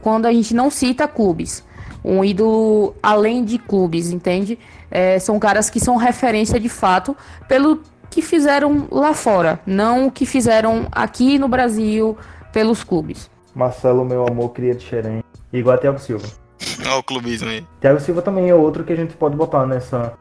quando 0.00 0.26
a 0.26 0.32
gente 0.32 0.54
não 0.54 0.70
cita 0.70 1.06
clubes 1.06 1.63
um 2.04 2.24
ídolo 2.24 2.94
além 3.02 3.44
de 3.44 3.58
clubes, 3.58 4.10
entende? 4.10 4.58
É, 4.90 5.18
são 5.18 5.38
caras 5.38 5.70
que 5.70 5.80
são 5.80 5.96
referência 5.96 6.60
de 6.60 6.68
fato 6.68 7.16
pelo 7.48 7.80
que 8.10 8.20
fizeram 8.20 8.86
lá 8.90 9.14
fora, 9.14 9.58
não 9.66 10.06
o 10.06 10.10
que 10.10 10.26
fizeram 10.26 10.86
aqui 10.92 11.38
no 11.38 11.48
Brasil 11.48 12.16
pelos 12.52 12.84
clubes. 12.84 13.30
Marcelo, 13.54 14.04
meu 14.04 14.26
amor, 14.26 14.50
cria 14.50 14.74
de 14.74 14.84
xerém. 14.84 15.22
Igual 15.52 15.76
a 15.76 15.78
Thiago 15.78 15.98
Silva. 15.98 16.26
Olha 16.84 16.98
o 16.98 17.02
clubismo 17.02 17.48
aí. 17.48 17.66
Thiago 17.80 18.00
Silva 18.00 18.22
também 18.22 18.50
é 18.50 18.54
outro 18.54 18.84
que 18.84 18.92
a 18.92 18.96
gente 18.96 19.14
pode 19.14 19.36
botar 19.36 19.66
nessa, 19.66 20.12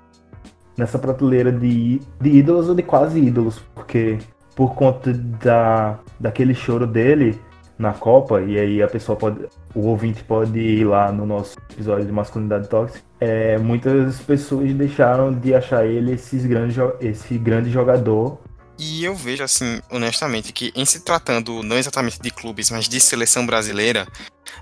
nessa 0.77 0.97
prateleira 0.97 1.51
de, 1.51 2.01
de 2.21 2.29
ídolos 2.29 2.69
ou 2.69 2.75
de 2.75 2.83
quase 2.83 3.19
ídolos, 3.19 3.61
porque 3.75 4.17
por 4.55 4.75
conta 4.75 5.13
da, 5.13 5.99
daquele 6.19 6.53
choro 6.53 6.85
dele, 6.85 7.39
na 7.83 7.93
Copa, 7.93 8.41
e 8.41 8.57
aí 8.57 8.81
a 8.81 8.87
pessoa 8.87 9.17
pode. 9.17 9.45
O 9.75 9.87
ouvinte 9.87 10.23
pode 10.23 10.57
ir 10.57 10.85
lá 10.85 11.11
no 11.11 11.25
nosso 11.25 11.57
episódio 11.69 12.05
de 12.05 12.11
masculinidade 12.11 12.67
tóxica. 12.69 13.03
É, 13.19 13.57
muitas 13.57 14.19
pessoas 14.21 14.73
deixaram 14.73 15.33
de 15.33 15.53
achar 15.53 15.85
ele 15.85 16.13
esses 16.13 16.45
grandes, 16.45 16.77
esse 17.01 17.37
grande 17.37 17.69
jogador. 17.69 18.39
E 18.79 19.03
eu 19.03 19.13
vejo, 19.15 19.43
assim, 19.43 19.81
honestamente, 19.91 20.51
que 20.51 20.71
em 20.75 20.85
se 20.85 21.01
tratando 21.01 21.61
não 21.61 21.77
exatamente 21.77 22.19
de 22.19 22.31
clubes, 22.31 22.71
mas 22.71 22.87
de 22.89 22.99
seleção 22.99 23.45
brasileira, 23.45 24.07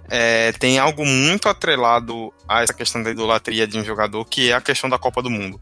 é, 0.09 0.51
tem 0.53 0.77
algo 0.79 1.05
muito 1.05 1.47
atrelado 1.47 2.33
a 2.47 2.61
essa 2.61 2.73
questão 2.73 3.01
da 3.01 3.11
idolatria 3.11 3.65
de 3.65 3.77
um 3.77 3.83
jogador, 3.83 4.25
que 4.25 4.51
é 4.51 4.53
a 4.53 4.61
questão 4.61 4.89
da 4.89 4.97
Copa 4.97 5.21
do 5.21 5.29
Mundo. 5.29 5.59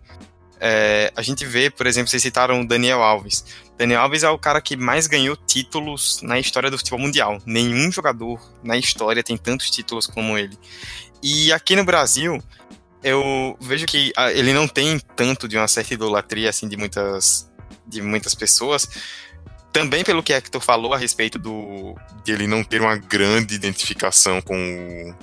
É, 0.60 1.12
a 1.15 1.22
gente 1.22 1.45
vê, 1.45 1.69
por 1.69 1.88
exemplo, 1.88 2.10
vocês 2.10 2.22
citaram 2.22 2.62
o 2.62 2.67
Daniel 2.67 3.02
Alves. 3.02 3.45
Daniel 3.78 4.02
Alves 4.02 4.24
é 4.24 4.30
o 4.30 4.38
cara 4.38 4.62
que 4.62 4.76
mais 4.76 5.08
ganhou 5.08 5.36
títulos 5.36 6.22
na 6.22 6.38
história 6.38 6.69
do 6.69 6.78
futebol 6.78 7.00
mundial. 7.00 7.41
Nenhum 7.45 7.91
jogador 7.91 8.39
na 8.63 8.78
história 8.78 9.24
tem 9.24 9.38
tantos 9.38 9.69
títulos 9.69 10.06
como 10.06 10.38
ele. 10.38 10.58
E 11.24 11.52
aqui 11.54 11.76
no 11.76 11.84
Brasil, 11.84 12.41
eu 13.04 13.58
vejo 13.60 13.86
que 13.86 14.12
ah, 14.15 14.32
ele 14.32 14.54
não 14.54 14.67
tem 14.67 15.00
tanto 15.15 15.48
de 15.48 15.58
uma 15.58 15.67
certa 15.67 15.93
idolatria 15.93 16.50
assim 16.50 16.67
de 16.67 16.76
muitas 16.76 17.50
de 17.88 18.02
muitas 18.02 18.36
pessoas. 18.36 18.88
Também 19.72 20.03
pelo 20.03 20.24
que 20.24 20.34
Hector 20.34 20.62
falou 20.62 20.93
a 20.93 20.97
respeito 20.97 21.39
do 21.39 21.95
de 22.24 22.32
ele 22.32 22.47
não 22.47 22.64
ter 22.64 22.82
uma 22.82 22.97
grande 22.97 23.55
identificação 23.55 24.41
com 24.41 25.16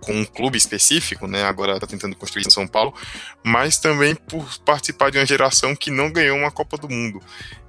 com 0.00 0.12
um 0.12 0.24
clube 0.24 0.56
específico, 0.56 1.26
né? 1.26 1.44
Agora 1.44 1.74
está 1.74 1.86
tentando 1.86 2.16
construir 2.16 2.46
em 2.46 2.50
São 2.50 2.66
Paulo, 2.66 2.94
mas 3.42 3.78
também 3.78 4.14
por 4.14 4.46
participar 4.60 5.10
de 5.10 5.18
uma 5.18 5.26
geração 5.26 5.74
que 5.74 5.90
não 5.90 6.10
ganhou 6.10 6.36
uma 6.38 6.50
Copa 6.50 6.76
do 6.76 6.88
Mundo. 6.88 7.20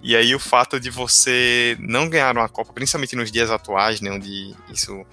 E 0.01 0.15
aí 0.15 0.33
o 0.33 0.39
fato 0.39 0.79
de 0.79 0.89
você 0.89 1.75
não 1.79 2.09
ganhar 2.09 2.35
uma 2.35 2.49
Copa, 2.49 2.73
principalmente 2.73 3.15
nos 3.15 3.31
dias 3.31 3.49
atuais, 3.49 4.01
né, 4.01 4.11
onde 4.11 4.55
isso, 4.71 5.05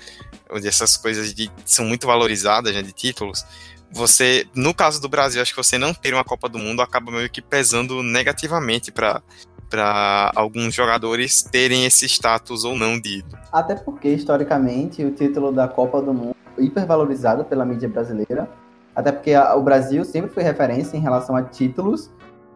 onde 0.50 0.68
essas 0.68 0.96
coisas 0.96 1.34
de, 1.34 1.50
são 1.64 1.84
muito 1.84 2.06
valorizadas, 2.06 2.74
né, 2.74 2.82
de 2.82 2.92
títulos, 2.92 3.44
você, 3.90 4.46
no 4.54 4.74
caso 4.74 5.00
do 5.00 5.08
Brasil, 5.08 5.40
acho 5.40 5.52
que 5.52 5.62
você 5.62 5.78
não 5.78 5.94
ter 5.94 6.12
uma 6.12 6.24
Copa 6.24 6.48
do 6.48 6.58
Mundo 6.58 6.82
acaba 6.82 7.10
meio 7.10 7.30
que 7.30 7.40
pesando 7.40 8.02
negativamente 8.02 8.92
para 8.92 9.22
para 9.68 10.30
alguns 10.36 10.72
jogadores 10.72 11.42
terem 11.42 11.84
esse 11.86 12.06
status 12.06 12.62
ou 12.62 12.76
não 12.76 13.00
de. 13.00 13.24
Até 13.52 13.74
porque, 13.74 14.08
historicamente, 14.08 15.04
o 15.04 15.10
título 15.10 15.50
da 15.50 15.66
Copa 15.66 16.00
do 16.00 16.14
Mundo 16.14 16.36
hipervalorizado 16.58 17.44
pela 17.44 17.64
mídia 17.64 17.88
brasileira, 17.88 18.48
até 18.94 19.12
porque 19.12 19.34
a, 19.34 19.54
o 19.54 19.62
Brasil 19.62 20.04
sempre 20.04 20.30
foi 20.30 20.42
referência 20.42 20.96
em 20.96 21.00
relação 21.00 21.36
a 21.36 21.42
títulos, 21.42 22.10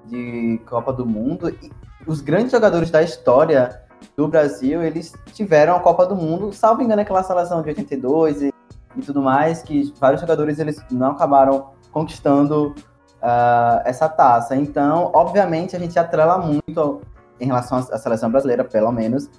de 0.07 0.61
Copa 0.67 0.93
do 0.93 1.07
Mundo. 1.07 1.49
E 1.49 1.71
os 2.07 2.21
grandes 2.21 2.53
jogadores 2.53 2.91
da 2.91 3.03
história 3.03 3.81
do 4.17 4.27
Brasil, 4.29 4.83
eles 4.83 5.13
tiveram 5.33 5.77
a 5.77 5.81
Copa 5.81 6.07
do 6.07 6.17
Mundo, 6.17 6.53
salvo 6.53 6.83
engano, 6.83 7.03
aquela 7.03 7.23
seleção 7.23 7.63
de 7.63 7.69
82 7.69 8.43
e, 8.43 8.55
e 8.97 9.01
tudo 9.03 9.23
mais, 9.23 9.63
que 9.63 9.93
vários 9.99 10.21
jogadores 10.21 10.59
eles 10.59 10.83
não 10.91 11.13
acabaram 11.13 11.71
conquistando 11.93 12.75
uh, 13.23 13.81
essa 13.85 14.09
taça. 14.09 14.57
Então, 14.57 15.11
obviamente, 15.15 15.77
a 15.77 15.79
gente 15.79 15.99
atrela 15.99 16.39
muito 16.39 17.03
em 17.39 17.47
relação 17.47 17.79
à 17.79 17.99
seleção 17.99 18.31
brasileira, 18.31 18.65
pelo 18.65 18.93
menos, 18.93 19.31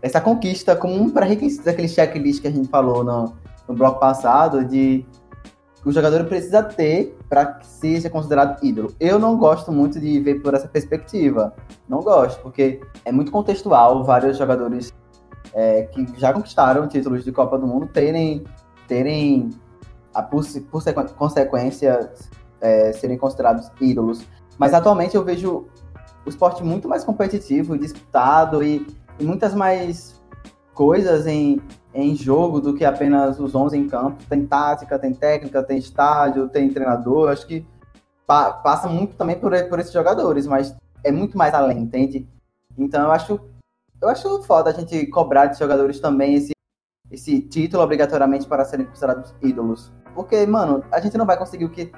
essa 0.00 0.20
conquista 0.20 0.76
como 0.76 0.94
um 0.94 1.10
pré-requisito 1.10 1.64
daquele 1.64 1.88
checklist 1.88 2.40
que 2.40 2.48
a 2.48 2.52
gente 2.52 2.68
falou 2.68 3.02
no, 3.02 3.34
no 3.68 3.74
bloco 3.74 4.00
passado, 4.00 4.64
de 4.64 5.06
o 5.84 5.92
jogador 5.92 6.24
precisa 6.24 6.62
ter 6.62 7.16
para 7.28 7.46
que 7.46 7.66
seja 7.66 8.10
considerado 8.10 8.62
ídolo. 8.62 8.92
Eu 8.98 9.18
não 9.18 9.38
gosto 9.38 9.70
muito 9.70 10.00
de 10.00 10.18
ver 10.20 10.42
por 10.42 10.52
essa 10.54 10.68
perspectiva. 10.68 11.54
Não 11.88 12.02
gosto, 12.02 12.40
porque 12.42 12.80
é 13.04 13.12
muito 13.12 13.30
contextual 13.30 14.04
vários 14.04 14.36
jogadores 14.36 14.92
é, 15.54 15.82
que 15.84 16.06
já 16.18 16.32
conquistaram 16.32 16.86
títulos 16.88 17.24
de 17.24 17.32
Copa 17.32 17.58
do 17.58 17.66
Mundo 17.66 17.86
terem, 17.86 18.44
terem 18.86 19.50
a, 20.12 20.22
por, 20.22 20.44
por 20.70 20.82
consequência, 21.14 22.12
é, 22.60 22.92
serem 22.92 23.16
considerados 23.16 23.70
ídolos. 23.80 24.26
Mas 24.58 24.74
atualmente 24.74 25.14
eu 25.14 25.24
vejo 25.24 25.68
o 26.26 26.28
esporte 26.28 26.62
muito 26.62 26.88
mais 26.88 27.04
competitivo, 27.04 27.78
disputado 27.78 28.62
e, 28.62 28.86
e 29.18 29.24
muitas 29.24 29.54
mais 29.54 30.20
coisas 30.74 31.26
em, 31.26 31.60
em 31.94 32.14
jogo 32.14 32.60
do 32.60 32.74
que 32.74 32.84
apenas 32.84 33.38
os 33.40 33.54
11 33.54 33.76
em 33.76 33.88
campo. 33.88 34.22
Tem 34.28 34.46
tática, 34.46 34.98
tem 34.98 35.14
técnica, 35.14 35.62
tem 35.62 35.78
estádio, 35.78 36.48
tem 36.48 36.68
treinador. 36.70 37.30
Acho 37.30 37.46
que 37.46 37.66
pa 38.26 38.52
passa 38.52 38.88
muito 38.88 39.16
também 39.16 39.38
por, 39.38 39.52
por 39.68 39.78
esses 39.78 39.92
jogadores, 39.92 40.46
mas 40.46 40.76
é 41.02 41.10
muito 41.10 41.36
mais 41.36 41.54
além, 41.54 41.78
entende? 41.78 42.28
Então 42.76 43.04
eu 43.04 43.10
acho, 43.10 43.40
eu 44.00 44.08
acho 44.08 44.42
foda 44.42 44.70
a 44.70 44.72
gente 44.72 45.06
cobrar 45.06 45.46
de 45.46 45.58
jogadores 45.58 45.98
também 45.98 46.34
esse, 46.34 46.52
esse 47.10 47.40
título 47.40 47.82
obrigatoriamente 47.82 48.46
para 48.46 48.64
serem 48.64 48.86
considerados 48.86 49.34
ídolos. 49.42 49.92
Porque, 50.14 50.44
mano, 50.46 50.84
a 50.90 51.00
gente 51.00 51.16
não 51.16 51.24
vai 51.24 51.38
conseguir 51.38 51.64
o 51.64 51.70
que, 51.70 51.92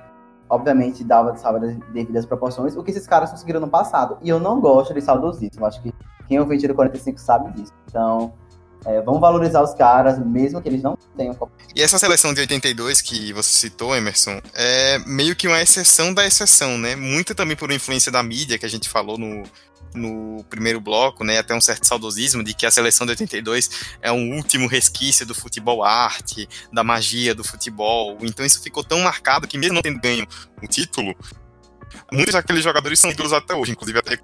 obviamente, 0.48 1.02
dava 1.02 1.36
salva 1.36 1.58
devidas 1.92 2.26
proporções, 2.26 2.76
o 2.76 2.82
que 2.82 2.90
esses 2.90 3.06
caras 3.06 3.30
conseguiram 3.30 3.60
no 3.60 3.68
passado. 3.68 4.18
E 4.22 4.28
eu 4.28 4.38
não 4.38 4.60
gosto 4.60 4.92
de 4.92 5.00
saudosismo. 5.00 5.64
Acho 5.64 5.82
que 5.82 5.92
quem 6.28 6.38
ouviu 6.38 6.58
Tiro 6.58 6.74
45 6.74 7.18
sabe 7.18 7.50
disso. 7.52 7.72
Então, 7.88 8.34
é, 8.84 9.00
vamos 9.02 9.20
valorizar 9.20 9.62
os 9.62 9.74
caras, 9.74 10.18
mesmo 10.18 10.60
que 10.60 10.68
eles 10.68 10.82
não 10.82 10.96
tenham. 11.16 11.36
E 11.74 11.82
essa 11.82 11.98
seleção 11.98 12.32
de 12.32 12.40
82 12.40 13.00
que 13.00 13.32
você 13.32 13.50
citou, 13.50 13.94
Emerson, 13.94 14.40
é 14.54 14.98
meio 15.06 15.36
que 15.36 15.46
uma 15.46 15.60
exceção 15.60 16.14
da 16.14 16.26
exceção, 16.26 16.78
né? 16.78 16.96
Muito 16.96 17.34
também 17.34 17.56
por 17.56 17.70
influência 17.70 18.10
da 18.10 18.22
mídia, 18.22 18.58
que 18.58 18.64
a 18.64 18.68
gente 18.68 18.88
falou 18.88 19.18
no, 19.18 19.42
no 19.94 20.42
primeiro 20.44 20.80
bloco, 20.80 21.24
né? 21.24 21.38
Até 21.38 21.54
um 21.54 21.60
certo 21.60 21.86
saudosismo 21.86 22.42
de 22.42 22.54
que 22.54 22.64
a 22.64 22.70
seleção 22.70 23.06
de 23.06 23.12
82 23.12 23.70
é 24.00 24.10
um 24.10 24.34
último 24.34 24.66
resquício 24.66 25.26
do 25.26 25.34
futebol 25.34 25.84
arte, 25.84 26.48
da 26.72 26.82
magia 26.82 27.34
do 27.34 27.44
futebol. 27.44 28.16
Então 28.22 28.44
isso 28.44 28.62
ficou 28.62 28.82
tão 28.82 29.00
marcado 29.00 29.46
que, 29.46 29.58
mesmo 29.58 29.74
não 29.74 29.82
tendo 29.82 30.00
ganho 30.00 30.26
o 30.62 30.66
título, 30.66 31.14
muitos 32.10 32.32
daqueles 32.32 32.64
jogadores 32.64 32.98
são 32.98 33.10
ídolos 33.10 33.32
até 33.32 33.54
hoje, 33.54 33.72
inclusive 33.72 33.98
até 33.98 34.18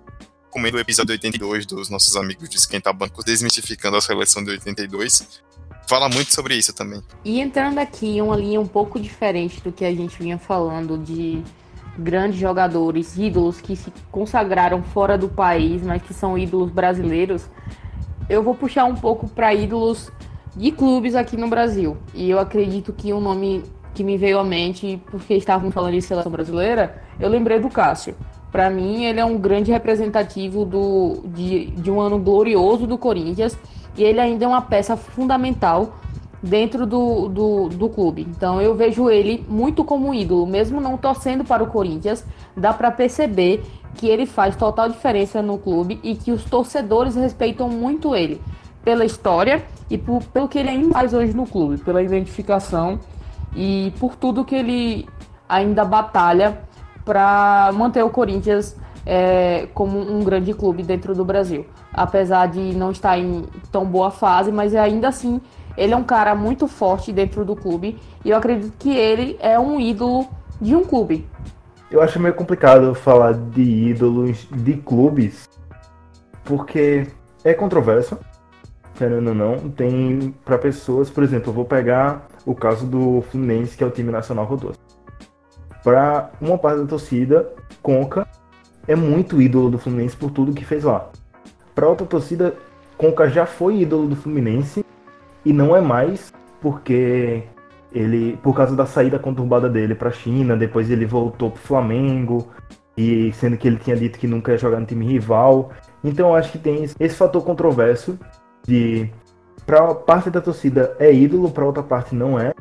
recomendo 0.56 0.76
o 0.76 0.80
episódio 0.80 1.12
82 1.12 1.66
dos 1.66 1.90
nossos 1.90 2.16
amigos 2.16 2.48
de 2.48 2.56
Esquenta 2.56 2.90
Bancos, 2.90 3.26
desmistificando 3.26 3.98
a 3.98 4.00
seleção 4.00 4.42
de 4.42 4.52
82. 4.52 5.42
Fala 5.86 6.08
muito 6.08 6.32
sobre 6.32 6.56
isso 6.56 6.72
também. 6.72 7.02
E 7.22 7.40
entrando 7.40 7.78
aqui 7.78 8.16
em 8.16 8.22
uma 8.22 8.34
linha 8.34 8.58
um 8.58 8.66
pouco 8.66 8.98
diferente 8.98 9.60
do 9.60 9.70
que 9.70 9.84
a 9.84 9.94
gente 9.94 10.18
vinha 10.18 10.38
falando 10.38 10.96
de 10.96 11.42
grandes 11.98 12.40
jogadores, 12.40 13.18
ídolos 13.18 13.60
que 13.60 13.76
se 13.76 13.92
consagraram 14.10 14.82
fora 14.82 15.18
do 15.18 15.28
país, 15.28 15.82
mas 15.82 16.02
que 16.02 16.14
são 16.14 16.38
ídolos 16.38 16.70
brasileiros, 16.70 17.44
eu 18.26 18.42
vou 18.42 18.54
puxar 18.54 18.86
um 18.86 18.94
pouco 18.94 19.28
para 19.28 19.52
ídolos 19.52 20.10
de 20.56 20.72
clubes 20.72 21.14
aqui 21.14 21.36
no 21.36 21.48
Brasil. 21.48 21.98
E 22.14 22.30
eu 22.30 22.38
acredito 22.38 22.94
que 22.94 23.12
um 23.12 23.20
nome 23.20 23.62
que 23.94 24.02
me 24.02 24.16
veio 24.16 24.38
à 24.38 24.44
mente, 24.44 25.02
porque 25.10 25.34
estavam 25.34 25.70
falando 25.70 25.92
de 25.92 26.02
seleção 26.02 26.32
brasileira, 26.32 27.02
eu 27.20 27.28
lembrei 27.28 27.60
do 27.60 27.68
Cássio. 27.68 28.16
Para 28.56 28.70
mim, 28.70 29.04
ele 29.04 29.20
é 29.20 29.24
um 29.26 29.36
grande 29.36 29.70
representativo 29.70 30.64
do, 30.64 31.24
de, 31.26 31.66
de 31.72 31.90
um 31.90 32.00
ano 32.00 32.18
glorioso 32.18 32.86
do 32.86 32.96
Corinthians 32.96 33.54
e 33.94 34.02
ele 34.02 34.18
ainda 34.18 34.46
é 34.46 34.48
uma 34.48 34.62
peça 34.62 34.96
fundamental 34.96 35.96
dentro 36.42 36.86
do, 36.86 37.28
do, 37.28 37.68
do, 37.68 37.86
clube. 37.90 38.26
Então 38.30 38.58
eu 38.58 38.74
vejo 38.74 39.10
ele 39.10 39.44
muito 39.46 39.84
como 39.84 40.14
ídolo, 40.14 40.46
mesmo 40.46 40.80
não 40.80 40.96
torcendo 40.96 41.44
para 41.44 41.62
o 41.62 41.66
Corinthians, 41.66 42.24
dá 42.56 42.72
para 42.72 42.90
perceber 42.90 43.62
que 43.94 44.08
ele 44.08 44.24
faz 44.24 44.56
total 44.56 44.88
diferença 44.88 45.42
no 45.42 45.58
clube 45.58 46.00
e 46.02 46.14
que 46.14 46.32
os 46.32 46.42
torcedores 46.42 47.14
respeitam 47.14 47.68
muito 47.68 48.16
ele 48.16 48.40
pela 48.82 49.04
história 49.04 49.66
e 49.90 49.98
por, 49.98 50.22
pelo 50.22 50.48
que 50.48 50.58
ele 50.58 50.70
ainda 50.70 50.94
faz 50.94 51.12
hoje 51.12 51.36
no 51.36 51.44
clube, 51.44 51.76
pela 51.76 52.02
identificação 52.02 52.98
e 53.54 53.92
por 54.00 54.16
tudo 54.16 54.46
que 54.46 54.54
ele 54.54 55.06
ainda 55.46 55.84
batalha 55.84 56.64
para 57.06 57.70
manter 57.72 58.02
o 58.02 58.10
Corinthians 58.10 58.76
é, 59.06 59.68
como 59.72 59.96
um 59.98 60.24
grande 60.24 60.52
clube 60.52 60.82
dentro 60.82 61.14
do 61.14 61.24
Brasil. 61.24 61.64
Apesar 61.94 62.46
de 62.48 62.74
não 62.74 62.90
estar 62.90 63.16
em 63.16 63.46
tão 63.70 63.86
boa 63.86 64.10
fase, 64.10 64.50
mas 64.50 64.74
ainda 64.74 65.08
assim 65.08 65.40
ele 65.78 65.94
é 65.94 65.96
um 65.96 66.02
cara 66.02 66.34
muito 66.34 66.66
forte 66.66 67.12
dentro 67.12 67.44
do 67.44 67.54
clube 67.54 67.98
e 68.24 68.30
eu 68.30 68.36
acredito 68.36 68.74
que 68.78 68.94
ele 68.94 69.38
é 69.40 69.58
um 69.58 69.78
ídolo 69.78 70.26
de 70.60 70.74
um 70.74 70.84
clube. 70.84 71.24
Eu 71.90 72.02
acho 72.02 72.18
meio 72.18 72.34
complicado 72.34 72.92
falar 72.94 73.34
de 73.34 73.62
ídolos 73.62 74.48
de 74.50 74.74
clubes 74.74 75.48
porque 76.44 77.06
é 77.44 77.54
controverso, 77.54 78.18
querendo 78.96 79.28
ou 79.28 79.34
não. 79.34 79.56
Tem 79.70 80.34
para 80.44 80.58
pessoas, 80.58 81.08
por 81.08 81.22
exemplo, 81.22 81.50
eu 81.50 81.54
vou 81.54 81.64
pegar 81.64 82.26
o 82.44 82.54
caso 82.54 82.84
do 82.86 83.22
Fluminense, 83.30 83.76
que 83.76 83.84
é 83.84 83.86
o 83.86 83.90
time 83.90 84.10
nacional 84.10 84.44
rodou 84.44 84.72
para 85.86 86.32
uma 86.40 86.58
parte 86.58 86.80
da 86.80 86.86
torcida, 86.86 87.48
Conca 87.80 88.26
é 88.88 88.96
muito 88.96 89.40
ídolo 89.40 89.70
do 89.70 89.78
Fluminense 89.78 90.16
por 90.16 90.32
tudo 90.32 90.52
que 90.52 90.64
fez 90.64 90.82
lá. 90.82 91.08
Para 91.76 91.88
outra 91.88 92.04
torcida, 92.04 92.56
Conca 92.98 93.28
já 93.28 93.46
foi 93.46 93.82
ídolo 93.82 94.08
do 94.08 94.16
Fluminense 94.16 94.84
e 95.44 95.52
não 95.52 95.76
é 95.76 95.80
mais 95.80 96.32
porque 96.60 97.44
ele, 97.92 98.36
por 98.42 98.52
causa 98.52 98.74
da 98.74 98.84
saída 98.84 99.16
conturbada 99.16 99.68
dele 99.68 99.94
para 99.94 100.08
a 100.08 100.12
China, 100.12 100.56
depois 100.56 100.90
ele 100.90 101.06
voltou 101.06 101.52
para 101.52 101.60
o 101.60 101.62
Flamengo 101.62 102.48
e 102.96 103.32
sendo 103.34 103.56
que 103.56 103.68
ele 103.68 103.76
tinha 103.76 103.94
dito 103.94 104.18
que 104.18 104.26
nunca 104.26 104.50
ia 104.50 104.58
jogar 104.58 104.80
no 104.80 104.86
time 104.86 105.06
rival. 105.06 105.70
Então 106.02 106.34
acho 106.34 106.50
que 106.50 106.58
tem 106.58 106.82
esse 106.82 107.14
fator 107.14 107.44
controverso 107.44 108.18
de 108.66 109.08
para 109.64 109.94
parte 109.94 110.30
da 110.30 110.40
torcida 110.40 110.96
é 110.98 111.14
ídolo, 111.14 111.48
para 111.48 111.64
outra 111.64 111.84
parte 111.84 112.12
não 112.12 112.40
é. 112.40 112.52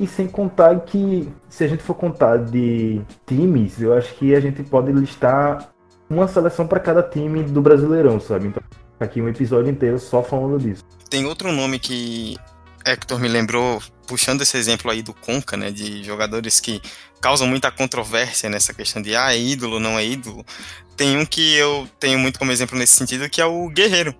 E 0.00 0.06
sem 0.06 0.26
contar 0.26 0.80
que, 0.80 1.28
se 1.50 1.62
a 1.62 1.68
gente 1.68 1.82
for 1.82 1.92
contar 1.92 2.38
de 2.38 3.02
times, 3.26 3.82
eu 3.82 3.92
acho 3.92 4.14
que 4.14 4.34
a 4.34 4.40
gente 4.40 4.62
pode 4.62 4.90
listar 4.90 5.70
uma 6.08 6.26
seleção 6.26 6.66
para 6.66 6.80
cada 6.80 7.02
time 7.02 7.42
do 7.42 7.60
Brasileirão, 7.60 8.18
sabe? 8.18 8.46
Então, 8.46 8.62
aqui 8.98 9.20
um 9.20 9.28
episódio 9.28 9.70
inteiro 9.70 9.98
só 9.98 10.22
falando 10.22 10.58
disso. 10.58 10.82
Tem 11.10 11.26
outro 11.26 11.52
nome 11.52 11.78
que 11.78 12.38
Hector 12.82 13.20
me 13.20 13.28
lembrou, 13.28 13.78
puxando 14.06 14.40
esse 14.40 14.56
exemplo 14.56 14.90
aí 14.90 15.02
do 15.02 15.12
Conca, 15.12 15.54
né, 15.54 15.70
de 15.70 16.02
jogadores 16.02 16.60
que 16.60 16.80
causam 17.20 17.46
muita 17.46 17.70
controvérsia 17.70 18.48
nessa 18.48 18.72
questão 18.72 19.02
de 19.02 19.14
ah, 19.14 19.34
é 19.34 19.38
ídolo, 19.38 19.78
não 19.78 19.98
é 19.98 20.06
ídolo. 20.06 20.46
Tem 20.96 21.18
um 21.18 21.26
que 21.26 21.56
eu 21.56 21.86
tenho 21.98 22.18
muito 22.18 22.38
como 22.38 22.52
exemplo 22.52 22.78
nesse 22.78 22.94
sentido, 22.94 23.28
que 23.28 23.38
é 23.38 23.44
o 23.44 23.68
Guerreiro. 23.68 24.14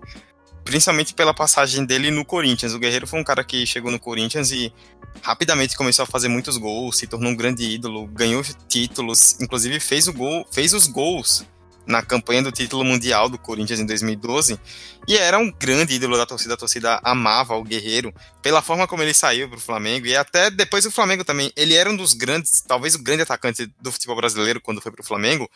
Principalmente 0.63 1.13
pela 1.13 1.33
passagem 1.33 1.85
dele 1.85 2.11
no 2.11 2.23
Corinthians. 2.23 2.73
O 2.73 2.79
Guerreiro 2.79 3.07
foi 3.07 3.19
um 3.19 3.23
cara 3.23 3.43
que 3.43 3.65
chegou 3.65 3.91
no 3.91 3.99
Corinthians 3.99 4.51
e 4.51 4.73
rapidamente 5.21 5.75
começou 5.75 6.03
a 6.03 6.05
fazer 6.05 6.27
muitos 6.27 6.57
gols, 6.57 6.97
se 6.97 7.07
tornou 7.07 7.31
um 7.31 7.35
grande 7.35 7.63
ídolo, 7.63 8.07
ganhou 8.07 8.43
títulos, 8.67 9.39
inclusive 9.41 9.79
fez 9.79 10.07
o 10.07 10.13
gol, 10.13 10.45
fez 10.51 10.73
os 10.73 10.87
gols 10.87 11.45
na 11.85 12.01
campanha 12.01 12.43
do 12.43 12.51
título 12.51 12.83
mundial 12.83 13.27
do 13.27 13.37
Corinthians 13.37 13.79
em 13.79 13.85
2012 13.85 14.59
e 15.07 15.17
era 15.17 15.39
um 15.39 15.51
grande 15.51 15.95
ídolo 15.95 16.17
da 16.17 16.25
torcida. 16.25 16.53
A 16.53 16.57
torcida 16.57 16.99
amava 17.03 17.55
o 17.55 17.63
Guerreiro 17.63 18.13
pela 18.41 18.61
forma 18.61 18.87
como 18.87 19.03
ele 19.03 19.13
saiu 19.13 19.49
para 19.49 19.57
o 19.57 19.61
Flamengo 19.61 20.05
e 20.07 20.15
até 20.15 20.49
depois 20.49 20.83
do 20.83 20.91
Flamengo 20.91 21.23
também. 21.23 21.51
Ele 21.55 21.73
era 21.73 21.89
um 21.89 21.95
dos 21.95 22.13
grandes, 22.13 22.61
talvez 22.61 22.95
o 22.95 23.03
grande 23.03 23.23
atacante 23.23 23.65
do 23.81 23.91
futebol 23.91 24.15
brasileiro 24.15 24.61
quando 24.61 24.81
foi 24.81 24.91
para 24.91 25.01
o 25.01 25.05
Flamengo. 25.05 25.49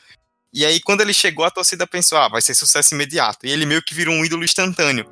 E 0.55 0.65
aí, 0.65 0.79
quando 0.79 1.01
ele 1.01 1.13
chegou, 1.13 1.45
a 1.45 1.51
torcida 1.51 1.85
pensou: 1.85 2.17
ah, 2.17 2.29
vai 2.29 2.41
ser 2.41 2.55
sucesso 2.55 2.95
imediato. 2.95 3.45
E 3.45 3.51
ele 3.51 3.65
meio 3.65 3.83
que 3.83 3.93
virou 3.93 4.15
um 4.15 4.25
ídolo 4.25 4.43
instantâneo 4.43 5.05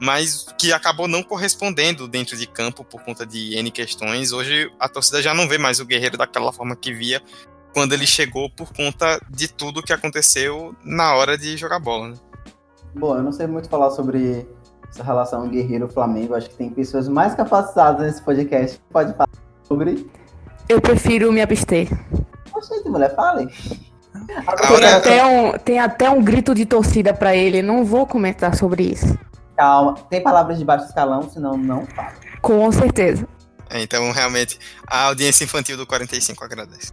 mas 0.00 0.46
que 0.58 0.72
acabou 0.72 1.06
não 1.06 1.22
correspondendo 1.22 2.08
dentro 2.08 2.36
de 2.36 2.46
campo 2.46 2.84
por 2.84 3.02
conta 3.02 3.24
de 3.24 3.56
N 3.56 3.70
questões. 3.70 4.32
Hoje 4.32 4.70
a 4.78 4.88
torcida 4.88 5.22
já 5.22 5.32
não 5.32 5.48
vê 5.48 5.56
mais 5.58 5.80
o 5.80 5.86
Guerreiro 5.86 6.18
daquela 6.18 6.52
forma 6.52 6.76
que 6.76 6.92
via 6.92 7.22
quando 7.72 7.92
ele 7.92 8.06
chegou 8.06 8.48
por 8.50 8.72
conta 8.72 9.20
de 9.28 9.48
tudo 9.48 9.82
que 9.82 9.92
aconteceu 9.92 10.74
na 10.84 11.14
hora 11.14 11.36
de 11.36 11.56
jogar 11.56 11.80
bola. 11.80 12.10
Né? 12.10 12.14
Bom, 12.94 13.16
eu 13.16 13.22
não 13.22 13.32
sei 13.32 13.46
muito 13.46 13.68
falar 13.68 13.90
sobre 13.90 14.46
essa 14.88 15.02
relação 15.02 15.48
Guerreiro-Flamengo. 15.48 16.34
Acho 16.34 16.50
que 16.50 16.56
tem 16.56 16.70
pessoas 16.70 17.08
mais 17.08 17.34
capacitadas 17.34 18.06
nesse 18.06 18.22
podcast 18.22 18.78
que 18.78 18.92
pode 18.92 19.12
falar 19.12 19.28
sobre. 19.64 20.08
Eu 20.68 20.80
prefiro 20.80 21.32
me 21.32 21.42
abster. 21.42 21.88
Poxa, 22.52 22.74
mulher, 22.86 23.14
fale. 23.16 23.48
Tem 24.26 24.88
até, 24.88 25.26
um, 25.26 25.52
tem 25.58 25.78
até 25.78 26.10
um 26.10 26.22
grito 26.22 26.54
de 26.54 26.64
torcida 26.66 27.12
pra 27.12 27.34
ele, 27.34 27.62
não 27.62 27.84
vou 27.84 28.06
comentar 28.06 28.54
sobre 28.54 28.84
isso. 28.84 29.18
Calma, 29.56 29.94
tem 30.10 30.22
palavras 30.22 30.58
de 30.58 30.64
baixo 30.64 30.86
escalão, 30.86 31.28
senão 31.30 31.56
não 31.56 31.86
falo. 31.86 32.12
Com 32.40 32.70
certeza. 32.72 33.26
É, 33.70 33.80
então, 33.82 34.10
realmente, 34.10 34.58
a 34.86 35.06
audiência 35.06 35.44
infantil 35.44 35.76
do 35.76 35.86
45 35.86 36.44
agradece. 36.44 36.92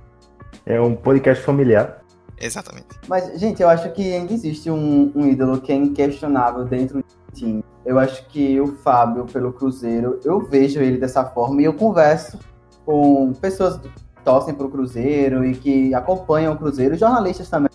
É 0.66 0.80
um 0.80 0.96
podcast 0.96 1.44
familiar. 1.44 2.02
Exatamente. 2.40 2.88
Mas, 3.08 3.40
gente, 3.40 3.62
eu 3.62 3.70
acho 3.70 3.92
que 3.92 4.14
ainda 4.14 4.34
existe 4.34 4.70
um, 4.70 5.12
um 5.16 5.28
ídolo 5.28 5.62
que 5.62 5.72
é 5.72 5.76
inquestionável 5.76 6.66
dentro 6.66 6.98
do 6.98 7.34
time. 7.34 7.64
Eu 7.86 8.00
acho 8.00 8.26
que 8.28 8.60
o 8.60 8.76
Fábio, 8.78 9.26
pelo 9.26 9.54
Cruzeiro, 9.54 10.20
eu 10.24 10.40
vejo 10.40 10.80
ele 10.80 10.98
dessa 10.98 11.24
forma 11.24 11.62
e 11.62 11.66
eu 11.66 11.74
converso 11.74 12.40
com 12.86 13.32
pessoas 13.34 13.80
torcem 14.24 14.54
pro 14.54 14.70
Cruzeiro 14.70 15.46
e 15.46 15.56
que 15.56 15.94
acompanham 15.94 16.54
o 16.54 16.58
Cruzeiro, 16.58 16.96
jornalistas 16.96 17.50
também. 17.50 17.72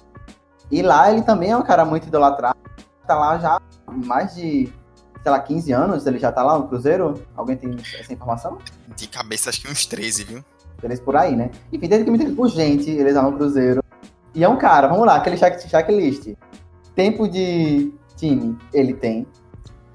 E 0.71 0.83
lá 0.83 1.11
ele 1.11 1.23
também 1.23 1.51
é 1.51 1.57
um 1.57 1.63
cara 1.63 1.85
muito 1.85 2.09
idolatrado. 2.09 2.59
Tá 3.07 3.15
lá 3.15 3.39
já 3.39 3.57
há 3.57 3.93
mais 3.93 4.35
de, 4.35 4.73
sei 5.23 5.33
lá, 5.33 5.39
15 5.39 5.73
anos, 5.73 6.07
ele 6.07 6.19
já 6.19 6.33
tá 6.33 6.43
lá 6.43 6.59
no 6.59 6.67
Cruzeiro? 6.69 7.15
Alguém 7.37 7.57
tem 7.57 7.77
essa 7.99 8.13
informação? 8.13 8.59
De 8.97 9.07
cabeça, 9.09 9.51
acho 9.51 9.63
que 9.63 9.71
uns 9.71 9.87
13, 9.87 10.25
viu? 10.25 10.45
Três 10.79 11.01
por 11.01 11.17
aí, 11.17 11.37
né? 11.37 11.51
Enfim, 11.73 11.89
desde 11.89 12.05
que 12.05 12.11
me 12.11 12.33
por 12.35 12.49
gente, 12.49 12.91
ele 12.91 13.13
tá 13.13 13.23
no 13.23 13.33
Cruzeiro. 13.33 13.83
E 14.35 14.45
é 14.45 14.49
um 14.49 14.59
cara, 14.59 14.89
vamos 14.89 15.07
lá, 15.07 15.17
aquele 15.17 15.37
check, 15.37 15.59
checklist. 15.61 16.35
Tempo 16.95 17.29
de 17.29 17.95
time, 18.17 18.57
ele 18.73 18.93
tem. 18.93 19.27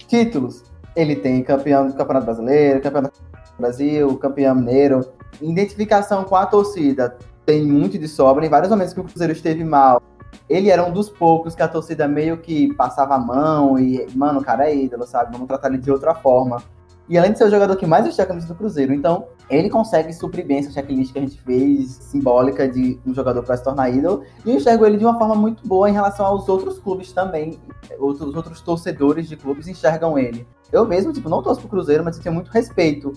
Títulos, 0.07 0.63
ele 0.95 1.15
tem 1.15 1.43
campeão 1.43 1.87
do 1.87 1.93
Campeonato 1.93 2.25
Brasileiro, 2.25 2.81
campeão 2.81 3.03
do 3.03 3.11
Brasil, 3.57 4.17
campeão 4.17 4.55
mineiro. 4.55 5.01
Identificação 5.41 6.23
com 6.23 6.35
a 6.35 6.45
torcida, 6.45 7.17
tem 7.45 7.65
muito 7.65 7.97
de 7.97 8.07
sobra. 8.07 8.45
Em 8.45 8.49
vários 8.49 8.69
momentos 8.69 8.93
que 8.93 8.99
o 8.99 9.03
Cruzeiro 9.03 9.33
esteve 9.33 9.63
mal, 9.63 10.01
ele 10.49 10.69
era 10.69 10.85
um 10.85 10.91
dos 10.91 11.09
poucos 11.09 11.55
que 11.55 11.63
a 11.63 11.67
torcida 11.67 12.07
meio 12.07 12.37
que 12.37 12.73
passava 12.75 13.15
a 13.15 13.19
mão 13.19 13.79
e, 13.79 14.05
mano, 14.15 14.39
o 14.39 14.43
cara 14.43 14.69
é 14.69 14.75
ídolo, 14.75 15.05
sabe? 15.05 15.31
Vamos 15.31 15.47
tratar 15.47 15.69
ele 15.69 15.77
de 15.77 15.91
outra 15.91 16.13
forma. 16.13 16.61
E 17.09 17.17
além 17.17 17.33
de 17.33 17.37
ser 17.37 17.43
o 17.45 17.49
jogador 17.49 17.75
que 17.75 17.85
mais 17.85 18.05
vestia 18.05 18.23
a 18.23 18.27
camisa 18.27 18.47
do 18.47 18.55
Cruzeiro, 18.55 18.93
então 18.93 19.25
ele 19.49 19.69
consegue 19.69 20.13
suprir 20.13 20.45
bem 20.45 20.59
essa 20.59 20.71
checklist 20.71 21.11
que 21.11 21.19
a 21.19 21.21
gente 21.21 21.41
fez, 21.41 21.89
simbólica 21.89 22.69
de 22.69 22.97
um 23.05 23.13
jogador 23.13 23.43
para 23.43 23.57
se 23.57 23.63
tornar 23.65 23.89
ídolo. 23.89 24.23
E 24.45 24.49
eu 24.49 24.55
enxergo 24.55 24.85
ele 24.85 24.97
de 24.97 25.03
uma 25.03 25.17
forma 25.17 25.35
muito 25.35 25.67
boa 25.67 25.89
em 25.89 25.93
relação 25.93 26.25
aos 26.25 26.47
outros 26.47 26.79
clubes 26.79 27.11
também. 27.11 27.59
Outros, 27.99 28.33
outros 28.33 28.61
torcedores 28.61 29.27
de 29.27 29.35
clubes 29.35 29.67
enxergam 29.67 30.17
ele. 30.17 30.47
Eu 30.71 30.85
mesmo, 30.85 31.11
tipo, 31.11 31.27
não 31.27 31.41
torço 31.41 31.59
pro 31.59 31.69
Cruzeiro, 31.69 32.01
mas 32.01 32.15
eu 32.15 32.23
tenho 32.23 32.33
muito 32.33 32.49
respeito 32.49 33.11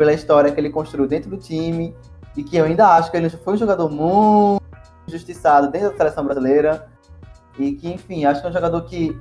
pela 0.00 0.14
história 0.14 0.50
que 0.50 0.58
ele 0.58 0.70
construiu 0.70 1.06
dentro 1.06 1.28
do 1.28 1.36
time. 1.36 1.94
E 2.34 2.42
que 2.42 2.56
eu 2.56 2.64
ainda 2.64 2.88
acho 2.88 3.10
que 3.10 3.18
ele 3.18 3.28
foi 3.28 3.52
um 3.52 3.56
jogador 3.58 3.90
muito 3.90 4.62
injustiçado 5.06 5.70
dentro 5.70 5.90
da 5.90 5.96
seleção 5.98 6.24
brasileira. 6.24 6.88
E 7.58 7.72
que, 7.72 7.92
enfim, 7.92 8.24
acho 8.24 8.40
que 8.40 8.46
é 8.46 8.50
um 8.50 8.52
jogador 8.52 8.80
que 8.86 9.14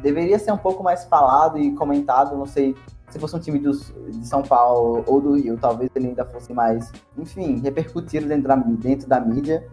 deveria 0.00 0.38
ser 0.38 0.52
um 0.52 0.56
pouco 0.56 0.80
mais 0.80 1.04
falado 1.06 1.58
e 1.58 1.74
comentado. 1.74 2.36
Não 2.36 2.46
sei 2.46 2.76
se 3.10 3.18
fosse 3.18 3.34
um 3.34 3.40
time 3.40 3.58
dos, 3.58 3.92
de 4.10 4.24
São 4.24 4.42
Paulo 4.42 5.02
ou 5.08 5.20
do 5.20 5.34
Rio, 5.34 5.58
talvez 5.60 5.90
ele 5.96 6.06
ainda 6.08 6.24
fosse 6.24 6.52
mais, 6.52 6.92
enfim, 7.18 7.58
repercutido 7.58 8.28
dentro 8.28 8.46
da, 8.46 8.54
dentro 8.54 9.08
da 9.08 9.18
mídia. 9.18 9.66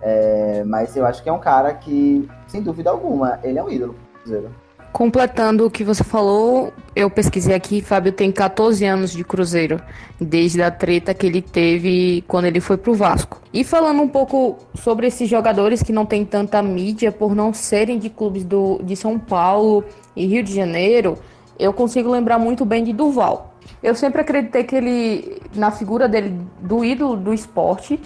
É, 0.00 0.62
mas 0.62 0.96
eu 0.96 1.04
acho 1.04 1.20
que 1.20 1.28
é 1.28 1.32
um 1.32 1.40
cara 1.40 1.74
que, 1.74 2.30
sem 2.46 2.62
dúvida 2.62 2.90
alguma, 2.90 3.40
ele 3.42 3.58
é 3.58 3.64
um 3.64 3.68
ídolo 3.68 3.96
do. 4.24 4.65
Completando 4.96 5.66
o 5.66 5.70
que 5.70 5.84
você 5.84 6.02
falou, 6.02 6.72
eu 6.94 7.10
pesquisei 7.10 7.54
aqui, 7.54 7.82
Fábio 7.82 8.12
tem 8.12 8.32
14 8.32 8.82
anos 8.86 9.12
de 9.12 9.22
Cruzeiro, 9.22 9.78
desde 10.18 10.62
a 10.62 10.70
treta 10.70 11.12
que 11.12 11.26
ele 11.26 11.42
teve 11.42 12.24
quando 12.26 12.46
ele 12.46 12.60
foi 12.60 12.78
pro 12.78 12.94
Vasco. 12.94 13.38
E 13.52 13.62
falando 13.62 14.00
um 14.00 14.08
pouco 14.08 14.56
sobre 14.74 15.06
esses 15.08 15.28
jogadores 15.28 15.82
que 15.82 15.92
não 15.92 16.06
têm 16.06 16.24
tanta 16.24 16.62
mídia 16.62 17.12
por 17.12 17.34
não 17.34 17.52
serem 17.52 17.98
de 17.98 18.08
clubes 18.08 18.42
do, 18.42 18.80
de 18.82 18.96
São 18.96 19.18
Paulo 19.18 19.84
e 20.16 20.24
Rio 20.24 20.42
de 20.42 20.54
Janeiro, 20.54 21.18
eu 21.58 21.74
consigo 21.74 22.10
lembrar 22.10 22.38
muito 22.38 22.64
bem 22.64 22.82
de 22.82 22.94
Durval. 22.94 23.54
Eu 23.82 23.94
sempre 23.94 24.22
acreditei 24.22 24.64
que 24.64 24.76
ele, 24.76 25.42
na 25.54 25.70
figura 25.70 26.08
dele, 26.08 26.40
do 26.62 26.82
ídolo 26.82 27.18
do 27.18 27.34
esporte, 27.34 28.00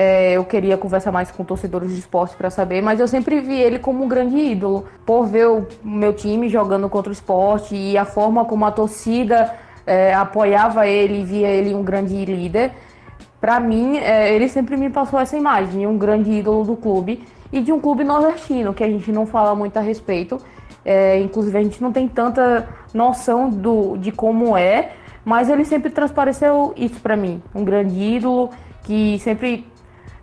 é, 0.00 0.34
eu 0.34 0.44
queria 0.44 0.78
conversar 0.78 1.10
mais 1.10 1.28
com 1.32 1.42
torcedores 1.42 1.92
de 1.92 1.98
esporte 1.98 2.36
para 2.36 2.50
saber, 2.50 2.80
mas 2.80 3.00
eu 3.00 3.08
sempre 3.08 3.40
vi 3.40 3.60
ele 3.60 3.80
como 3.80 4.04
um 4.04 4.06
grande 4.06 4.36
ídolo, 4.36 4.84
por 5.04 5.26
ver 5.26 5.48
o 5.48 5.66
meu 5.82 6.12
time 6.12 6.48
jogando 6.48 6.88
contra 6.88 7.10
o 7.10 7.12
esporte 7.12 7.74
e 7.74 7.98
a 7.98 8.04
forma 8.04 8.44
como 8.44 8.64
a 8.64 8.70
torcida 8.70 9.56
é, 9.84 10.14
apoiava 10.14 10.86
ele 10.86 11.24
via 11.24 11.48
ele 11.48 11.74
um 11.74 11.82
grande 11.82 12.14
líder. 12.24 12.74
Para 13.40 13.58
mim, 13.58 13.98
é, 13.98 14.32
ele 14.32 14.48
sempre 14.48 14.76
me 14.76 14.88
passou 14.88 15.18
essa 15.18 15.36
imagem 15.36 15.84
um 15.84 15.98
grande 15.98 16.30
ídolo 16.30 16.62
do 16.62 16.76
clube 16.76 17.24
e 17.52 17.60
de 17.60 17.72
um 17.72 17.80
clube 17.80 18.04
nordestino, 18.04 18.72
que 18.72 18.84
a 18.84 18.88
gente 18.88 19.10
não 19.10 19.26
fala 19.26 19.52
muito 19.56 19.78
a 19.78 19.80
respeito. 19.80 20.40
É, 20.84 21.18
inclusive, 21.18 21.58
a 21.58 21.62
gente 21.64 21.82
não 21.82 21.90
tem 21.90 22.06
tanta 22.06 22.68
noção 22.94 23.50
do, 23.50 23.96
de 23.96 24.12
como 24.12 24.56
é, 24.56 24.92
mas 25.24 25.50
ele 25.50 25.64
sempre 25.64 25.90
transpareceu 25.90 26.72
isso 26.76 27.00
para 27.00 27.16
mim. 27.16 27.42
Um 27.52 27.64
grande 27.64 28.00
ídolo 28.00 28.50
que 28.84 29.18
sempre 29.18 29.66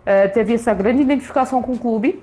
é, 0.06 0.28
teve 0.28 0.54
essa 0.54 0.72
grande 0.72 1.02
identificação 1.02 1.60
com 1.60 1.72
o 1.72 1.78
clube 1.78 2.22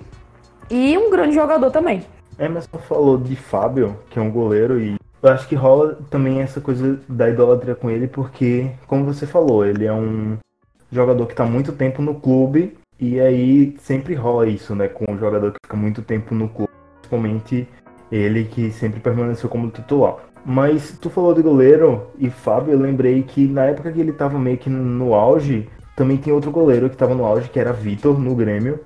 e 0.71 0.97
um 0.97 1.11
grande 1.11 1.35
jogador 1.35 1.69
também. 1.69 2.03
Emerson 2.39 2.79
falou 2.79 3.17
de 3.17 3.35
Fábio, 3.35 3.97
que 4.09 4.17
é 4.17 4.21
um 4.21 4.31
goleiro, 4.31 4.79
e 4.79 4.95
eu 5.21 5.29
acho 5.29 5.47
que 5.47 5.55
rola 5.55 5.99
também 6.09 6.41
essa 6.41 6.59
coisa 6.59 6.99
da 7.07 7.29
idolatria 7.29 7.75
com 7.75 7.91
ele, 7.91 8.07
porque, 8.07 8.71
como 8.87 9.05
você 9.05 9.27
falou, 9.27 9.65
ele 9.65 9.85
é 9.85 9.93
um 9.93 10.37
jogador 10.91 11.25
que 11.25 11.33
está 11.33 11.45
muito 11.45 11.73
tempo 11.73 12.01
no 12.01 12.15
clube, 12.15 12.77
e 12.99 13.19
aí 13.19 13.75
sempre 13.79 14.15
rola 14.15 14.47
isso, 14.47 14.73
né, 14.73 14.87
com 14.87 15.11
um 15.11 15.17
jogador 15.17 15.51
que 15.51 15.59
fica 15.63 15.77
muito 15.77 16.01
tempo 16.01 16.33
no 16.33 16.47
clube, 16.47 16.71
principalmente 17.01 17.67
ele 18.11 18.45
que 18.45 18.71
sempre 18.71 18.99
permaneceu 18.99 19.49
como 19.49 19.69
titular. 19.69 20.15
Mas 20.45 20.97
tu 20.99 21.09
falou 21.09 21.33
de 21.33 21.41
goleiro 21.41 22.07
e 22.17 22.29
Fábio, 22.29 22.73
eu 22.73 22.79
lembrei 22.79 23.23
que 23.23 23.47
na 23.47 23.65
época 23.65 23.91
que 23.91 23.99
ele 23.99 24.11
tava 24.11 24.37
meio 24.37 24.57
que 24.57 24.69
no 24.69 25.13
auge, 25.13 25.69
também 25.95 26.17
tem 26.17 26.33
outro 26.33 26.51
goleiro 26.51 26.89
que 26.89 26.97
tava 26.97 27.13
no 27.13 27.25
auge, 27.25 27.49
que 27.49 27.59
era 27.59 27.73
Vitor, 27.73 28.19
no 28.19 28.35
Grêmio. 28.35 28.79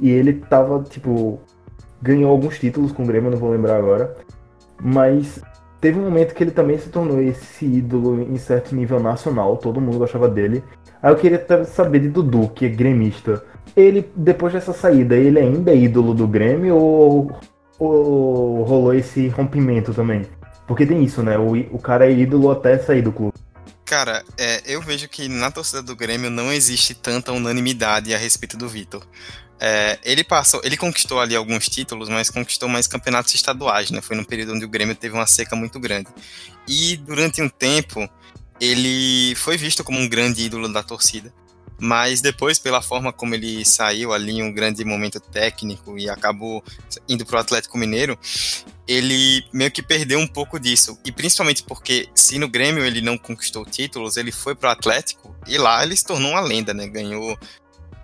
E 0.00 0.10
ele 0.10 0.34
tava, 0.34 0.82
tipo, 0.82 1.40
ganhou 2.00 2.30
alguns 2.30 2.58
títulos 2.58 2.92
com 2.92 3.02
o 3.02 3.06
Grêmio, 3.06 3.30
não 3.30 3.38
vou 3.38 3.50
lembrar 3.50 3.76
agora. 3.76 4.16
Mas 4.80 5.42
teve 5.80 5.98
um 5.98 6.04
momento 6.04 6.34
que 6.34 6.42
ele 6.42 6.50
também 6.50 6.78
se 6.78 6.88
tornou 6.88 7.20
esse 7.20 7.66
ídolo 7.66 8.22
em 8.22 8.36
certo 8.38 8.74
nível 8.74 9.00
nacional, 9.00 9.56
todo 9.56 9.80
mundo 9.80 9.98
gostava 9.98 10.28
dele. 10.28 10.62
Aí 11.02 11.12
eu 11.12 11.16
queria 11.16 11.64
saber 11.64 12.00
de 12.00 12.08
Dudu, 12.08 12.48
que 12.54 12.66
é 12.66 12.68
gremista. 12.68 13.42
Ele, 13.76 14.08
depois 14.14 14.52
dessa 14.52 14.72
saída, 14.72 15.16
ele 15.16 15.38
ainda 15.38 15.72
é 15.72 15.76
ídolo 15.76 16.14
do 16.14 16.28
Grêmio 16.28 16.76
ou, 16.76 17.32
ou 17.78 18.62
rolou 18.62 18.94
esse 18.94 19.28
rompimento 19.28 19.92
também? 19.92 20.22
Porque 20.66 20.86
tem 20.86 21.02
isso, 21.02 21.22
né? 21.22 21.36
O, 21.36 21.52
o 21.74 21.78
cara 21.78 22.06
é 22.06 22.12
ídolo 22.12 22.50
até 22.50 22.78
sair 22.78 23.02
do 23.02 23.12
clube. 23.12 23.34
Cara, 23.92 24.24
é, 24.38 24.62
eu 24.64 24.80
vejo 24.80 25.06
que 25.06 25.28
na 25.28 25.50
torcida 25.50 25.82
do 25.82 25.94
Grêmio 25.94 26.30
não 26.30 26.50
existe 26.50 26.94
tanta 26.94 27.30
unanimidade 27.30 28.14
a 28.14 28.16
respeito 28.16 28.56
do 28.56 28.66
Vitor. 28.66 29.06
É, 29.60 29.98
ele 30.02 30.24
passou, 30.24 30.62
ele 30.64 30.78
conquistou 30.78 31.20
ali 31.20 31.36
alguns 31.36 31.68
títulos, 31.68 32.08
mas 32.08 32.30
conquistou 32.30 32.70
mais 32.70 32.86
campeonatos 32.86 33.34
estaduais, 33.34 33.90
né? 33.90 34.00
Foi 34.00 34.16
num 34.16 34.24
período 34.24 34.54
onde 34.54 34.64
o 34.64 34.68
Grêmio 34.68 34.94
teve 34.96 35.14
uma 35.14 35.26
seca 35.26 35.54
muito 35.54 35.78
grande. 35.78 36.08
E 36.66 36.96
durante 36.96 37.42
um 37.42 37.50
tempo 37.50 38.08
ele 38.58 39.34
foi 39.34 39.58
visto 39.58 39.84
como 39.84 39.98
um 39.98 40.08
grande 40.08 40.42
ídolo 40.42 40.72
da 40.72 40.82
torcida. 40.82 41.30
Mas 41.78 42.22
depois, 42.22 42.58
pela 42.58 42.80
forma 42.80 43.12
como 43.12 43.34
ele 43.34 43.62
saiu 43.62 44.14
ali 44.14 44.42
um 44.42 44.50
grande 44.50 44.82
momento 44.86 45.20
técnico 45.20 45.98
e 45.98 46.08
acabou 46.08 46.64
indo 47.06 47.26
para 47.26 47.36
o 47.36 47.40
Atlético 47.40 47.76
Mineiro, 47.76 48.18
ele 48.86 49.44
meio 49.52 49.70
que 49.70 49.82
perdeu 49.82 50.18
um 50.18 50.26
pouco 50.26 50.58
disso. 50.58 50.98
E 51.04 51.12
principalmente 51.12 51.62
porque, 51.62 52.08
se 52.14 52.38
no 52.38 52.48
Grêmio 52.48 52.84
ele 52.84 53.00
não 53.00 53.16
conquistou 53.16 53.64
títulos, 53.64 54.16
ele 54.16 54.32
foi 54.32 54.54
para 54.54 54.70
o 54.70 54.72
Atlético 54.72 55.34
e 55.46 55.56
lá 55.56 55.82
ele 55.82 55.96
se 55.96 56.04
tornou 56.04 56.32
uma 56.32 56.40
lenda, 56.40 56.74
né? 56.74 56.86
Ganhou 56.86 57.38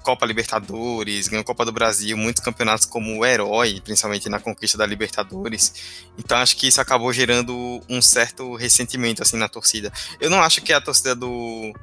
Copa 0.03 0.25
Libertadores, 0.25 1.29
ganhou 1.29 1.45
Copa 1.45 1.65
do 1.65 1.73
Brasil, 1.73 2.17
muitos 2.17 2.43
campeonatos 2.43 2.87
como 2.87 3.19
o 3.19 3.27
herói, 3.27 3.81
principalmente 3.85 4.29
na 4.29 4.39
conquista 4.39 4.79
da 4.79 4.87
Libertadores. 4.87 6.07
Então 6.17 6.39
acho 6.39 6.57
que 6.57 6.69
isso 6.69 6.81
acabou 6.81 7.13
gerando 7.13 7.83
um 7.89 8.01
certo 8.01 8.55
ressentimento 8.55 9.23
assim 9.23 9.37
na 9.37 9.49
torcida. 9.49 9.93
Eu 10.21 10.31
não 10.31 10.41
acho 10.41 10.63
que 10.63 10.73
a 10.73 10.81
torcida 10.81 11.15
do, 11.15 11.75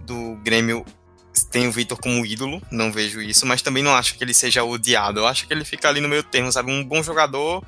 do 0.00 0.36
Grêmio 0.44 0.84
tem 1.50 1.66
o 1.66 1.72
Vitor 1.72 1.98
como 1.98 2.24
ídolo, 2.26 2.62
não 2.70 2.92
vejo 2.92 3.20
isso, 3.22 3.46
mas 3.46 3.62
também 3.62 3.82
não 3.82 3.94
acho 3.94 4.16
que 4.16 4.22
ele 4.22 4.34
seja 4.34 4.62
odiado. 4.62 5.20
Eu 5.20 5.26
acho 5.26 5.46
que 5.46 5.54
ele 5.54 5.64
fica 5.64 5.88
ali 5.88 6.00
no 6.00 6.08
meio 6.08 6.22
termo, 6.22 6.52
sabe? 6.52 6.70
Um 6.70 6.84
bom 6.84 7.02
jogador 7.02 7.64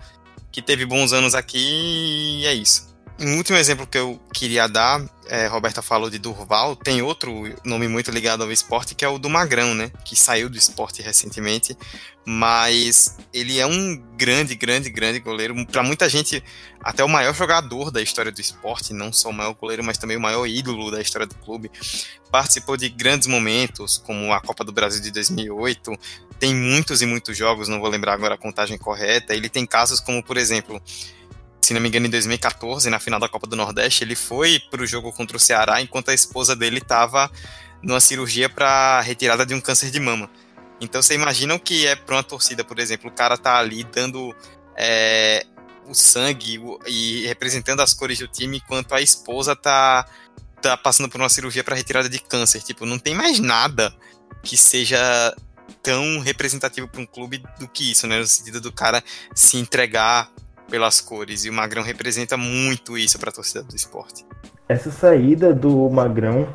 que 0.54 0.62
teve 0.62 0.86
bons 0.86 1.12
anos 1.12 1.34
aqui 1.34 1.58
e 1.58 2.46
é 2.46 2.54
isso. 2.54 2.93
Um 3.18 3.36
último 3.36 3.56
exemplo 3.56 3.86
que 3.86 3.96
eu 3.96 4.20
queria 4.32 4.66
dar, 4.66 5.00
é, 5.26 5.46
Roberta 5.46 5.80
falou 5.80 6.10
de 6.10 6.18
Durval, 6.18 6.74
tem 6.74 7.00
outro 7.00 7.54
nome 7.64 7.86
muito 7.86 8.10
ligado 8.10 8.42
ao 8.42 8.50
esporte, 8.50 8.94
que 8.94 9.04
é 9.04 9.08
o 9.08 9.18
do 9.18 9.30
Magrão, 9.30 9.72
né? 9.72 9.92
Que 10.04 10.16
saiu 10.16 10.50
do 10.50 10.58
esporte 10.58 11.00
recentemente, 11.00 11.78
mas 12.26 13.16
ele 13.32 13.60
é 13.60 13.66
um 13.66 13.96
grande, 14.16 14.56
grande, 14.56 14.90
grande 14.90 15.20
goleiro. 15.20 15.54
Para 15.66 15.84
muita 15.84 16.08
gente, 16.08 16.42
até 16.82 17.04
o 17.04 17.08
maior 17.08 17.32
jogador 17.32 17.92
da 17.92 18.02
história 18.02 18.32
do 18.32 18.40
esporte, 18.40 18.92
não 18.92 19.12
só 19.12 19.30
o 19.30 19.32
maior 19.32 19.54
goleiro, 19.54 19.84
mas 19.84 19.96
também 19.96 20.16
o 20.16 20.20
maior 20.20 20.44
ídolo 20.46 20.90
da 20.90 21.00
história 21.00 21.26
do 21.26 21.36
clube. 21.36 21.70
Participou 22.32 22.76
de 22.76 22.88
grandes 22.88 23.28
momentos, 23.28 23.96
como 23.98 24.32
a 24.32 24.40
Copa 24.40 24.64
do 24.64 24.72
Brasil 24.72 25.00
de 25.00 25.12
2008. 25.12 25.96
Tem 26.40 26.52
muitos 26.52 27.00
e 27.00 27.06
muitos 27.06 27.36
jogos, 27.36 27.68
não 27.68 27.78
vou 27.78 27.88
lembrar 27.88 28.14
agora 28.14 28.34
a 28.34 28.38
contagem 28.38 28.76
correta. 28.76 29.34
Ele 29.34 29.48
tem 29.48 29.64
casos 29.64 30.00
como, 30.00 30.20
por 30.20 30.36
exemplo, 30.36 30.82
se 31.64 31.74
não 31.74 31.80
me 31.80 31.88
engano, 31.88 32.06
em 32.06 32.10
2014, 32.10 32.90
na 32.90 33.00
final 33.00 33.18
da 33.18 33.28
Copa 33.28 33.46
do 33.46 33.56
Nordeste, 33.56 34.04
ele 34.04 34.14
foi 34.14 34.60
para 34.70 34.82
o 34.82 34.86
jogo 34.86 35.12
contra 35.12 35.36
o 35.36 35.40
Ceará 35.40 35.80
enquanto 35.80 36.10
a 36.10 36.14
esposa 36.14 36.54
dele 36.54 36.78
estava 36.78 37.30
numa 37.82 38.00
cirurgia 38.00 38.48
para 38.48 39.00
retirada 39.00 39.44
de 39.44 39.54
um 39.54 39.60
câncer 39.60 39.90
de 39.90 39.98
mama. 39.98 40.30
Então 40.80 41.02
você 41.02 41.14
imagina 41.14 41.54
o 41.54 41.58
que 41.60 41.86
é 41.86 41.96
para 41.96 42.16
uma 42.16 42.22
torcida, 42.22 42.64
por 42.64 42.78
exemplo, 42.78 43.08
o 43.08 43.12
cara 43.12 43.38
tá 43.38 43.58
ali 43.58 43.84
dando 43.84 44.34
é, 44.76 45.46
o 45.86 45.94
sangue 45.94 46.60
e 46.86 47.26
representando 47.26 47.80
as 47.80 47.94
cores 47.94 48.18
do 48.18 48.28
time, 48.28 48.58
enquanto 48.58 48.94
a 48.94 49.00
esposa 49.00 49.56
tá, 49.56 50.06
tá 50.60 50.76
passando 50.76 51.08
por 51.08 51.20
uma 51.20 51.28
cirurgia 51.28 51.64
para 51.64 51.76
retirada 51.76 52.08
de 52.08 52.18
câncer. 52.18 52.62
Tipo, 52.62 52.84
não 52.84 52.98
tem 52.98 53.14
mais 53.14 53.38
nada 53.38 53.94
que 54.42 54.56
seja 54.56 55.34
tão 55.82 56.18
representativo 56.20 56.88
para 56.88 57.00
um 57.00 57.06
clube 57.06 57.42
do 57.58 57.68
que 57.68 57.90
isso, 57.92 58.06
né? 58.06 58.18
No 58.18 58.26
sentido 58.26 58.60
do 58.60 58.72
cara 58.72 59.02
se 59.34 59.56
entregar 59.56 60.30
pelas 60.68 61.00
cores. 61.00 61.44
E 61.44 61.50
o 61.50 61.52
Magrão 61.52 61.82
representa 61.82 62.36
muito 62.36 62.96
isso 62.96 63.18
para 63.18 63.30
a 63.30 63.32
torcida 63.32 63.62
do 63.62 63.74
esporte. 63.74 64.26
Essa 64.68 64.90
saída 64.90 65.52
do 65.52 65.88
Magrão 65.90 66.48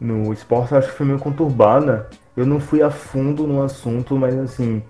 no 0.00 0.32
esporte 0.32 0.74
acho 0.74 0.88
que 0.88 0.96
foi 0.96 1.06
meio 1.06 1.18
conturbada. 1.18 2.08
Eu 2.36 2.44
não 2.44 2.58
fui 2.58 2.82
a 2.82 2.90
fundo 2.90 3.46
no 3.46 3.62
assunto, 3.62 4.16
mas 4.16 4.36
assim, 4.38 4.82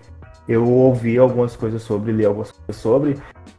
eu 0.49 0.69
ouvi 0.69 1.19
algumas 1.19 1.55
coisas 1.57 1.83
sobre, 1.83 2.13
li 2.13 2.25
algumas 2.25 2.51
coisas 2.51 2.77
sobre. 2.77 3.19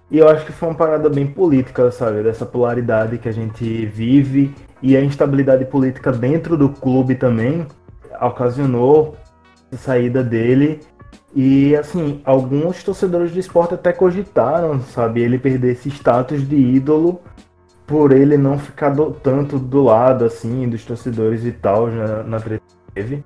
E 0.10 0.18
eu 0.18 0.30
acho 0.30 0.46
que 0.46 0.52
foi 0.52 0.70
uma 0.70 0.76
parada 0.76 1.10
bem 1.10 1.26
política, 1.26 1.92
sabe? 1.92 2.24
Dessa 2.24 2.46
polaridade 2.46 3.18
que 3.18 3.30
a 3.30 3.32
gente 3.32 3.86
vive 3.86 4.54
e 4.82 4.96
a 4.98 5.02
instabilidade 5.02 5.66
política 5.66 6.12
dentro 6.12 6.58
do 6.58 6.70
clube 6.70 7.16
também 7.16 7.66
ocasionou 8.22 9.18
a 9.72 9.78
saída 9.78 10.24
dele 10.24 10.80
e 11.36 11.76
assim, 11.76 12.22
alguns 12.24 12.84
torcedores 12.84 13.32
do 13.32 13.40
esporte 13.40 13.74
até 13.74 13.92
cogitaram, 13.92 14.80
sabe, 14.82 15.22
ele 15.22 15.40
perder 15.40 15.72
esse 15.72 15.90
status 15.90 16.48
de 16.48 16.56
ídolo 16.56 17.22
por 17.88 18.12
ele 18.12 18.38
não 18.38 18.58
ficar 18.58 18.90
do, 18.90 19.12
tanto 19.12 19.58
do 19.58 19.84
lado 19.84 20.26
assim 20.26 20.70
dos 20.70 20.86
torcedores 20.86 21.44
e 21.44 21.52
tal 21.52 21.88
na, 21.88 22.24
na 22.24 22.38
teve. 22.94 23.24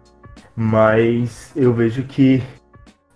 Mas 0.55 1.51
eu 1.55 1.73
vejo 1.73 2.03
que 2.03 2.41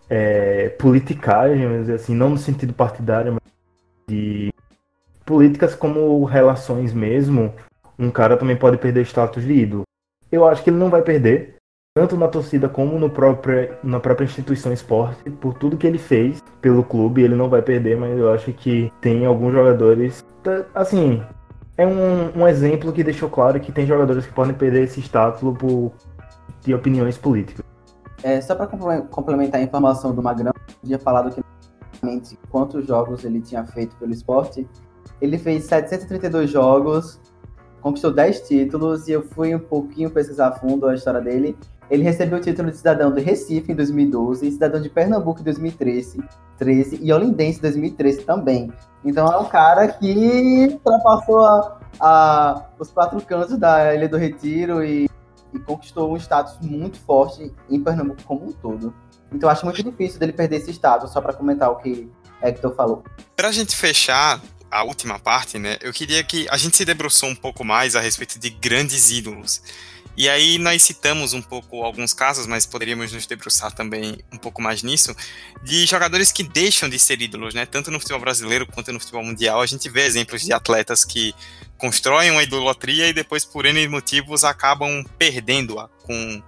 é, 0.10 0.70
politicagem, 0.70 1.66
assim, 1.94 2.14
não 2.14 2.32
no 2.32 2.38
sentido 2.38 2.74
partidário, 2.74 3.34
mas 3.34 3.42
de 4.08 4.54
políticas 5.26 5.74
como 5.74 6.24
relações 6.26 6.94
mesmo, 6.94 7.54
um 7.98 8.12
cara 8.12 8.36
também 8.36 8.58
pode 8.58 8.78
perder 8.78 9.06
status 9.06 9.44
de 9.44 9.54
ídolo. 9.54 9.84
Eu 10.30 10.46
acho 10.46 10.64
que 10.64 10.70
ele 10.70 10.78
não 10.78 10.90
vai 10.90 11.02
perder, 11.02 11.56
tanto 11.94 12.16
na 12.16 12.28
torcida 12.30 12.70
como 12.70 12.98
no 12.98 13.10
próprio, 13.10 13.76
na 13.84 14.00
própria 14.00 14.24
instituição 14.24 14.72
esporte, 14.72 15.30
por 15.30 15.54
tudo 15.56 15.76
que 15.76 15.86
ele 15.86 15.98
fez 15.98 16.42
pelo 16.62 16.84
clube, 16.84 17.22
ele 17.22 17.36
não 17.36 17.50
vai 17.50 17.62
perder, 17.62 17.98
mas 17.98 18.18
eu 18.18 18.32
acho 18.32 18.54
que 18.54 18.92
tem 19.02 19.26
alguns 19.26 19.52
jogadores. 19.52 20.26
Tá, 20.42 20.66
assim, 20.74 21.22
é 21.78 21.86
um, 21.86 22.40
um 22.40 22.48
exemplo 22.48 22.94
que 22.94 23.04
deixou 23.04 23.30
claro 23.30 23.60
que 23.60 23.74
tem 23.74 23.86
jogadores 23.86 24.26
que 24.26 24.32
podem 24.32 24.54
perder 24.54 24.84
esse 24.84 25.02
status 25.02 25.42
por 25.58 25.92
de 26.62 26.74
opiniões 26.74 27.18
políticas. 27.18 27.66
É, 28.24 28.40
só 28.40 28.56
para 28.56 28.68
complementar 28.68 29.60
a 29.60 29.64
informação 29.64 30.14
do 30.14 30.22
Magrão, 30.22 30.54
eu 30.56 30.76
tinha 30.86 31.00
falado 31.00 31.34
que 31.34 31.44
quantos 32.50 32.86
jogos 32.86 33.26
ele 33.26 33.42
tinha 33.42 33.66
feito 33.66 33.96
pelo 33.98 34.14
esporte. 34.14 34.68
Ele 35.20 35.38
fez 35.38 35.66
732 35.66 36.50
jogos, 36.50 37.20
conquistou 37.82 38.14
10 38.14 38.48
títulos 38.48 39.08
e 39.08 39.12
eu 39.12 39.24
fui 39.24 39.54
um 39.54 39.60
pouquinho 39.60 40.10
pesquisar 40.10 40.50
a 40.50 40.52
fundo 40.52 40.88
a 40.88 40.96
história 40.96 41.20
dele. 41.20 41.58
Ele 41.92 42.04
recebeu 42.04 42.40
o 42.40 42.42
título 42.42 42.72
de 42.72 42.78
cidadão 42.78 43.14
de 43.14 43.22
Recife 43.22 43.72
em 43.72 43.76
2012, 43.76 44.50
cidadão 44.50 44.82
de 44.82 44.90
Pernambuco 44.90 45.42
em 45.42 45.44
2013 45.44 46.24
13, 46.58 47.00
e 47.02 47.12
Olindense 47.12 47.58
em 47.58 47.62
2013 47.64 48.24
também. 48.24 48.72
Então 49.04 49.28
é 49.32 49.38
um 49.38 49.46
cara 49.46 49.88
que 49.88 50.70
ultrapassou 50.72 51.44
a, 51.44 51.80
a, 52.00 52.66
os 52.80 52.92
quatro 52.92 53.20
cantos 53.22 53.58
da 53.58 53.94
Ilha 53.96 54.08
do 54.08 54.16
Retiro 54.16 54.86
e, 54.86 55.10
e, 55.54 55.60
conquistou 55.60 56.14
um 56.14 56.18
status 56.18 56.60
muito 56.62 57.00
forte 57.00 57.52
em 57.68 57.84
Pernambuco 57.84 58.24
como 58.24 58.48
um 58.48 58.52
todo. 58.52 58.94
Então 59.34 59.50
acho 59.50 59.66
muito 59.66 59.84
difícil 59.84 60.20
dele 60.20 60.34
perder 60.34 60.58
esse 60.58 60.72
status, 60.72 61.12
só 61.12 61.20
para 61.20 61.34
comentar 61.34 61.72
o 61.72 61.78
que 61.78 62.10
Hector 62.42 62.76
falou. 62.76 63.04
Para 63.36 63.50
a 63.50 63.52
gente 63.52 63.76
fechar 63.76 64.40
a 64.70 64.84
última 64.84 65.20
parte, 65.20 65.60
né, 65.60 65.78
eu 65.82 65.92
queria 65.92 66.24
que 66.24 66.48
a 66.50 66.58
gente 66.58 66.78
se 66.78 66.86
debruçou 66.86 67.28
um 67.28 67.36
pouco 67.36 67.66
mais 67.66 67.96
a 67.96 68.00
respeito 68.00 68.40
de 68.40 68.50
grandes 68.50 69.12
ídolos. 69.12 69.62
E 70.18 70.28
aí 70.28 70.58
nós 70.58 70.84
citamos 70.84 71.34
um 71.34 71.42
pouco 71.42 71.84
alguns 71.84 72.14
casos, 72.14 72.46
mas 72.46 72.66
poderíamos 72.66 73.14
nos 73.14 73.26
debruçar 73.26 73.72
também 73.72 74.20
um 74.32 74.38
pouco 74.38 74.62
mais 74.62 74.84
nisso, 74.84 75.16
de 75.64 75.86
jogadores 75.86 76.32
que 76.32 76.44
deixam 76.44 76.90
de 76.90 77.00
ser 77.00 77.22
ídolos, 77.22 77.54
né? 77.54 77.66
Tanto 77.66 77.90
no 77.90 78.00
futebol 78.00 78.20
brasileiro 78.20 78.68
quanto 78.68 78.92
no 78.92 79.00
futebol 79.00 79.24
mundial, 79.24 79.62
a 79.62 79.66
gente 79.66 79.90
vê 79.90 80.02
exemplos 80.02 80.42
de 80.42 80.52
atletas 80.52 81.06
que 81.06 81.34
constroem 81.78 82.30
uma 82.30 82.44
idolatria 82.44 83.08
e 83.08 83.14
depois, 83.14 83.46
por 83.46 83.66
N 83.66 83.88
motivos, 83.88 84.44
acabam 84.44 85.04
perdendo-a 85.18 85.88
com, 86.04 86.44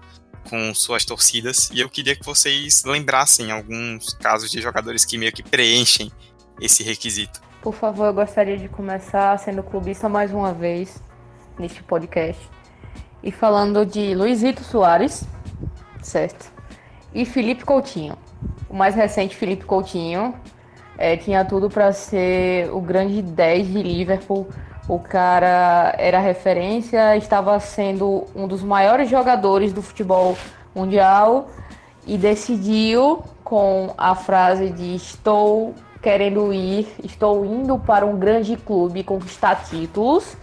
com 0.49 0.76
suas 0.76 1.05
torcidas. 1.05 1.70
E 1.72 1.80
eu 1.80 1.89
queria 1.89 2.16
que 2.16 2.26
vocês 2.26 2.84
lembrassem 2.84 3.49
alguns 3.49 4.14
casos 4.16 4.51
de 4.51 4.61
jogadores 4.61 5.05
que 5.05 5.18
meio 5.18 5.32
que 5.32 5.41
preenchem 5.41 6.11
esse 6.59 6.84
requisito. 6.84 7.41
Por 7.61 7.74
favor, 7.74 8.07
eu 8.07 8.14
gostaria 8.14 8.57
de 8.57 8.68
começar 8.68 9.39
sendo 9.39 9.64
clubista 9.64 10.09
mais 10.09 10.32
uma 10.32 10.53
vez 10.53 11.01
neste 11.57 11.82
podcast 11.82 12.41
e 13.24 13.32
falando 13.32 13.86
de 13.86 14.14
Luizito 14.14 14.64
Soares, 14.64 15.26
certo? 16.02 16.52
E 17.14 17.26
Felipe 17.26 17.64
Coutinho. 17.64 18.18
O 18.70 18.76
mais 18.76 18.96
recente, 18.96 19.36
Felipe 19.36 19.64
Coutinho, 19.64 20.36
é, 20.98 21.16
tinha 21.16 21.46
tudo 21.46 21.70
para 21.70 21.94
ser 21.94 22.70
o 22.72 22.82
grande 22.82 23.22
10 23.22 23.68
de 23.68 23.82
Liverpool. 23.82 24.48
O 24.88 25.00
cara 25.00 25.96
era 25.98 26.20
referência, 26.20 27.16
estava 27.16 27.58
sendo 27.60 28.26
um 28.36 28.48
dos 28.48 28.62
maiores 28.62 29.10
jogadores 29.10 29.72
do 29.72 29.82
futebol 29.82 30.38
mundial 30.76 31.50
e 32.06 32.18
decidiu 32.18 33.24
com 33.44 33.94
a 33.98 34.14
frase 34.14 34.72
de 34.72 34.96
estou 34.96 35.74
querendo 36.02 36.52
ir, 36.52 36.88
estou 37.02 37.46
indo 37.46 37.80
para 37.80 38.06
um 38.06 38.18
grande 38.18 38.58
clube 38.58 39.04
conquistar 39.04 39.64
títulos. 39.64 40.36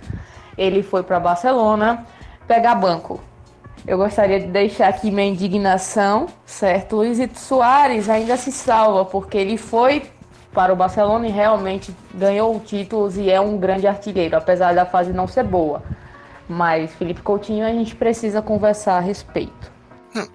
Ele 0.56 0.82
foi 0.82 1.02
para 1.02 1.20
Barcelona, 1.20 2.06
pegar 2.50 2.74
banco. 2.74 3.22
Eu 3.86 3.96
gostaria 3.96 4.40
de 4.40 4.48
deixar 4.48 4.88
aqui 4.88 5.08
minha 5.08 5.28
indignação, 5.28 6.26
certo? 6.44 6.96
Luizito 6.96 7.38
Soares 7.38 8.08
ainda 8.08 8.36
se 8.36 8.50
salva, 8.50 9.04
porque 9.04 9.38
ele 9.38 9.56
foi 9.56 10.10
para 10.52 10.72
o 10.72 10.76
Barcelona 10.76 11.28
e 11.28 11.30
realmente 11.30 11.94
ganhou 12.12 12.58
títulos 12.58 13.16
e 13.16 13.30
é 13.30 13.40
um 13.40 13.56
grande 13.56 13.86
artilheiro, 13.86 14.36
apesar 14.36 14.74
da 14.74 14.84
fase 14.84 15.12
não 15.12 15.28
ser 15.28 15.44
boa. 15.44 15.80
Mas 16.48 16.92
Felipe 16.94 17.22
Coutinho 17.22 17.64
a 17.64 17.70
gente 17.70 17.94
precisa 17.94 18.42
conversar 18.42 18.96
a 18.96 19.00
respeito. 19.00 19.70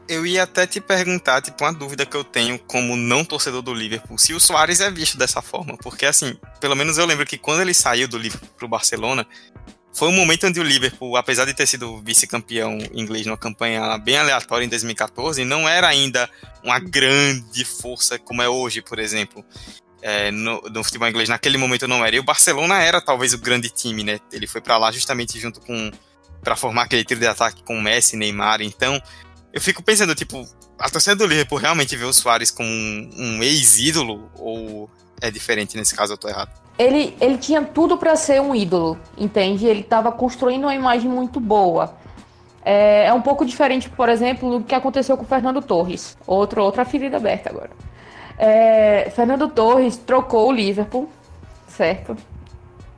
Eu 0.08 0.26
ia 0.26 0.44
até 0.44 0.66
te 0.66 0.80
perguntar, 0.80 1.42
tipo, 1.42 1.66
uma 1.66 1.74
dúvida 1.74 2.06
que 2.06 2.16
eu 2.16 2.24
tenho 2.24 2.58
como 2.58 2.96
não 2.96 3.26
torcedor 3.26 3.62
do 3.62 3.74
Liverpool, 3.74 4.18
se 4.18 4.34
o 4.34 4.40
Soares 4.40 4.80
é 4.80 4.90
visto 4.90 5.18
dessa 5.18 5.42
forma, 5.42 5.76
porque 5.84 6.06
assim, 6.06 6.38
pelo 6.62 6.78
menos 6.78 6.98
eu 6.98 7.06
lembro 7.06 7.26
que 7.26 7.38
quando 7.38 7.60
ele 7.60 7.74
saiu 7.74 8.08
do 8.08 8.18
Liverpool 8.18 8.48
pro 8.58 8.70
Barcelona, 8.70 9.28
foi 9.96 10.10
um 10.10 10.12
momento 10.12 10.46
onde 10.46 10.60
o 10.60 10.64
Liverpool, 10.64 11.16
apesar 11.16 11.46
de 11.46 11.54
ter 11.54 11.66
sido 11.66 12.02
vice-campeão 12.02 12.78
inglês 12.94 13.26
numa 13.26 13.38
campanha 13.38 13.98
bem 13.98 14.18
aleatória 14.18 14.66
em 14.66 14.70
2014, 14.70 15.46
não 15.46 15.70
era 15.70 15.88
ainda 15.88 16.30
uma 16.62 16.78
grande 16.80 17.64
força 17.64 18.20
como 18.20 18.42
é 18.42 18.50
hoje, 18.50 18.82
por 18.82 19.00
exemplo. 19.00 19.44
É, 20.02 20.30
no, 20.32 20.62
no, 20.62 20.84
futebol 20.84 21.08
inglês 21.08 21.30
naquele 21.30 21.58
momento 21.58 21.88
não 21.88 22.06
era. 22.06 22.16
E 22.16 22.20
o 22.20 22.24
Barcelona 22.24 22.80
era 22.80 23.00
talvez 23.00 23.34
o 23.34 23.38
grande 23.38 23.70
time, 23.70 24.04
né? 24.04 24.20
Ele 24.32 24.46
foi 24.46 24.60
para 24.60 24.78
lá 24.78 24.92
justamente 24.92 25.40
junto 25.40 25.62
com 25.62 25.90
para 26.44 26.56
formar 26.56 26.84
aquele 26.84 27.04
trio 27.04 27.20
de 27.20 27.26
ataque 27.26 27.64
com 27.64 27.82
Messi, 27.82 28.16
Neymar. 28.16 28.62
Então, 28.62 29.02
eu 29.52 29.60
fico 29.60 29.82
pensando, 29.82 30.14
tipo, 30.14 30.48
a 30.78 30.90
torcida 30.90 31.16
do 31.16 31.26
Liverpool 31.26 31.58
realmente 31.58 31.96
vê 31.96 32.04
o 32.04 32.14
Soares 32.14 32.52
como 32.52 32.70
um, 32.70 33.10
um 33.18 33.44
ex-ídolo 33.44 34.30
ou 34.36 34.90
é 35.22 35.32
diferente 35.32 35.76
nesse 35.78 35.96
caso 35.96 36.14
eu 36.14 36.18
tô 36.18 36.28
errado? 36.28 36.65
Ele, 36.78 37.16
ele 37.20 37.38
tinha 37.38 37.62
tudo 37.62 37.98
para 37.98 38.16
ser 38.16 38.42
um 38.42 38.56
ídolo, 38.56 38.98
entende? 39.18 39.66
Ele 39.66 39.82
estava 39.82 40.12
construindo 40.12 40.64
uma 40.64 40.76
imagem 40.76 41.10
muito 41.10 41.40
boa. 41.40 41.94
É, 42.64 43.06
é, 43.06 43.14
um 43.14 43.22
pouco 43.22 43.46
diferente, 43.46 43.90
por 43.90 44.10
exemplo, 44.10 44.60
do 44.60 44.66
que 44.66 44.74
aconteceu 44.74 45.16
com 45.16 45.24
o 45.24 45.28
Fernando 45.28 45.62
Torres. 45.62 46.18
Outro, 46.26 46.64
outra 46.64 46.84
ferida 46.84 47.18
aberta 47.18 47.50
agora. 47.50 47.72
É, 48.38 49.12
Fernando 49.16 49.48
Torres 49.48 49.98
trocou 49.98 50.50
o 50.50 50.52
Liverpool, 50.52 51.08
certo? 51.68 52.18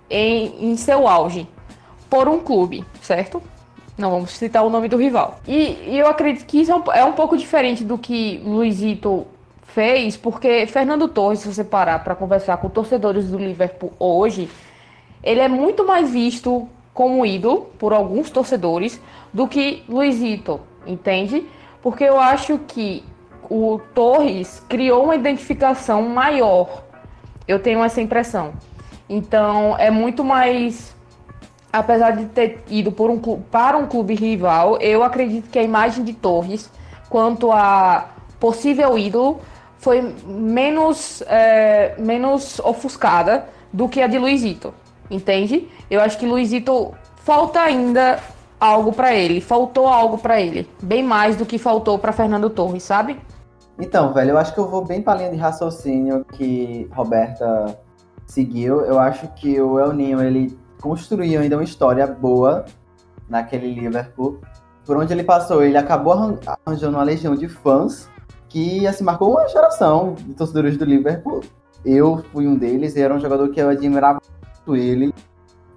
em, 0.10 0.72
em 0.72 0.78
seu 0.78 1.08
auge 1.08 1.48
por 2.10 2.28
um 2.28 2.40
clube, 2.40 2.86
certo? 3.02 3.42
Não 3.98 4.12
vamos 4.12 4.32
citar 4.32 4.64
o 4.64 4.70
nome 4.70 4.88
do 4.88 4.98
rival. 4.98 5.40
E, 5.48 5.78
e 5.88 5.98
eu 5.98 6.08
acredito 6.08 6.46
que 6.46 6.62
isso 6.62 6.72
é 6.72 6.76
um, 6.76 6.84
é 6.94 7.04
um 7.04 7.14
pouco 7.14 7.36
diferente 7.36 7.84
do 7.84 7.98
que 7.98 8.42
Luizito 8.46 9.28
fez, 9.78 10.18
porque 10.18 10.66
Fernando 10.66 11.08
Torres, 11.08 11.42
se 11.42 11.54
você 11.54 11.64
parar 11.64 12.04
para 12.04 12.16
conversar 12.16 12.58
com 12.58 12.68
torcedores 12.68 13.30
do 13.30 13.38
Liverpool 13.38 13.94
hoje, 14.00 14.50
ele 15.24 15.40
é 15.40 15.48
muito 15.48 15.86
mais 15.86 16.10
visto 16.10 16.68
como 16.96 17.24
ídolo 17.24 17.68
por 17.78 17.94
alguns 17.94 18.32
torcedores 18.32 19.00
do 19.32 19.48
que 19.48 19.84
Luizito, 19.88 20.60
entende? 20.88 21.46
Porque 21.80 22.04
eu 22.04 22.20
acho 22.20 22.58
que 22.68 23.04
o 23.48 23.80
Torres 23.94 24.66
criou 24.68 25.04
uma 25.04 25.16
identificação 25.16 26.02
maior. 26.10 26.82
Eu 27.48 27.60
tenho 27.60 27.84
essa 27.84 28.02
impressão. 28.02 28.54
Então 29.08 29.78
é 29.78 29.92
muito 29.92 30.24
mais 30.24 30.96
apesar 31.72 32.16
de 32.16 32.26
ter 32.26 32.64
ido 32.68 32.90
um, 32.98 33.42
para 33.42 33.78
um 33.78 33.86
clube 33.86 34.16
rival, 34.16 34.80
eu 34.82 35.04
acredito 35.04 35.52
que 35.52 35.60
a 35.60 35.64
imagem 35.64 36.04
de 36.04 36.14
Torres, 36.14 36.68
quanto 37.12 37.52
a 37.52 38.10
possível 38.40 38.98
ídolo, 38.98 39.40
foi 39.78 40.14
menos, 40.26 41.22
é, 41.28 41.96
menos 42.00 42.60
ofuscada 42.60 43.46
do 43.72 43.88
que 43.88 44.02
a 44.02 44.08
de 44.08 44.18
Luizito, 44.18 44.74
entende? 45.10 45.70
Eu 45.90 46.02
acho 46.02 46.18
que 46.18 46.26
Luizito 46.26 46.94
falta 47.18 47.62
ainda 47.62 48.20
algo 48.60 48.92
para 48.92 49.14
ele, 49.14 49.40
faltou 49.40 49.88
algo 49.88 50.18
para 50.18 50.42
ele, 50.42 50.68
bem 50.82 51.04
mais 51.04 51.36
do 51.36 51.46
que 51.46 51.58
faltou 51.58 52.00
para 52.00 52.12
Fernando 52.12 52.50
Torres, 52.50 52.84
sabe? 52.84 53.20
Então, 53.80 54.12
velho, 54.12 54.32
eu 54.32 54.38
acho 54.38 54.54
que 54.54 54.60
eu 54.60 54.68
vou 54.68 54.84
bem 54.84 55.02
para 55.02 55.20
linha 55.20 55.32
de 55.32 55.38
raciocínio 55.38 56.26
que 56.34 56.90
Roberta 56.92 57.78
seguiu. 58.26 58.82
Eu 58.82 59.00
acho 59.00 59.28
que 59.36 59.62
o 59.62 59.80
El 59.80 59.94
Ninho, 59.94 60.22
ele 60.22 60.58
construiu 60.82 61.40
ainda 61.40 61.56
uma 61.58 61.64
história 61.64 62.08
boa 62.08 62.66
naquele 63.30 63.74
Liverpool. 63.74 64.40
Por 64.84 64.98
onde 64.98 65.14
ele 65.14 65.24
passou, 65.24 65.64
ele 65.64 65.78
acabou 65.78 66.40
arranjando 66.66 66.98
uma 66.98 67.04
legião 67.04 67.36
de 67.36 67.48
fãs 67.48 68.10
que 68.50 68.88
assim, 68.88 69.04
marcou 69.04 69.32
uma 69.32 69.48
geração 69.48 70.14
de 70.14 70.34
torcedores 70.34 70.78
do 70.78 70.86
Liverpool. 70.86 71.42
Eu 71.86 72.24
fui 72.32 72.48
um 72.48 72.58
deles 72.58 72.96
e 72.96 73.02
era 73.02 73.14
um 73.14 73.20
jogador 73.20 73.50
que 73.50 73.62
eu 73.62 73.70
admirava 73.70 74.20
muito 74.68 74.76
ele, 74.76 75.14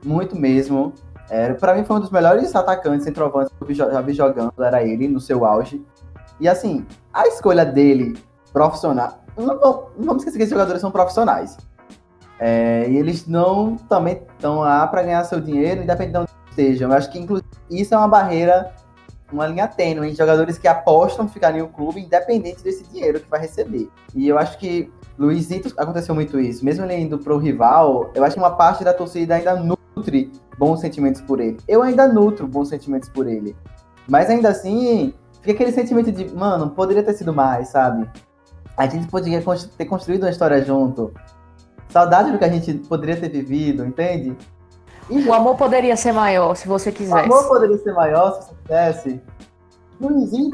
muito 0.04 0.36
mesmo. 0.36 0.92
É, 1.28 1.52
para 1.52 1.74
mim 1.74 1.84
foi 1.84 1.96
um 1.96 2.00
dos 2.00 2.10
melhores 2.10 2.54
atacantes 2.56 3.04
centroavantes 3.04 3.52
que 3.56 3.70
eu 3.70 3.74
já 3.74 4.00
vi 4.00 4.12
jogando, 4.12 4.52
era 4.58 4.82
ele 4.82 5.06
no 5.06 5.20
seu 5.20 5.44
auge. 5.44 5.84
E 6.40 6.48
assim, 6.48 6.86
a 7.12 7.26
escolha 7.28 7.64
dele 7.64 8.18
profissional, 8.52 9.20
não, 9.36 9.86
vamos 9.96 10.22
esquecer 10.22 10.38
que 10.38 10.42
esses 10.44 10.50
jogadores 10.52 10.80
são 10.80 10.90
profissionais. 10.90 11.56
É, 12.38 12.88
e 12.88 12.96
eles 12.96 13.26
não 13.26 13.76
também 13.76 14.14
estão 14.14 14.60
lá 14.60 14.86
para 14.86 15.02
ganhar 15.02 15.22
seu 15.24 15.40
dinheiro, 15.40 15.82
independente 15.82 16.12
de 16.12 16.18
onde 16.18 16.30
estejam. 16.48 16.90
Eu 16.90 16.96
acho 16.96 17.10
que 17.10 17.18
inclusive, 17.18 17.46
isso 17.70 17.94
é 17.94 17.98
uma 17.98 18.08
barreira, 18.08 18.74
uma 19.32 19.46
linha 19.46 19.68
tênue 19.68 20.14
jogadores 20.14 20.58
que 20.58 20.68
apostam 20.68 21.28
ficar 21.28 21.56
em 21.56 21.62
um 21.62 21.68
clube, 21.68 22.00
independente 22.00 22.62
desse 22.62 22.84
dinheiro 22.84 23.20
que 23.20 23.28
vai 23.28 23.40
receber. 23.40 23.88
E 24.14 24.28
eu 24.28 24.38
acho 24.38 24.58
que 24.58 24.90
Luizito 25.18 25.72
aconteceu 25.76 26.14
muito 26.14 26.38
isso. 26.40 26.64
Mesmo 26.64 26.84
ele 26.84 26.96
indo 26.96 27.18
pro 27.18 27.38
rival, 27.38 28.10
eu 28.14 28.24
acho 28.24 28.34
que 28.34 28.40
uma 28.40 28.56
parte 28.56 28.82
da 28.82 28.92
torcida 28.92 29.34
ainda 29.34 29.54
nutre 29.56 30.32
bons 30.58 30.80
sentimentos 30.80 31.20
por 31.20 31.40
ele. 31.40 31.58
Eu 31.68 31.82
ainda 31.82 32.08
nutro 32.08 32.46
bons 32.46 32.68
sentimentos 32.68 33.08
por 33.08 33.26
ele. 33.26 33.56
Mas 34.08 34.28
ainda 34.28 34.48
assim, 34.48 35.14
fica 35.40 35.52
aquele 35.52 35.72
sentimento 35.72 36.10
de, 36.10 36.34
mano, 36.34 36.70
poderia 36.70 37.02
ter 37.02 37.14
sido 37.14 37.32
mais, 37.32 37.68
sabe? 37.68 38.08
A 38.76 38.86
gente 38.86 39.06
poderia 39.08 39.42
ter 39.76 39.84
construído 39.84 40.22
uma 40.22 40.30
história 40.30 40.64
junto. 40.64 41.12
Saudade 41.88 42.30
do 42.30 42.38
que 42.38 42.44
a 42.44 42.48
gente 42.48 42.74
poderia 42.88 43.16
ter 43.16 43.28
vivido, 43.28 43.84
entende? 43.84 44.36
O 45.10 45.32
amor 45.32 45.56
poderia 45.56 45.96
ser 45.96 46.12
maior, 46.12 46.54
se 46.54 46.68
você 46.68 46.92
quisesse. 46.92 47.28
O 47.28 47.32
amor 47.32 47.48
poderia 47.48 47.78
ser 47.78 47.92
maior, 47.92 48.32
se 48.32 48.48
você 48.48 48.54
quisesse. 48.62 49.20
Luizinho 50.00 50.50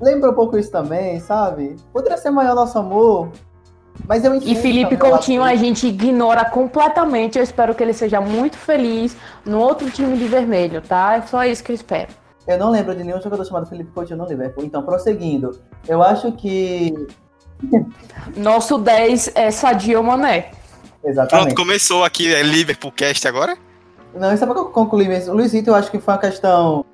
lembra 0.00 0.30
um 0.30 0.34
pouco 0.34 0.58
isso 0.58 0.70
também, 0.70 1.18
sabe? 1.20 1.76
Poderia 1.92 2.18
ser 2.18 2.30
maior 2.30 2.54
nosso 2.54 2.78
amor. 2.78 3.30
Mas 4.06 4.24
eu 4.24 4.34
E 4.34 4.54
Felipe 4.56 4.96
Coutinho 4.96 5.42
a 5.42 5.54
gente 5.54 5.86
ignora 5.86 6.44
completamente. 6.44 7.38
Eu 7.38 7.44
espero 7.44 7.74
que 7.74 7.82
ele 7.82 7.92
seja 7.92 8.20
muito 8.20 8.56
feliz 8.56 9.16
no 9.44 9.58
outro 9.58 9.90
time 9.90 10.16
de 10.18 10.26
vermelho, 10.26 10.82
tá? 10.82 11.16
É 11.16 11.22
só 11.22 11.44
isso 11.44 11.62
que 11.62 11.72
eu 11.72 11.76
espero. 11.76 12.08
Eu 12.46 12.58
não 12.58 12.70
lembro 12.70 12.94
de 12.94 13.02
nenhum 13.02 13.22
jogador 13.22 13.44
chamado 13.44 13.66
Felipe 13.66 13.90
Coutinho 13.92 14.18
no 14.18 14.26
Liverpool. 14.26 14.64
Então, 14.64 14.82
prosseguindo. 14.82 15.58
Eu 15.88 16.02
acho 16.02 16.32
que. 16.32 16.92
Nosso 18.36 18.76
10 18.76 19.32
é 19.34 19.50
Sadio 19.50 20.02
Mané. 20.02 20.50
Exatamente. 21.02 21.54
Pronto, 21.54 21.54
começou 21.54 22.04
aqui, 22.04 22.34
é 22.34 22.42
Liverpool 22.42 22.92
Cast 22.92 23.26
agora? 23.26 23.56
Não, 24.14 24.30
é 24.30 24.36
pra 24.36 24.54
concluir 24.54 25.08
mesmo. 25.08 25.32
O 25.32 25.36
Luizito, 25.36 25.70
eu 25.70 25.74
acho 25.74 25.90
que 25.90 25.98
foi 25.98 26.14
uma 26.14 26.20
questão. 26.20 26.84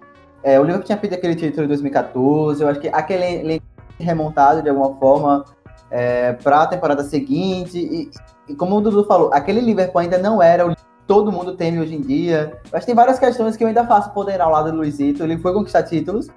É, 0.43 0.59
o 0.59 0.63
Liverpool 0.63 0.87
tinha 0.87 0.97
pedido 0.97 1.19
aquele 1.19 1.35
título 1.37 1.65
em 1.65 1.69
2014, 1.69 2.63
eu 2.63 2.69
acho 2.69 2.81
que 2.81 2.89
aquele 2.89 3.63
remontado 3.99 4.63
de 4.63 4.71
alguma 4.71 4.95
forma 4.97 5.45
é, 5.91 6.33
para 6.33 6.63
a 6.63 6.67
temporada 6.67 7.05
seguinte. 7.05 7.79
E, 7.79 8.11
e, 8.49 8.55
como 8.55 8.77
o 8.77 8.81
Dudu 8.81 9.05
falou, 9.05 9.31
aquele 9.33 9.61
Liverpool 9.61 10.01
ainda 10.01 10.19
não 10.19 10.43
era 10.43 10.67
o 10.67 10.75
todo 11.07 11.33
mundo 11.33 11.57
teme 11.57 11.81
hoje 11.81 11.97
em 11.97 12.01
dia. 12.01 12.59
Que 12.73 12.87
tem 12.87 12.95
várias 12.95 13.19
questões 13.19 13.57
que 13.57 13.65
eu 13.65 13.69
ainda 13.69 13.85
faço 13.85 14.13
poder 14.13 14.41
ao 14.41 14.51
lado 14.51 14.71
do 14.71 14.79
Luizito. 14.79 15.23
Ele 15.23 15.37
foi 15.37 15.53
conquistar 15.53 15.83
títulos. 15.83 16.29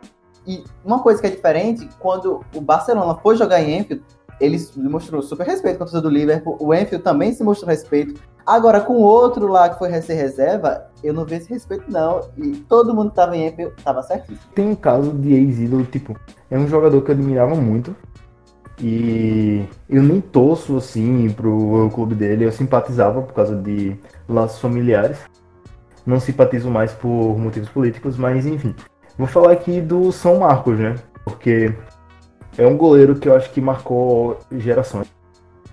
E 0.47 0.63
uma 0.83 0.99
coisa 0.99 1.21
que 1.21 1.27
é 1.27 1.29
diferente, 1.29 1.87
quando 1.99 2.41
o 2.53 2.59
Barcelona 2.59 3.15
foi 3.15 3.37
jogar 3.37 3.61
em 3.61 3.77
Enfield, 3.77 4.03
ele 4.41 4.57
mostrou 4.75 5.21
super 5.21 5.45
respeito 5.45 5.77
com 5.77 5.83
a 5.83 5.85
torcida 5.85 6.01
do 6.01 6.09
Liverpool. 6.09 6.57
O 6.59 6.73
Enfield 6.73 7.03
também 7.03 7.31
se 7.33 7.43
mostrou 7.43 7.69
respeito. 7.69 8.19
Agora, 8.45 8.81
com 8.81 8.93
o 8.93 9.01
outro 9.01 9.47
lá 9.47 9.69
que 9.69 9.79
foi 9.79 9.89
ser 10.01 10.15
reserva, 10.15 10.87
eu 11.01 11.13
não 11.13 11.23
vi 11.23 11.35
esse 11.35 11.49
respeito, 11.49 11.85
não. 11.89 12.21
E 12.37 12.57
todo 12.57 12.93
mundo 12.93 13.09
que 13.09 13.15
tava 13.15 13.37
em 13.37 13.47
Enfield 13.47 13.73
tava 13.83 14.01
certíssimo. 14.03 14.39
Tem 14.53 14.67
um 14.67 14.75
caso 14.75 15.11
de 15.13 15.33
ex-ídolo, 15.33 15.85
tipo, 15.85 16.15
é 16.51 16.57
um 16.57 16.67
jogador 16.67 17.01
que 17.01 17.11
eu 17.11 17.15
admirava 17.15 17.55
muito. 17.55 17.95
E 18.81 19.65
eu 19.89 20.01
nem 20.01 20.19
torço 20.19 20.75
assim 20.77 21.29
pro 21.29 21.89
clube 21.93 22.15
dele, 22.15 22.45
eu 22.45 22.51
simpatizava 22.51 23.21
por 23.21 23.33
causa 23.33 23.55
de 23.55 23.97
laços 24.27 24.59
familiares. 24.59 25.19
Não 26.05 26.19
simpatizo 26.19 26.69
mais 26.69 26.91
por 26.91 27.37
motivos 27.37 27.69
políticos, 27.69 28.17
mas 28.17 28.45
enfim. 28.45 28.75
Vou 29.17 29.27
falar 29.27 29.53
aqui 29.53 29.79
do 29.79 30.11
São 30.11 30.39
Marcos, 30.39 30.77
né? 30.77 30.95
Porque 31.23 31.73
é 32.57 32.67
um 32.67 32.75
goleiro 32.75 33.15
que 33.15 33.29
eu 33.29 33.35
acho 33.35 33.51
que 33.51 33.61
marcou 33.61 34.37
gerações. 34.51 35.07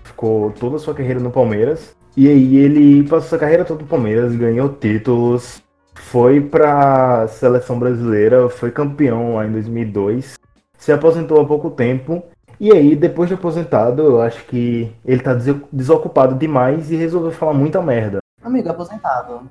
Ficou 0.03 0.51
toda 0.51 0.77
a 0.77 0.79
sua 0.79 0.93
carreira 0.93 1.19
no 1.19 1.31
Palmeiras. 1.31 1.97
E 2.15 2.27
aí 2.27 2.57
ele 2.57 3.03
passou 3.03 3.29
sua 3.29 3.37
carreira 3.37 3.63
toda 3.63 3.81
no 3.81 3.87
Palmeiras, 3.87 4.35
ganhou 4.35 4.69
títulos, 4.69 5.63
foi 5.93 6.41
pra 6.41 7.27
seleção 7.29 7.79
brasileira, 7.79 8.49
foi 8.49 8.69
campeão 8.69 9.35
lá 9.35 9.45
em 9.45 9.51
2002, 9.51 10.37
se 10.77 10.91
aposentou 10.91 11.39
há 11.39 11.45
pouco 11.45 11.69
tempo. 11.69 12.23
E 12.59 12.71
aí, 12.71 12.95
depois 12.95 13.27
de 13.27 13.33
aposentado, 13.33 14.03
eu 14.03 14.21
acho 14.21 14.45
que 14.45 14.93
ele 15.03 15.21
tá 15.21 15.33
desocupado 15.71 16.35
demais 16.35 16.91
e 16.91 16.95
resolveu 16.95 17.31
falar 17.31 17.53
muita 17.53 17.81
merda. 17.81 18.19
Amigo, 18.43 18.69
aposentado. 18.69 19.41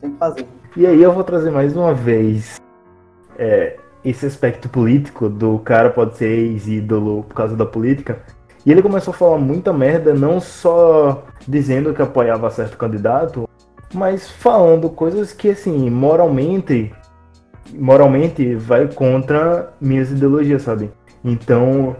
Tem 0.00 0.10
que 0.10 0.18
fazer. 0.18 0.46
E 0.76 0.86
aí 0.86 1.02
eu 1.02 1.12
vou 1.12 1.24
trazer 1.24 1.50
mais 1.50 1.76
uma 1.76 1.92
vez 1.92 2.58
é, 3.38 3.76
esse 4.04 4.24
aspecto 4.24 4.68
político 4.68 5.28
do 5.28 5.58
cara 5.58 5.90
pode 5.90 6.16
ser 6.16 6.26
ex-ídolo 6.26 7.24
por 7.24 7.34
causa 7.34 7.56
da 7.56 7.66
política. 7.66 8.22
E 8.68 8.70
ele 8.70 8.82
começou 8.82 9.14
a 9.14 9.16
falar 9.16 9.38
muita 9.38 9.72
merda, 9.72 10.12
não 10.12 10.42
só 10.42 11.24
dizendo 11.48 11.94
que 11.94 12.02
apoiava 12.02 12.50
certo 12.50 12.76
candidato, 12.76 13.48
mas 13.94 14.28
falando 14.30 14.90
coisas 14.90 15.32
que, 15.32 15.48
assim, 15.48 15.88
moralmente, 15.88 16.92
moralmente 17.72 18.54
vai 18.56 18.86
contra 18.86 19.72
minhas 19.80 20.10
ideologias, 20.10 20.60
sabe? 20.60 20.90
Então, 21.24 21.96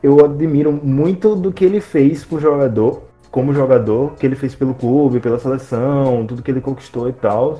eu 0.00 0.24
admiro 0.24 0.70
muito 0.70 1.34
do 1.34 1.52
que 1.52 1.64
ele 1.64 1.80
fez 1.80 2.24
pro 2.24 2.38
jogador, 2.38 3.02
como 3.28 3.52
jogador, 3.52 4.12
que 4.12 4.24
ele 4.24 4.36
fez 4.36 4.54
pelo 4.54 4.74
clube, 4.74 5.18
pela 5.18 5.40
seleção, 5.40 6.24
tudo 6.28 6.44
que 6.44 6.50
ele 6.52 6.60
conquistou 6.60 7.08
e 7.08 7.12
tal. 7.12 7.58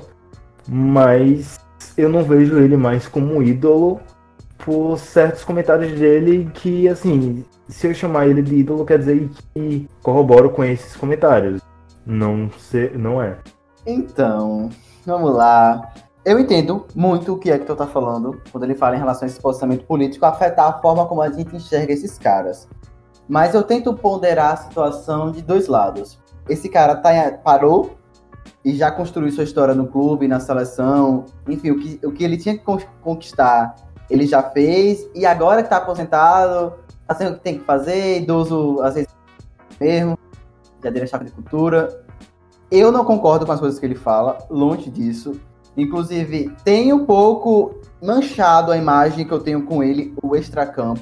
Mas 0.65 1.59
eu 1.97 2.07
não 2.07 2.23
vejo 2.23 2.57
ele 2.57 2.77
mais 2.77 3.05
como 3.05 3.43
ídolo 3.43 3.99
por 4.63 4.97
certos 4.97 5.43
comentários 5.43 5.99
dele 5.99 6.49
que, 6.53 6.87
assim, 6.87 7.43
se 7.67 7.87
eu 7.87 7.93
chamar 7.93 8.27
ele 8.27 8.41
de 8.41 8.55
ídolo, 8.55 8.85
quer 8.85 8.99
dizer 8.99 9.29
que 9.53 9.89
corroboro 10.01 10.49
com 10.49 10.63
esses 10.63 10.95
comentários. 10.95 11.61
Não, 12.05 12.49
ser, 12.57 12.97
não 12.97 13.21
é. 13.21 13.37
Então, 13.85 14.69
vamos 15.05 15.33
lá. 15.33 15.93
Eu 16.25 16.39
entendo 16.39 16.85
muito 16.95 17.33
o 17.33 17.37
que 17.37 17.51
é 17.51 17.59
que 17.59 17.65
tu 17.65 17.75
tá 17.75 17.85
falando 17.85 18.41
quando 18.51 18.63
ele 18.63 18.75
fala 18.75 18.95
em 18.95 18.99
relação 18.99 19.25
a 19.25 19.29
esse 19.29 19.39
posicionamento 19.39 19.85
político 19.85 20.25
afetar 20.25 20.67
a 20.67 20.81
forma 20.81 21.05
como 21.05 21.21
a 21.21 21.29
gente 21.29 21.55
enxerga 21.55 21.91
esses 21.91 22.17
caras. 22.17 22.67
Mas 23.27 23.53
eu 23.53 23.63
tento 23.63 23.93
ponderar 23.93 24.53
a 24.53 24.57
situação 24.57 25.31
de 25.31 25.41
dois 25.41 25.67
lados. 25.67 26.19
Esse 26.47 26.69
cara 26.69 26.95
tá, 26.95 27.09
parou 27.43 27.97
e 28.63 28.73
já 28.73 28.89
construiu 28.91 29.31
sua 29.31 29.43
história 29.43 29.73
no 29.73 29.87
clube, 29.87 30.27
na 30.27 30.39
seleção, 30.39 31.25
enfim, 31.47 31.71
o 31.71 31.79
que, 31.79 31.99
o 32.05 32.11
que 32.11 32.23
ele 32.23 32.37
tinha 32.37 32.57
que 32.57 32.63
conquistar, 33.01 33.75
ele 34.13 34.27
já 34.27 34.43
fez, 34.43 35.07
e 35.15 35.25
agora 35.25 35.61
que 35.61 35.67
está 35.67 35.77
aposentado, 35.77 36.73
assim 37.07 37.27
o 37.27 37.33
que 37.33 37.39
tem 37.39 37.57
que 37.57 37.65
fazer, 37.65 38.21
idoso, 38.21 38.79
às 38.81 38.93
vezes 38.93 39.09
mesmo, 39.79 40.17
já 40.83 40.89
dele 40.89 41.07
chave 41.07 41.25
de 41.25 41.31
cultura. 41.31 42.03
Eu 42.69 42.91
não 42.91 43.03
concordo 43.03 43.45
com 43.45 43.51
as 43.51 43.59
coisas 43.59 43.79
que 43.79 43.85
ele 43.85 43.95
fala, 43.95 44.37
longe 44.49 44.89
disso. 44.89 45.39
Inclusive, 45.75 46.55
tem 46.63 46.93
um 46.93 47.05
pouco 47.05 47.75
manchado 48.01 48.71
a 48.71 48.77
imagem 48.77 49.25
que 49.25 49.33
eu 49.33 49.39
tenho 49.39 49.63
com 49.63 49.83
ele, 49.83 50.13
o 50.21 50.35
extracampo. 50.35 51.01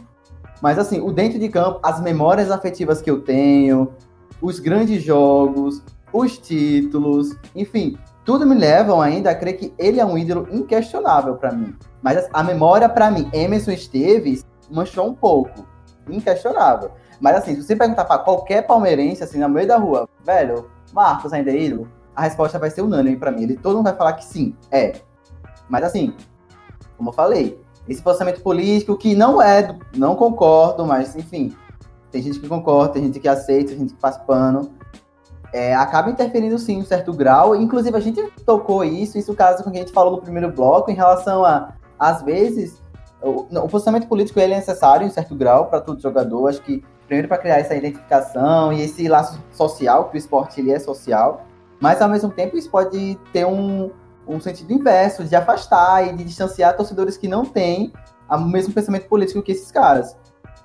Mas 0.61 0.79
assim, 0.79 1.01
o 1.01 1.11
dentro 1.11 1.37
de 1.37 1.49
campo, 1.49 1.79
as 1.83 1.99
memórias 1.99 2.49
afetivas 2.49 3.01
que 3.01 3.11
eu 3.11 3.21
tenho, 3.21 3.91
os 4.41 4.59
grandes 4.59 5.03
jogos, 5.03 5.83
os 6.13 6.37
títulos, 6.37 7.35
enfim, 7.53 7.97
tudo 8.23 8.45
me 8.45 8.55
levam 8.55 9.01
ainda 9.01 9.31
a 9.31 9.35
crer 9.35 9.57
que 9.57 9.73
ele 9.77 9.99
é 9.99 10.05
um 10.05 10.17
ídolo 10.17 10.47
inquestionável 10.51 11.35
para 11.35 11.51
mim. 11.51 11.75
Mas 12.01 12.29
a 12.31 12.43
memória 12.43 12.87
para 12.87 13.09
mim, 13.09 13.29
Emerson 13.33 13.71
Esteves 13.71 14.45
manchou 14.69 15.07
um 15.07 15.13
pouco, 15.13 15.65
inquestionável. 16.09 16.91
Mas 17.19 17.37
assim, 17.37 17.55
se 17.55 17.63
você 17.63 17.75
perguntar 17.75 18.05
para 18.05 18.19
qualquer 18.19 18.65
palmeirense 18.65 19.23
assim 19.23 19.39
no 19.39 19.49
meio 19.49 19.67
da 19.67 19.77
rua, 19.77 20.07
velho, 20.23 20.69
Marcos 20.93 21.33
ainda 21.33 21.51
é 21.51 21.57
ídolo, 21.57 21.87
a 22.15 22.23
resposta 22.23 22.59
vai 22.59 22.69
ser 22.69 22.81
unânime 22.81 23.17
para 23.17 23.31
mim. 23.31 23.43
Ele 23.43 23.55
todo 23.55 23.75
mundo 23.75 23.85
vai 23.85 23.95
falar 23.95 24.13
que 24.13 24.25
sim, 24.25 24.55
é. 24.71 24.93
Mas 25.69 25.83
assim, 25.83 26.13
como 26.97 27.09
eu 27.09 27.13
falei, 27.13 27.59
esse 27.87 28.01
posicionamento 28.01 28.41
político 28.41 28.97
que 28.97 29.15
não 29.15 29.41
é, 29.41 29.77
não 29.95 30.15
concordo, 30.15 30.85
mas 30.85 31.15
enfim, 31.15 31.55
tem 32.11 32.21
gente 32.21 32.39
que 32.39 32.47
concorda, 32.47 32.93
tem 32.93 33.03
gente 33.03 33.19
que 33.19 33.27
aceita, 33.27 33.69
tem 33.69 33.79
gente 33.79 33.93
que 33.93 34.01
faz 34.01 34.17
pano. 34.17 34.71
É, 35.53 35.75
acaba 35.75 36.09
interferindo 36.09 36.57
sim 36.57 36.75
em 36.75 36.81
um 36.81 36.85
certo 36.85 37.11
grau. 37.13 37.55
Inclusive, 37.55 37.95
a 37.95 37.99
gente 37.99 38.21
tocou 38.45 38.83
isso, 38.83 39.17
isso 39.17 39.33
caso 39.33 39.63
com 39.63 39.69
o 39.69 39.71
que 39.71 39.79
a 39.79 39.81
gente 39.81 39.93
falou 39.93 40.15
no 40.15 40.21
primeiro 40.21 40.51
bloco, 40.51 40.89
em 40.89 40.95
relação 40.95 41.43
a, 41.43 41.73
às 41.99 42.21
vezes, 42.21 42.81
o, 43.21 43.45
o 43.49 43.69
posicionamento 43.69 44.07
político 44.07 44.39
ele 44.39 44.53
é 44.53 44.57
necessário 44.57 45.05
em 45.05 45.09
certo 45.09 45.35
grau 45.35 45.67
para 45.67 45.81
todo 45.81 46.01
jogador. 46.01 46.47
Acho 46.47 46.61
que, 46.61 46.83
primeiro, 47.05 47.27
para 47.27 47.37
criar 47.37 47.59
essa 47.59 47.75
identificação 47.75 48.71
e 48.71 48.81
esse 48.81 49.07
laço 49.07 49.39
social, 49.51 50.09
que 50.09 50.15
o 50.15 50.17
esporte 50.17 50.61
ele 50.61 50.71
é 50.71 50.79
social. 50.79 51.45
Mas, 51.79 52.01
ao 52.01 52.09
mesmo 52.09 52.29
tempo, 52.29 52.57
isso 52.57 52.69
pode 52.69 53.17
ter 53.33 53.45
um, 53.45 53.91
um 54.27 54.39
sentido 54.39 54.71
inverso, 54.71 55.23
de 55.23 55.35
afastar 55.35 56.07
e 56.07 56.15
de 56.15 56.23
distanciar 56.23 56.75
torcedores 56.77 57.17
que 57.17 57.27
não 57.27 57.43
têm 57.43 57.91
o 58.29 58.39
mesmo 58.39 58.73
pensamento 58.73 59.07
político 59.07 59.41
que 59.41 59.51
esses 59.51 59.71
caras. 59.71 60.15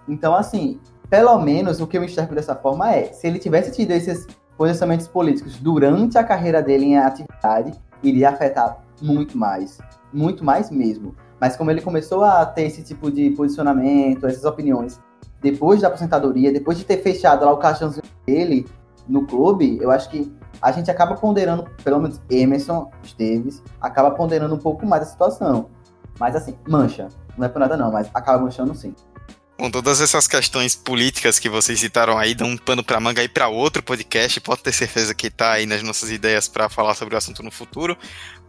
Então, 0.09 0.34
assim, 0.34 0.80
pelo 1.11 1.39
menos 1.39 1.80
o 1.80 1.87
que 1.87 1.99
eu 1.99 2.05
enxergo 2.05 2.34
dessa 2.34 2.55
forma 2.55 2.95
é, 2.95 3.12
se 3.12 3.26
ele 3.26 3.39
tivesse 3.39 3.72
tido 3.72 3.91
esses 3.91 4.26
posicionamentos 4.57 5.09
políticos 5.09 5.57
durante 5.57 6.18
a 6.18 6.24
carreira 6.24 6.62
dele 6.62 6.86
em 6.86 6.98
atividade, 6.98 7.72
iria 8.02 8.30
afetar 8.30 8.78
muito 9.00 9.36
mais. 9.36 9.78
Muito 10.12 10.44
mais 10.44 10.70
mesmo. 10.70 11.14
Mas 11.40 11.57
como 11.57 11.70
ele 11.70 11.82
começou 11.82 12.24
a 12.24 12.44
ter 12.46 12.62
esse 12.62 12.82
tipo 12.82 13.11
de 13.11 13.30
posicionamento, 13.30 14.26
essas 14.26 14.44
opiniões, 14.44 14.98
depois 15.40 15.82
da 15.82 15.88
aposentadoria, 15.88 16.52
depois 16.52 16.78
de 16.78 16.84
ter 16.84 17.02
fechado 17.02 17.44
lá 17.44 17.52
o 17.52 17.59
caixãozinho 17.59 18.02
dele 18.26 18.66
no 19.07 19.26
clube, 19.26 19.78
eu 19.80 19.90
acho 19.90 20.09
que 20.11 20.34
a 20.61 20.72
gente 20.72 20.90
acaba 20.90 21.14
ponderando, 21.14 21.64
pelo 21.84 22.00
menos 22.00 22.20
Emerson 22.30 22.90
Esteves, 23.02 23.62
acaba 23.80 24.11
ponderando 24.11 24.54
um 24.54 24.59
pouco 24.59 24.86
mais 24.86 25.02
a 25.02 25.07
situação. 25.07 25.68
Mas 26.18 26.34
assim, 26.34 26.57
mancha. 26.66 27.09
Não 27.36 27.44
é 27.44 27.48
por 27.48 27.59
nada 27.59 27.76
não, 27.76 27.92
mas 27.92 28.09
acaba 28.14 28.42
manchando 28.42 28.74
sim. 28.74 28.94
Com 29.57 29.70
todas 29.70 30.02
essas 30.02 30.28
questões 30.28 30.74
políticas 30.74 31.38
que 31.38 31.48
vocês 31.48 31.80
citaram 31.80 32.18
aí, 32.18 32.34
dão 32.34 32.48
um 32.48 32.59
pano 32.59 32.84
para 32.84 33.00
manga 33.00 33.22
aí 33.22 33.28
para 33.28 33.48
outro 33.48 33.82
podcast. 33.82 34.38
Pode 34.40 34.62
ter 34.62 34.72
certeza 34.72 35.14
que 35.14 35.30
tá 35.30 35.52
aí 35.52 35.64
nas 35.64 35.82
nossas 35.82 36.11
ideias 36.11 36.46
para 36.46 36.68
falar 36.68 36.94
sobre 36.94 37.14
o 37.14 37.18
assunto 37.18 37.42
no 37.42 37.50
futuro. 37.50 37.96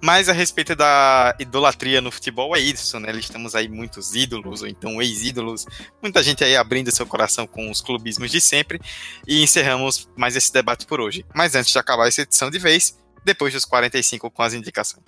Mas 0.02 0.28
a 0.28 0.34
respeito 0.34 0.76
da 0.76 1.34
idolatria 1.40 2.02
no 2.02 2.12
futebol 2.12 2.54
é 2.58 2.60
isso, 2.60 3.00
né? 3.00 3.12
Estamos 3.18 3.56
aí 3.56 3.70
muitos 3.70 4.16
ídolos, 4.16 4.62
ou 4.62 4.68
então 4.68 5.02
ex-ídolos, 5.02 5.66
muita 6.02 6.22
gente 6.22 6.44
aí 6.44 6.58
abrindo 6.58 6.92
seu 6.92 7.06
coração 7.06 7.48
com 7.48 7.72
os 7.72 7.82
clubismos 7.82 8.30
de 8.30 8.42
sempre. 8.42 8.78
E 9.26 9.42
encerramos 9.42 10.10
mais 10.14 10.36
esse 10.36 10.52
debate 10.52 10.86
por 10.86 11.00
hoje. 11.00 11.26
Mas 11.34 11.56
antes 11.56 11.72
de 11.72 11.80
acabar 11.80 12.10
essa 12.10 12.22
edição 12.22 12.52
de 12.52 12.60
vez, 12.60 12.98
depois 13.24 13.54
dos 13.54 13.64
45 13.64 14.30
com 14.30 14.44
as 14.44 14.54
indicações. 14.54 15.06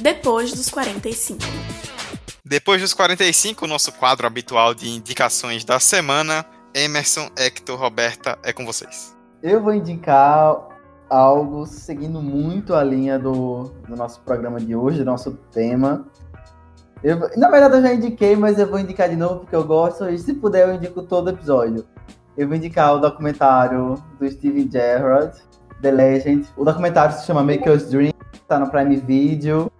Depois 0.00 0.52
dos 0.52 0.70
45. 0.70 1.77
Depois 2.48 2.80
dos 2.80 2.94
45, 2.94 3.66
o 3.66 3.68
nosso 3.68 3.92
quadro 3.92 4.26
habitual 4.26 4.72
de 4.72 4.88
indicações 4.88 5.66
da 5.66 5.78
semana. 5.78 6.46
Emerson, 6.72 7.28
Hector, 7.36 7.78
Roberta, 7.78 8.38
é 8.42 8.54
com 8.54 8.64
vocês. 8.64 9.14
Eu 9.42 9.62
vou 9.62 9.74
indicar 9.74 10.56
algo 11.10 11.66
seguindo 11.66 12.22
muito 12.22 12.74
a 12.74 12.82
linha 12.82 13.18
do, 13.18 13.64
do 13.86 13.94
nosso 13.94 14.22
programa 14.22 14.58
de 14.58 14.74
hoje, 14.74 15.00
do 15.00 15.04
nosso 15.04 15.32
tema. 15.52 16.06
Eu, 17.04 17.18
na 17.36 17.50
verdade, 17.50 17.76
eu 17.76 17.82
já 17.82 17.92
indiquei, 17.92 18.34
mas 18.34 18.58
eu 18.58 18.66
vou 18.66 18.78
indicar 18.78 19.10
de 19.10 19.16
novo 19.16 19.40
porque 19.40 19.54
eu 19.54 19.64
gosto. 19.64 20.08
E 20.08 20.18
se 20.18 20.32
puder, 20.32 20.66
eu 20.66 20.74
indico 20.74 21.02
todo 21.02 21.28
episódio. 21.28 21.84
Eu 22.34 22.48
vou 22.48 22.56
indicar 22.56 22.94
o 22.94 22.98
documentário 22.98 24.02
do 24.18 24.30
Steven 24.30 24.70
Gerrard, 24.72 25.38
The 25.82 25.90
Legend. 25.90 26.48
O 26.56 26.64
documentário 26.64 27.14
se 27.14 27.26
chama 27.26 27.42
Make 27.42 27.68
Us 27.68 27.90
Dream, 27.90 28.14
tá 28.48 28.58
no 28.58 28.70
Prime 28.70 28.96
Video. 28.96 29.70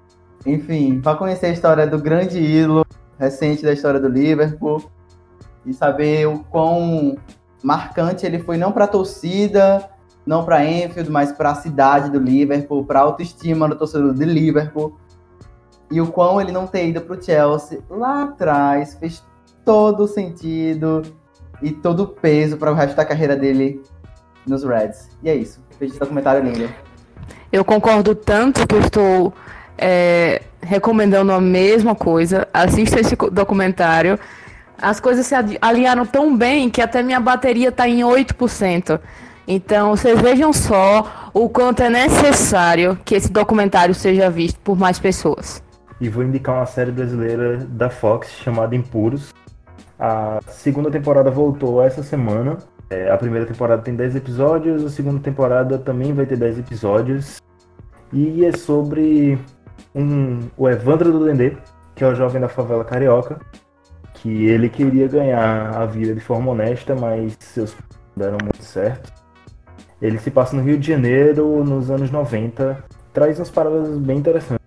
Enfim, 0.47 1.01
para 1.01 1.17
conhecer 1.17 1.47
a 1.47 1.51
história 1.51 1.87
do 1.87 1.99
grande 1.99 2.39
ídolo 2.39 2.87
recente 3.19 3.63
da 3.63 3.73
história 3.73 3.99
do 3.99 4.09
Liverpool 4.09 4.83
e 5.67 5.75
saber 5.75 6.27
o 6.27 6.39
quão 6.45 7.17
marcante 7.63 8.25
ele 8.25 8.39
foi 8.39 8.57
não 8.57 8.71
para 8.71 8.85
a 8.85 8.89
torcida, 8.89 9.89
não 10.25 10.45
para 10.45 10.65
Enfield, 10.65 11.11
mas 11.11 11.33
para 11.33 11.51
a 11.51 11.55
cidade 11.55 12.11
do 12.11 12.19
Liverpool, 12.19 12.85
para 12.85 13.01
a 13.01 13.03
autoestima 13.03 13.69
do 13.69 13.77
torcedor 13.77 14.15
de 14.15 14.25
Liverpool. 14.25 14.97
E 15.91 16.01
o 16.01 16.07
quão 16.07 16.41
ele 16.41 16.53
não 16.53 16.67
ter 16.67 16.87
ido 16.87 17.01
para 17.01 17.17
o 17.17 17.23
Chelsea 17.23 17.81
lá 17.91 18.25
atrás 18.25 18.95
fez 18.95 19.25
todo 19.65 20.05
o 20.05 20.09
sentido 20.09 21.03
e 21.63 21.73
todo 21.73 22.05
o 22.05 22.07
peso 22.07 22.57
para 22.57 22.71
o 22.71 22.75
resto 22.75 22.95
da 22.95 23.05
carreira 23.05 23.35
dele 23.35 23.83
nos 24.47 24.65
Reds. 24.65 25.09
E 25.23 25.29
é 25.29 25.35
isso. 25.35 25.61
Fez 25.79 25.91
esse 25.91 26.01
documentário 26.01 26.43
lindo. 26.43 26.69
Eu 27.51 27.65
concordo 27.65 28.15
tanto 28.15 28.67
que 28.67 28.75
eu 28.75 28.81
estou 28.81 29.33
é, 29.79 30.43
recomendando 30.61 31.33
a 31.33 31.41
mesma 31.41 31.95
coisa. 31.95 32.47
Assista 32.53 33.01
esse 33.01 33.17
documentário. 33.17 34.19
As 34.81 35.01
coisas 35.01 35.27
se 35.27 35.35
alinharam 35.61 36.05
tão 36.05 36.37
bem 36.37 36.69
que 36.69 36.81
até 36.81 37.03
minha 37.03 37.21
bateria 37.21 37.69
está 37.69 37.89
em 37.89 38.01
8%. 38.01 39.01
Então, 39.47 39.97
vocês 39.97 40.21
vejam 40.21 40.53
só 40.53 41.31
o 41.33 41.49
quanto 41.49 41.83
é 41.83 41.89
necessário 41.89 42.99
que 43.05 43.15
esse 43.15 43.33
documentário 43.33 43.95
seja 43.95 44.29
visto 44.29 44.61
por 44.61 44.79
mais 44.79 44.99
pessoas. 44.99 45.63
E 46.01 46.09
vou 46.09 46.23
indicar 46.23 46.57
uma 46.57 46.67
série 46.67 46.93
brasileira 46.93 47.57
da 47.57 47.89
Fox 47.89 48.31
chamada 48.31 48.77
Impuros. 48.77 49.33
A 49.99 50.39
segunda 50.49 50.91
temporada 50.91 51.31
voltou 51.31 51.83
essa 51.83 52.03
semana. 52.03 52.59
É, 52.91 53.11
a 53.11 53.17
primeira 53.17 53.47
temporada 53.47 53.83
tem 53.83 53.95
10 53.95 54.17
episódios, 54.17 54.85
a 54.85 54.91
segunda 54.91 55.21
temporada 55.21 55.79
também 55.79 56.13
vai 56.13 56.25
ter 56.25 56.37
10 56.37 56.61
episódios. 56.61 57.41
E 58.13 58.45
é 58.45 58.53
sobre 58.53 59.39
um, 59.95 60.41
o 60.57 60.69
Evandro 60.69 61.13
do 61.13 61.25
Dendê, 61.25 61.57
que 61.95 62.05
é 62.05 62.07
o 62.07 62.15
jovem 62.15 62.41
da 62.41 62.49
favela 62.49 62.85
carioca, 62.85 63.41
que 64.15 64.47
ele 64.47 64.69
queria 64.69 65.09
ganhar 65.09 65.77
a 65.77 65.87
vida 65.87 66.15
de 66.15 66.21
forma 66.21 66.53
honesta, 66.53 66.95
mas 66.95 67.37
seus 67.41 67.77
deram 68.17 68.39
muito 68.43 68.63
certo. 68.63 69.13
Ele 70.01 70.19
se 70.19 70.31
passa 70.31 70.57
no 70.57 70.63
Rio 70.63 70.79
de 70.79 70.87
Janeiro 70.87 71.65
nos 71.65 71.91
anos 71.91 72.11
90, 72.11 72.85
traz 73.13 73.39
umas 73.39 73.51
paradas 73.51 73.97
bem 73.99 74.19
interessantes, 74.19 74.65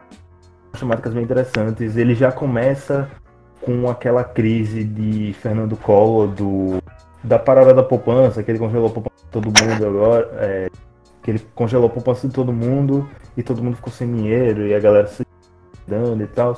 temáticas 0.77 1.13
bem 1.13 1.23
interessantes. 1.23 1.95
Ele 1.95 2.15
já 2.15 2.31
começa 2.31 3.09
com 3.61 3.89
aquela 3.89 4.23
crise 4.23 4.83
de 4.83 5.33
Fernando 5.33 5.77
Collor, 5.77 6.27
do, 6.27 6.81
da 7.23 7.39
parada 7.39 7.73
da 7.73 7.83
poupança, 7.83 8.43
que 8.43 8.51
ele 8.51 8.59
congelou 8.59 8.87
a 8.87 8.91
poupança 8.91 9.23
de 9.23 9.31
todo 9.31 9.45
mundo 9.45 9.85
agora, 9.85 10.29
é, 10.33 10.69
que 11.21 11.31
ele 11.31 11.39
congelou 11.55 11.87
a 11.87 11.89
poupança 11.89 12.27
de 12.27 12.33
todo 12.33 12.51
mundo 12.51 13.07
e 13.37 13.43
todo 13.43 13.63
mundo 13.63 13.75
ficou 13.75 13.91
sem 13.91 14.11
dinheiro 14.13 14.65
e 14.65 14.73
a 14.73 14.79
galera 14.79 15.07
se 15.07 15.25
dando 15.87 16.23
e 16.23 16.27
tal. 16.27 16.57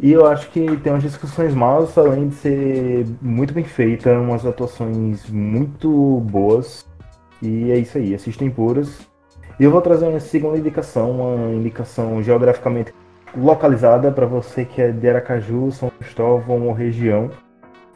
E 0.00 0.12
eu 0.12 0.26
acho 0.26 0.50
que 0.50 0.76
tem 0.78 0.92
umas 0.92 1.02
discussões 1.02 1.54
malas, 1.54 1.96
além 1.96 2.28
de 2.28 2.34
ser 2.34 3.06
muito 3.22 3.54
bem 3.54 3.64
feita, 3.64 4.12
umas 4.18 4.44
atuações 4.44 5.28
muito 5.30 6.20
boas. 6.20 6.84
E 7.40 7.70
é 7.70 7.78
isso 7.78 7.98
aí, 7.98 8.14
assistem 8.14 8.50
puras. 8.50 9.06
E 9.58 9.64
eu 9.64 9.70
vou 9.70 9.80
trazer 9.80 10.06
uma 10.06 10.18
segunda 10.18 10.58
indicação, 10.58 11.12
uma 11.12 11.52
indicação 11.52 12.20
geograficamente 12.22 12.92
localizada 13.36 14.10
para 14.10 14.26
você 14.26 14.64
que 14.64 14.82
é 14.82 14.90
de 14.90 15.08
Aracaju, 15.08 15.70
São 15.70 15.90
Cristóvão 15.90 16.66
ou 16.66 16.72
região, 16.72 17.30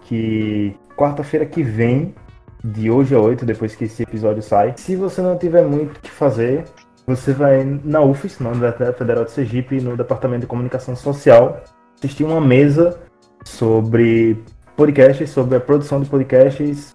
que 0.02 0.76
quarta-feira 0.96 1.46
que 1.46 1.62
vem, 1.62 2.14
de 2.62 2.90
hoje 2.90 3.14
a 3.14 3.20
8, 3.20 3.44
depois 3.44 3.74
que 3.76 3.84
esse 3.84 4.02
episódio 4.02 4.42
sai, 4.42 4.74
se 4.76 4.96
você 4.96 5.20
não 5.20 5.36
tiver 5.36 5.64
muito 5.64 5.96
o 5.96 6.00
que 6.00 6.10
fazer, 6.10 6.64
você 7.06 7.32
vai 7.32 7.64
na 7.84 8.02
UFES, 8.02 8.38
na 8.38 8.50
Universidade 8.50 8.96
Federal 8.98 9.24
de 9.24 9.30
Sergipe, 9.30 9.80
no 9.80 9.96
Departamento 9.96 10.42
de 10.42 10.46
Comunicação 10.46 10.94
Social, 10.94 11.62
assistir 11.98 12.24
uma 12.24 12.40
mesa 12.40 12.98
sobre 13.44 14.42
podcasts, 14.76 15.30
sobre 15.30 15.56
a 15.56 15.60
produção 15.60 16.00
de 16.00 16.08
podcasts, 16.08 16.94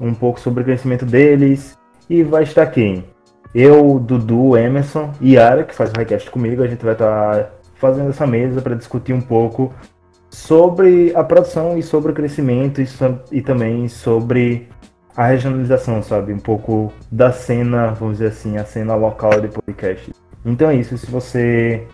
um 0.00 0.14
pouco 0.14 0.40
sobre 0.40 0.62
o 0.62 0.64
crescimento 0.64 1.06
deles, 1.06 1.78
e 2.10 2.22
vai 2.22 2.42
estar 2.42 2.66
quem? 2.66 3.04
Eu, 3.54 4.00
Dudu, 4.00 4.56
Emerson 4.56 5.12
e 5.20 5.34
Yara, 5.34 5.62
que 5.64 5.74
faz 5.74 5.90
o 5.90 5.98
request 5.98 6.30
comigo, 6.30 6.62
a 6.62 6.66
gente 6.66 6.84
vai 6.84 6.94
estar 6.94 7.52
fazendo 7.74 8.10
essa 8.10 8.26
mesa 8.26 8.62
para 8.62 8.74
discutir 8.74 9.12
um 9.12 9.20
pouco 9.20 9.72
sobre 10.30 11.12
a 11.14 11.22
produção 11.22 11.76
e 11.76 11.82
sobre 11.82 12.12
o 12.12 12.14
crescimento 12.14 12.80
e, 12.80 12.86
e 13.30 13.42
também 13.42 13.86
sobre 13.88 14.68
a 15.16 15.26
regionalização, 15.26 16.02
sabe? 16.02 16.32
Um 16.32 16.38
pouco 16.38 16.92
da 17.10 17.32
cena, 17.32 17.88
vamos 17.88 18.18
dizer 18.18 18.28
assim, 18.28 18.56
a 18.56 18.64
cena 18.64 18.94
local 18.94 19.40
de 19.40 19.48
podcast. 19.48 20.12
Então 20.44 20.70
é 20.70 20.74
isso, 20.74 20.96
se 20.96 21.10
você 21.10 21.86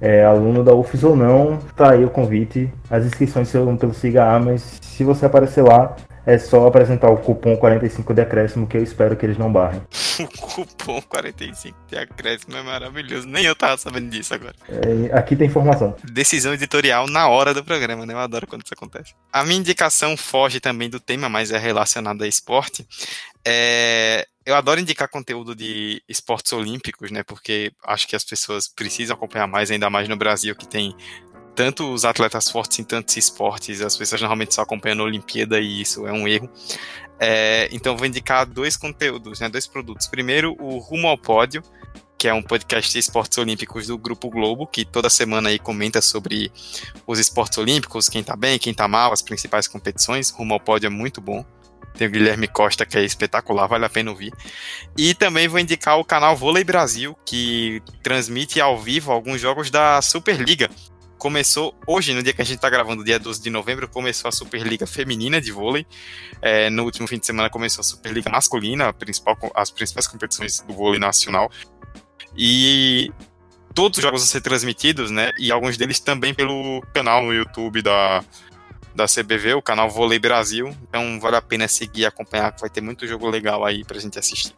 é 0.00 0.24
aluno 0.24 0.64
da 0.64 0.74
UFES 0.74 1.04
ou 1.04 1.16
não, 1.16 1.58
tá 1.76 1.92
aí 1.92 2.04
o 2.04 2.10
convite. 2.10 2.72
As 2.90 3.04
inscrições 3.04 3.48
serão 3.48 3.76
pelo 3.76 3.94
Siga 3.94 4.38
mas 4.40 4.80
se 4.82 5.04
você 5.04 5.26
aparecer 5.26 5.62
lá, 5.62 5.94
é 6.26 6.38
só 6.38 6.66
apresentar 6.66 7.10
o 7.10 7.18
cupom 7.18 7.56
45 7.56 8.14
de 8.14 8.20
acréscimo 8.20 8.66
que 8.66 8.76
eu 8.76 8.82
espero 8.82 9.16
que 9.16 9.26
eles 9.26 9.38
não 9.38 9.52
barrem. 9.52 9.82
o 10.20 10.28
cupom 10.28 11.00
45 11.02 11.76
de 11.88 11.98
acréscimo 11.98 12.56
é 12.56 12.62
maravilhoso. 12.62 13.26
Nem 13.26 13.44
eu 13.44 13.56
tava 13.56 13.76
sabendo 13.76 14.10
disso 14.10 14.34
agora. 14.34 14.54
É, 14.68 15.16
aqui 15.16 15.34
tem 15.34 15.46
informação. 15.46 15.96
Decisão 16.04 16.54
editorial 16.54 17.06
na 17.08 17.28
hora 17.28 17.52
do 17.52 17.64
programa, 17.64 18.06
né? 18.06 18.14
Eu 18.14 18.18
adoro 18.18 18.46
quando 18.46 18.64
isso 18.64 18.74
acontece. 18.74 19.14
A 19.32 19.44
minha 19.44 19.58
indicação 19.58 20.16
foge 20.16 20.60
também 20.60 20.88
do 20.88 21.00
tema, 21.00 21.28
mas 21.28 21.50
é 21.50 21.58
relacionada 21.58 22.24
a 22.24 22.28
esporte. 22.28 22.86
É, 23.44 24.26
eu 24.46 24.54
adoro 24.54 24.80
indicar 24.80 25.08
conteúdo 25.08 25.54
de 25.54 26.02
esportes 26.08 26.52
olímpicos, 26.52 27.10
né? 27.10 27.22
Porque 27.22 27.72
acho 27.84 28.06
que 28.06 28.16
as 28.16 28.24
pessoas 28.24 28.68
precisam 28.68 29.14
acompanhar 29.14 29.46
mais, 29.46 29.70
ainda 29.70 29.90
mais 29.90 30.08
no 30.08 30.16
Brasil, 30.16 30.54
que 30.54 30.66
tem 30.66 30.94
tanto 31.54 31.92
os 31.92 32.04
atletas 32.04 32.50
fortes 32.50 32.78
em 32.78 32.84
tantos 32.84 33.16
esportes, 33.16 33.80
as 33.80 33.96
pessoas 33.96 34.20
normalmente 34.20 34.54
só 34.54 34.62
acompanham 34.62 35.00
a 35.00 35.04
Olimpíada 35.04 35.60
e 35.60 35.82
isso 35.82 36.06
é 36.06 36.12
um 36.12 36.26
erro. 36.26 36.48
É, 37.20 37.68
então 37.70 37.96
vou 37.96 38.06
indicar 38.06 38.46
dois 38.46 38.76
conteúdos, 38.76 39.40
né, 39.40 39.48
dois 39.48 39.66
produtos. 39.66 40.06
Primeiro, 40.06 40.56
o 40.58 40.78
Rumo 40.78 41.08
ao 41.08 41.16
Pódio, 41.16 41.62
que 42.18 42.28
é 42.28 42.34
um 42.34 42.42
podcast 42.42 42.92
de 42.92 42.98
esportes 42.98 43.36
olímpicos 43.38 43.86
do 43.86 43.98
Grupo 43.98 44.30
Globo, 44.30 44.66
que 44.66 44.84
toda 44.84 45.10
semana 45.10 45.48
aí 45.48 45.58
comenta 45.58 46.00
sobre 46.00 46.52
os 47.06 47.18
esportes 47.18 47.58
olímpicos, 47.58 48.08
quem 48.08 48.22
tá 48.22 48.36
bem, 48.36 48.58
quem 48.58 48.72
tá 48.72 48.88
mal, 48.88 49.12
as 49.12 49.22
principais 49.22 49.68
competições. 49.68 50.30
Rumo 50.30 50.54
ao 50.54 50.60
Pódio 50.60 50.86
é 50.86 50.90
muito 50.90 51.20
bom. 51.20 51.44
Tem 51.94 52.08
o 52.08 52.10
Guilherme 52.10 52.48
Costa, 52.48 52.86
que 52.86 52.96
é 52.96 53.04
espetacular, 53.04 53.66
vale 53.66 53.84
a 53.84 53.90
pena 53.90 54.10
ouvir. 54.10 54.32
E 54.96 55.14
também 55.14 55.46
vou 55.46 55.60
indicar 55.60 55.98
o 55.98 56.04
canal 56.04 56.36
Vôlei 56.36 56.64
Brasil, 56.64 57.16
que 57.26 57.82
transmite 58.02 58.60
ao 58.60 58.78
vivo 58.78 59.12
alguns 59.12 59.40
jogos 59.40 59.70
da 59.70 60.00
Superliga, 60.00 60.70
começou 61.22 61.72
hoje, 61.86 62.12
no 62.12 62.20
dia 62.20 62.32
que 62.32 62.42
a 62.42 62.44
gente 62.44 62.56
está 62.56 62.68
gravando, 62.68 63.04
dia 63.04 63.16
12 63.16 63.40
de 63.40 63.48
novembro, 63.48 63.88
começou 63.88 64.28
a 64.28 64.32
Superliga 64.32 64.88
Feminina 64.88 65.40
de 65.40 65.52
vôlei. 65.52 65.86
É, 66.40 66.68
no 66.68 66.82
último 66.82 67.06
fim 67.06 67.16
de 67.16 67.24
semana 67.24 67.48
começou 67.48 67.80
a 67.80 67.84
Superliga 67.84 68.28
Masculina, 68.28 68.88
a 68.88 68.92
principal, 68.92 69.38
as 69.54 69.70
principais 69.70 70.08
competições 70.08 70.58
do 70.62 70.74
vôlei 70.74 70.98
nacional. 70.98 71.48
E 72.36 73.12
todos 73.72 73.98
os 73.98 74.02
jogos 74.02 74.20
vão 74.20 74.26
ser 74.26 74.40
transmitidos, 74.40 75.12
né? 75.12 75.30
E 75.38 75.52
alguns 75.52 75.76
deles 75.76 76.00
também 76.00 76.34
pelo 76.34 76.80
canal 76.92 77.22
no 77.22 77.32
YouTube 77.32 77.82
da, 77.82 78.24
da 78.92 79.06
CBV, 79.06 79.54
o 79.54 79.62
canal 79.62 79.88
Vôlei 79.88 80.18
Brasil. 80.18 80.76
Então 80.88 81.20
vale 81.20 81.36
a 81.36 81.42
pena 81.42 81.68
seguir 81.68 82.00
e 82.00 82.06
acompanhar, 82.06 82.50
que 82.50 82.60
vai 82.60 82.68
ter 82.68 82.80
muito 82.80 83.06
jogo 83.06 83.30
legal 83.30 83.64
aí 83.64 83.84
pra 83.84 84.00
gente 84.00 84.18
assistir. 84.18 84.56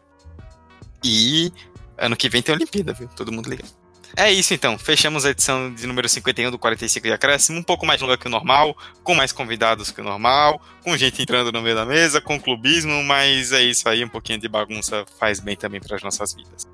E 1.03 1.53
ano 1.95 2.15
que 2.15 2.27
vem 2.27 2.41
tem 2.41 2.55
Olimpíada, 2.55 2.91
viu? 2.91 3.07
Todo 3.15 3.31
mundo 3.31 3.51
ligado. 3.51 3.84
É 4.15 4.31
isso 4.31 4.53
então, 4.53 4.77
fechamos 4.77 5.25
a 5.25 5.29
edição 5.29 5.73
de 5.73 5.85
número 5.87 6.07
51 6.07 6.51
do 6.51 6.59
45 6.59 7.07
de 7.07 7.13
Acréscimo, 7.13 7.59
um 7.59 7.63
pouco 7.63 7.85
mais 7.85 8.01
longa 8.01 8.17
que 8.17 8.27
o 8.27 8.29
normal, 8.29 8.75
com 9.03 9.13
mais 9.15 9.31
convidados 9.31 9.91
que 9.91 10.01
o 10.01 10.03
normal, 10.03 10.61
com 10.83 10.95
gente 10.95 11.21
entrando 11.21 11.51
no 11.51 11.61
meio 11.61 11.75
da 11.75 11.85
mesa, 11.85 12.21
com 12.21 12.39
clubismo, 12.39 13.03
mas 13.03 13.51
é 13.51 13.61
isso 13.61 13.87
aí, 13.87 14.03
um 14.03 14.09
pouquinho 14.09 14.39
de 14.39 14.47
bagunça 14.47 15.05
faz 15.19 15.39
bem 15.39 15.55
também 15.55 15.79
para 15.79 15.95
as 15.95 16.03
nossas 16.03 16.33
vidas. 16.33 16.67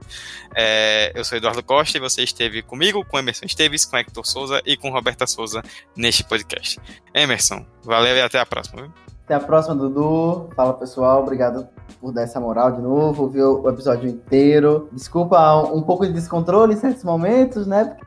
É, 0.56 1.12
eu 1.16 1.24
sou 1.24 1.38
Eduardo 1.38 1.64
Costa 1.64 1.98
e 1.98 2.02
você 2.02 2.24
esteve 2.24 2.62
comigo, 2.62 3.04
com 3.06 3.18
Emerson 3.18 3.46
Esteves, 3.46 3.86
com 3.86 3.98
Hector 3.98 4.26
Souza 4.26 4.62
e 4.66 4.78
com 4.78 4.90
Roberta 4.90 5.26
Souza 5.26 5.64
neste 5.96 6.24
podcast. 6.24 6.80
Emerson, 7.14 7.66
valeu 7.84 8.16
e 8.16 8.22
até 8.22 8.40
a 8.40 8.46
próxima. 8.46 8.84
Viu? 8.84 9.11
Até 9.32 9.42
a 9.42 9.48
próxima, 9.48 9.76
Dudu. 9.76 10.50
Fala 10.58 10.74
pessoal, 10.74 11.22
obrigado 11.22 11.66
por 12.02 12.12
dar 12.12 12.24
essa 12.24 12.38
moral 12.38 12.74
de 12.74 12.82
novo, 12.82 13.24
ouvir 13.24 13.42
o 13.42 13.70
episódio 13.70 14.10
inteiro. 14.10 14.90
Desculpa 14.92 15.56
um 15.72 15.82
pouco 15.82 16.06
de 16.06 16.12
descontrole 16.12 16.74
em 16.74 16.78
certos 16.78 17.06
momentos, 17.06 17.66
né? 17.66 17.86
Porque 17.86 18.06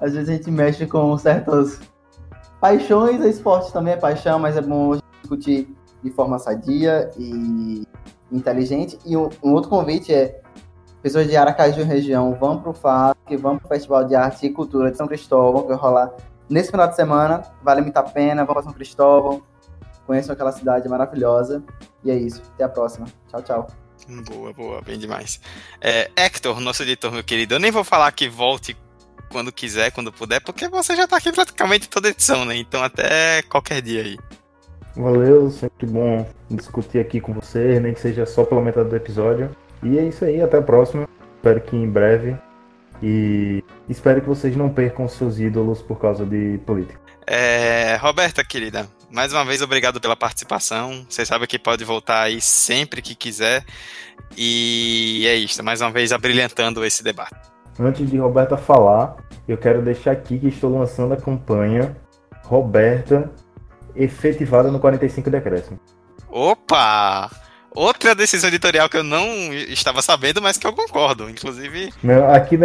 às 0.00 0.14
vezes 0.14 0.30
a 0.30 0.32
gente 0.32 0.50
mexe 0.50 0.86
com 0.86 1.18
certas 1.18 1.78
paixões, 2.58 3.20
o 3.20 3.28
esporte 3.28 3.70
também 3.74 3.92
é 3.92 3.98
paixão, 3.98 4.38
mas 4.38 4.56
é 4.56 4.62
bom 4.62 4.98
discutir 5.20 5.76
de 6.02 6.10
forma 6.12 6.38
sadia 6.38 7.10
e 7.18 7.86
inteligente. 8.32 8.98
E 9.04 9.18
um, 9.18 9.28
um 9.44 9.52
outro 9.52 9.68
convite 9.68 10.14
é 10.14 10.40
pessoas 11.02 11.26
de 11.26 11.36
Aracaju 11.36 11.84
região, 11.84 12.34
vão 12.40 12.58
para 12.58 12.70
o 12.70 12.72
FASC, 12.72 13.36
vão 13.38 13.58
para 13.58 13.66
o 13.66 13.68
Festival 13.68 14.02
de 14.04 14.14
Arte 14.14 14.46
e 14.46 14.50
Cultura 14.50 14.90
de 14.90 14.96
São 14.96 15.06
Cristóvão, 15.06 15.60
que 15.60 15.68
vai 15.68 15.76
rolar 15.76 16.10
nesse 16.48 16.70
final 16.70 16.88
de 16.88 16.96
semana. 16.96 17.42
Vale 17.62 17.82
muito 17.82 17.98
a 17.98 18.02
pena, 18.02 18.46
vão 18.46 18.54
para 18.54 18.62
São 18.62 18.72
Cristóvão, 18.72 19.42
conheçam 20.08 20.32
aquela 20.32 20.50
cidade 20.50 20.88
maravilhosa. 20.88 21.62
E 22.02 22.10
é 22.10 22.16
isso. 22.16 22.42
Até 22.54 22.64
a 22.64 22.68
próxima. 22.68 23.06
Tchau, 23.28 23.42
tchau. 23.42 23.66
Boa, 24.30 24.54
boa, 24.54 24.80
bem 24.80 24.98
demais. 24.98 25.38
É, 25.82 26.10
Hector, 26.16 26.58
nosso 26.60 26.82
editor, 26.82 27.12
meu 27.12 27.22
querido, 27.22 27.54
eu 27.54 27.58
nem 27.58 27.70
vou 27.70 27.84
falar 27.84 28.10
que 28.12 28.26
volte 28.26 28.74
quando 29.30 29.52
quiser, 29.52 29.90
quando 29.90 30.10
puder, 30.10 30.40
porque 30.40 30.66
você 30.68 30.96
já 30.96 31.06
tá 31.06 31.18
aqui 31.18 31.30
praticamente 31.30 31.90
toda 31.90 32.08
edição, 32.08 32.46
né? 32.46 32.56
Então 32.56 32.82
até 32.82 33.42
qualquer 33.42 33.82
dia 33.82 34.00
aí. 34.00 34.18
Valeu, 34.96 35.50
sempre 35.50 35.86
bom 35.86 36.26
discutir 36.50 37.00
aqui 37.00 37.20
com 37.20 37.34
você, 37.34 37.78
nem 37.78 37.92
que 37.92 38.00
seja 38.00 38.24
só 38.24 38.44
pela 38.44 38.62
metade 38.62 38.88
do 38.88 38.96
episódio. 38.96 39.54
E 39.82 39.98
é 39.98 40.04
isso 40.04 40.24
aí, 40.24 40.40
até 40.40 40.56
a 40.56 40.62
próxima. 40.62 41.06
Espero 41.36 41.60
que 41.60 41.76
em 41.76 41.90
breve. 41.90 42.34
E 43.02 43.62
espero 43.88 44.22
que 44.22 44.26
vocês 44.26 44.56
não 44.56 44.70
percam 44.70 45.06
seus 45.06 45.38
ídolos 45.38 45.82
por 45.82 46.00
causa 46.00 46.24
de 46.24 46.58
política. 46.64 46.98
É, 47.26 47.96
Roberta, 47.96 48.42
querida, 48.42 48.88
mais 49.10 49.32
uma 49.32 49.44
vez 49.44 49.62
obrigado 49.62 50.00
pela 50.00 50.16
participação. 50.16 51.06
Você 51.08 51.24
sabe 51.24 51.46
que 51.46 51.58
pode 51.58 51.84
voltar 51.84 52.22
aí 52.22 52.40
sempre 52.40 53.02
que 53.02 53.14
quiser. 53.14 53.64
E 54.36 55.24
é 55.26 55.34
isso, 55.34 55.62
mais 55.62 55.80
uma 55.80 55.90
vez 55.90 56.12
abrilhantando 56.12 56.84
esse 56.84 57.02
debate. 57.02 57.36
Antes 57.78 58.10
de 58.10 58.18
Roberta 58.18 58.56
falar, 58.56 59.16
eu 59.46 59.56
quero 59.56 59.82
deixar 59.82 60.12
aqui 60.12 60.38
que 60.38 60.48
estou 60.48 60.76
lançando 60.76 61.14
a 61.14 61.16
campanha 61.16 61.96
Roberta 62.44 63.30
efetivada 63.94 64.70
no 64.70 64.78
45 64.78 65.30
decréscimo. 65.30 65.80
Opa! 66.30 67.30
Outra 67.74 68.14
decisão 68.14 68.48
editorial 68.48 68.88
que 68.88 68.96
eu 68.96 69.04
não 69.04 69.52
estava 69.52 70.02
sabendo, 70.02 70.42
mas 70.42 70.56
que 70.56 70.66
eu 70.66 70.72
concordo, 70.72 71.28
inclusive. 71.28 71.92
Não, 72.02 72.28
aqui, 72.32 72.58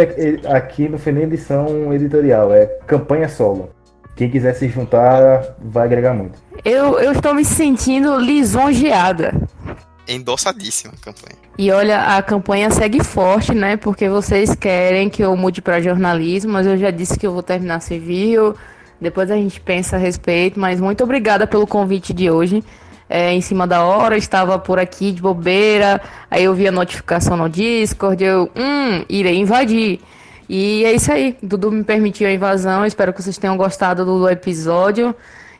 aqui 0.52 0.88
não 0.88 0.98
foi 0.98 1.12
nem 1.12 1.24
edição 1.24 1.92
editorial, 1.92 2.52
é 2.52 2.66
campanha 2.86 3.28
solo. 3.28 3.73
Quem 4.16 4.30
quiser 4.30 4.54
se 4.54 4.68
juntar 4.68 5.56
vai 5.58 5.84
agregar 5.84 6.14
muito. 6.14 6.38
Eu, 6.64 6.98
eu 6.98 7.12
estou 7.12 7.34
me 7.34 7.44
sentindo 7.44 8.16
lisonjeada. 8.18 9.34
Endossadíssima 10.06 10.92
a 10.96 11.04
campanha. 11.04 11.36
E 11.58 11.70
olha, 11.70 12.16
a 12.16 12.22
campanha 12.22 12.70
segue 12.70 13.02
forte, 13.02 13.54
né? 13.54 13.76
Porque 13.76 14.08
vocês 14.08 14.54
querem 14.54 15.08
que 15.08 15.22
eu 15.22 15.36
mude 15.36 15.62
para 15.62 15.80
jornalismo, 15.80 16.52
mas 16.52 16.66
eu 16.66 16.76
já 16.76 16.90
disse 16.90 17.18
que 17.18 17.26
eu 17.26 17.32
vou 17.32 17.42
terminar 17.42 17.80
civil. 17.80 18.54
Depois 19.00 19.30
a 19.30 19.36
gente 19.36 19.60
pensa 19.60 19.96
a 19.96 19.98
respeito, 19.98 20.58
mas 20.58 20.80
muito 20.80 21.02
obrigada 21.02 21.46
pelo 21.46 21.66
convite 21.66 22.12
de 22.12 22.30
hoje. 22.30 22.62
É, 23.08 23.32
em 23.32 23.40
cima 23.40 23.66
da 23.66 23.84
hora, 23.84 24.16
estava 24.16 24.58
por 24.58 24.78
aqui 24.78 25.12
de 25.12 25.20
bobeira, 25.20 26.00
aí 26.30 26.44
eu 26.44 26.54
vi 26.54 26.66
a 26.66 26.72
notificação 26.72 27.36
no 27.36 27.48
Discord, 27.48 28.24
eu, 28.24 28.50
hum, 28.56 29.04
irei 29.08 29.36
invadir. 29.36 30.00
E 30.48 30.84
é 30.84 30.92
isso 30.92 31.10
aí. 31.12 31.36
Dudu 31.42 31.70
me 31.70 31.84
permitiu 31.84 32.28
a 32.28 32.32
invasão. 32.32 32.84
Espero 32.84 33.12
que 33.12 33.22
vocês 33.22 33.38
tenham 33.38 33.56
gostado 33.56 34.04
do 34.04 34.28
episódio. 34.28 35.14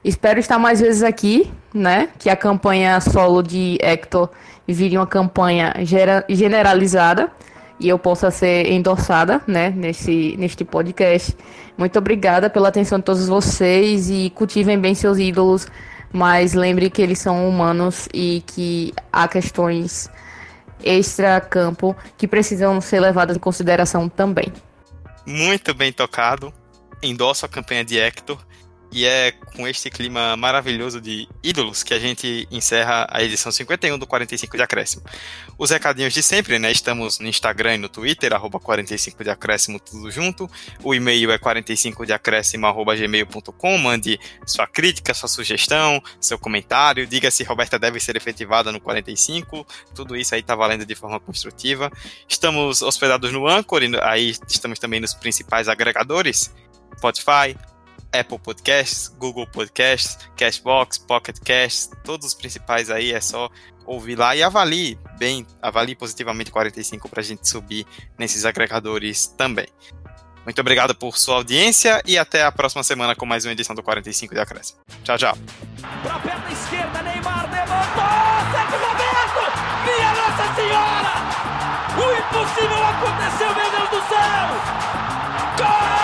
Espero 0.04 0.38
estar 0.38 0.58
mais 0.58 0.80
vezes 0.80 1.02
aqui, 1.02 1.50
né? 1.72 2.10
Que 2.18 2.28
a 2.28 2.36
campanha 2.36 3.00
solo 3.00 3.42
de 3.42 3.78
Hector 3.80 4.28
vire 4.68 4.98
uma 4.98 5.06
campanha 5.06 5.74
generalizada 6.28 7.30
e 7.80 7.88
eu 7.88 7.98
possa 7.98 8.30
ser 8.30 8.70
endossada, 8.70 9.40
né? 9.46 9.70
Nesse, 9.70 10.36
neste 10.36 10.62
podcast. 10.62 11.34
Muito 11.76 11.98
obrigada 11.98 12.50
pela 12.50 12.68
atenção 12.68 12.98
de 12.98 13.04
todos 13.04 13.26
vocês 13.26 14.10
e 14.10 14.30
cultivem 14.34 14.78
bem 14.78 14.94
seus 14.94 15.18
ídolos. 15.18 15.66
Mas 16.12 16.52
lembre 16.52 16.90
que 16.90 17.00
eles 17.02 17.18
são 17.18 17.48
humanos 17.48 18.06
e 18.12 18.42
que 18.46 18.92
há 19.10 19.26
questões 19.26 20.08
extra-campo 20.84 21.96
que 22.16 22.28
precisam 22.28 22.78
ser 22.80 23.00
levadas 23.00 23.36
em 23.36 23.40
consideração 23.40 24.06
também 24.08 24.52
muito 25.26 25.74
bem 25.74 25.92
tocado. 25.92 26.52
Endosso 27.02 27.44
a 27.44 27.48
campanha 27.48 27.84
de 27.84 27.98
Hector. 27.98 28.38
E 28.92 29.04
é 29.04 29.32
com 29.32 29.66
este 29.66 29.90
clima 29.90 30.36
maravilhoso 30.36 31.00
de 31.00 31.28
ídolos 31.42 31.82
que 31.82 31.92
a 31.92 31.98
gente 31.98 32.46
encerra 32.50 33.06
a 33.10 33.22
edição 33.22 33.50
51 33.50 33.98
do 33.98 34.06
45 34.06 34.56
de 34.56 34.62
Acréscimo. 34.62 35.02
Os 35.58 35.70
recadinhos 35.70 36.14
de 36.14 36.22
sempre, 36.22 36.58
né? 36.58 36.70
Estamos 36.70 37.18
no 37.18 37.26
Instagram 37.26 37.74
e 37.74 37.78
no 37.78 37.88
Twitter, 37.88 38.32
arroba 38.32 38.60
45 38.60 39.24
de 39.24 39.30
Acréscimo, 39.30 39.80
tudo 39.80 40.10
junto. 40.10 40.48
O 40.82 40.94
e-mail 40.94 41.32
é 41.32 41.38
45 41.38 42.06
de 42.06 42.12
acréscimo, 42.12 42.66
arroba 42.66 42.94
gmail.com. 42.94 43.78
Mande 43.78 44.18
sua 44.46 44.66
crítica, 44.66 45.12
sua 45.12 45.28
sugestão, 45.28 46.02
seu 46.20 46.38
comentário. 46.38 47.06
Diga 47.06 47.30
se 47.30 47.42
Roberta 47.44 47.78
deve 47.78 47.98
ser 48.00 48.16
efetivada 48.16 48.70
no 48.70 48.80
45. 48.80 49.66
Tudo 49.94 50.16
isso 50.16 50.34
aí 50.34 50.42
tá 50.42 50.54
valendo 50.54 50.86
de 50.86 50.94
forma 50.94 51.18
construtiva. 51.18 51.90
Estamos 52.28 52.82
hospedados 52.82 53.32
no 53.32 53.48
Anchor, 53.48 53.82
e 53.82 53.90
aí 54.02 54.36
estamos 54.48 54.78
também 54.78 55.00
nos 55.00 55.14
principais 55.14 55.68
agregadores. 55.68 56.54
Spotify, 56.96 57.56
Apple 58.14 58.38
Podcasts, 58.38 59.08
Google 59.18 59.46
Podcasts, 59.46 60.18
Cashbox, 60.36 60.98
Pocket 60.98 61.38
Casts, 61.44 61.90
todos 62.04 62.28
os 62.28 62.34
principais 62.34 62.90
aí, 62.90 63.12
é 63.12 63.20
só 63.20 63.50
ouvir 63.84 64.16
lá 64.16 64.34
e 64.34 64.42
avalie 64.42 64.98
bem, 65.18 65.46
avalie 65.60 65.94
positivamente 65.94 66.50
45 66.50 67.08
para 67.08 67.20
a 67.20 67.24
gente 67.24 67.48
subir 67.48 67.86
nesses 68.18 68.44
agregadores 68.44 69.26
também. 69.26 69.66
Muito 70.44 70.60
obrigado 70.60 70.94
por 70.94 71.16
sua 71.16 71.36
audiência 71.36 72.02
e 72.06 72.18
até 72.18 72.44
a 72.44 72.52
próxima 72.52 72.82
semana 72.82 73.14
com 73.16 73.24
mais 73.24 73.44
uma 73.44 73.52
edição 73.52 73.74
do 73.74 73.82
45 73.82 74.34
de 74.34 74.40
Acréscimo. 74.40 74.78
Tchau, 75.02 75.16
tchau. 75.16 75.38
Pra 76.02 76.18
perna 76.18 76.52
esquerda, 76.52 77.02
Neymar 77.02 77.50
levantou! 77.50 78.14
Minha 79.84 80.12
Nossa 80.12 80.54
Senhora! 80.54 81.14
O 81.96 82.12
impossível 82.12 82.84
aconteceu, 82.84 83.54
meu 83.54 83.70
Deus 83.70 83.90
do 83.90 84.08
céu! 84.08 84.48
Gol! 85.58 86.03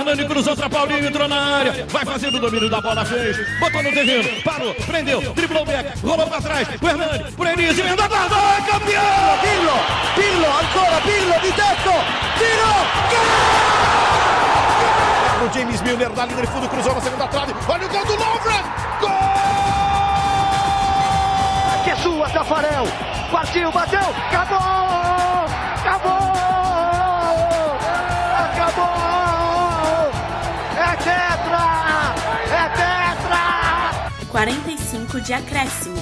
Fernando 0.00 0.26
cruzou 0.28 0.56
para 0.56 0.70
Paulinho, 0.70 1.06
entrou 1.06 1.28
na 1.28 1.58
área, 1.58 1.86
vai 1.90 2.06
fazendo 2.06 2.38
o 2.38 2.40
domínio 2.40 2.70
da 2.70 2.80
bola, 2.80 3.04
fez, 3.04 3.36
botou 3.60 3.82
no 3.82 3.92
terreno, 3.92 4.42
parou, 4.42 4.74
prendeu, 4.74 5.20
driblou 5.34 5.62
o 5.62 5.66
back, 5.66 6.00
rolou 6.00 6.26
para 6.26 6.40
trás, 6.40 6.66
o 6.80 6.88
Hernani, 6.88 7.30
por 7.32 7.46
Enis, 7.46 7.78
emenda 7.78 8.08
guarda, 8.08 8.34
é 8.34 8.62
campeão! 8.62 9.38
Pirlo, 9.42 9.78
Pirlo, 10.14 10.46
ancora 10.46 11.00
Pirlo 11.02 11.38
di 11.42 11.52
tetto, 11.52 11.92
tiro, 12.38 12.72
gol! 13.10 13.28
O 15.46 15.52
James 15.52 15.82
Milner 15.82 16.10
na 16.16 16.24
linha 16.24 16.40
de 16.40 16.46
fundo, 16.46 16.66
cruzou 16.70 16.94
na 16.94 17.00
segunda 17.02 17.26
trave, 17.28 17.54
olha 17.68 17.86
o 17.86 17.88
gol 17.90 18.04
do 18.06 18.16
Lovren, 18.16 18.64
gol! 19.02 19.10
Que 21.84 21.90
é 21.90 21.96
sua, 21.96 22.26
Tafarel, 22.30 22.86
partiu, 23.30 23.70
bateu, 23.70 24.00
acabou, 24.30 25.44
acabou, 25.76 26.29
45 34.30 35.20
de 35.20 35.32
acréscimo. 35.32 35.96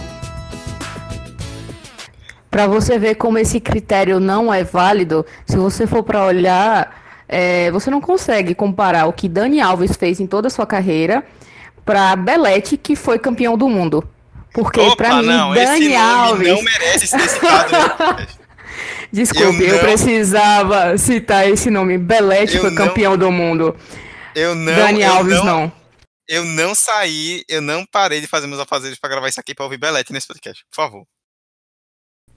Para 2.50 2.66
você 2.66 2.98
ver 2.98 3.14
como 3.14 3.38
esse 3.38 3.60
critério 3.60 4.20
não 4.20 4.52
é 4.52 4.64
válido, 4.64 5.24
se 5.46 5.56
você 5.56 5.86
for 5.86 6.02
para 6.02 6.24
olhar, 6.24 6.94
é, 7.28 7.70
você 7.70 7.90
não 7.90 8.00
consegue 8.00 8.54
comparar 8.54 9.06
o 9.06 9.12
que 9.12 9.28
Dani 9.28 9.60
Alves 9.60 9.96
fez 9.96 10.20
em 10.20 10.26
toda 10.26 10.48
a 10.48 10.50
sua 10.50 10.66
carreira 10.66 11.24
para 11.84 12.14
Belete, 12.16 12.76
que 12.76 12.96
foi 12.96 13.18
campeão 13.18 13.56
do 13.56 13.68
mundo. 13.68 14.06
Porque 14.52 14.94
para 14.96 15.16
mim, 15.16 15.26
não, 15.26 15.54
Dani 15.54 15.94
Alves 15.94 16.48
não 16.48 16.62
merece 16.62 17.06
ser 17.06 17.20
citado. 17.20 18.26
Desculpe, 19.10 19.62
eu, 19.62 19.76
eu, 19.76 19.78
precisava 19.78 20.98
citar 20.98 21.48
esse 21.48 21.70
nome. 21.70 21.96
Belete 21.96 22.56
Eu 22.56 22.60
foi 22.62 22.70
não- 22.70 22.76
campeão 22.76 23.16
do 23.16 23.30
mundo. 23.30 23.74
Eu 24.34 24.54
não. 24.54 24.74
Dani 24.74 25.02
eu 25.02 25.12
Alves 25.12 25.36
não, 25.36 25.44
não. 25.44 25.72
Eu 26.28 26.44
não 26.44 26.74
saí, 26.74 27.42
eu 27.48 27.62
não 27.62 27.86
parei 27.86 28.20
de 28.20 28.26
fazer 28.26 28.46
meus 28.46 28.60
afazeres 28.60 28.98
pra 28.98 29.08
gravar 29.08 29.28
isso 29.28 29.40
aqui 29.40 29.54
pra 29.54 29.64
ouvir 29.64 29.78
Belete 29.78 30.12
nesse 30.12 30.26
podcast. 30.26 30.62
Por 30.70 30.76
favor. 30.76 31.06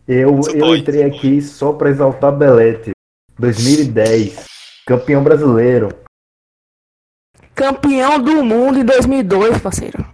Eu, 0.08 0.40
eu 0.56 0.76
entrei 0.76 1.04
aqui 1.04 1.42
só 1.42 1.74
pra 1.74 1.90
exaltar 1.90 2.32
Belete. 2.32 2.92
2010, 3.38 4.46
campeão 4.86 5.24
brasileiro. 5.24 5.90
Campeão 7.54 8.20
do 8.20 8.44
mundo 8.44 8.80
em 8.80 8.86
2002, 8.86 9.62
parceiro. 9.62 10.06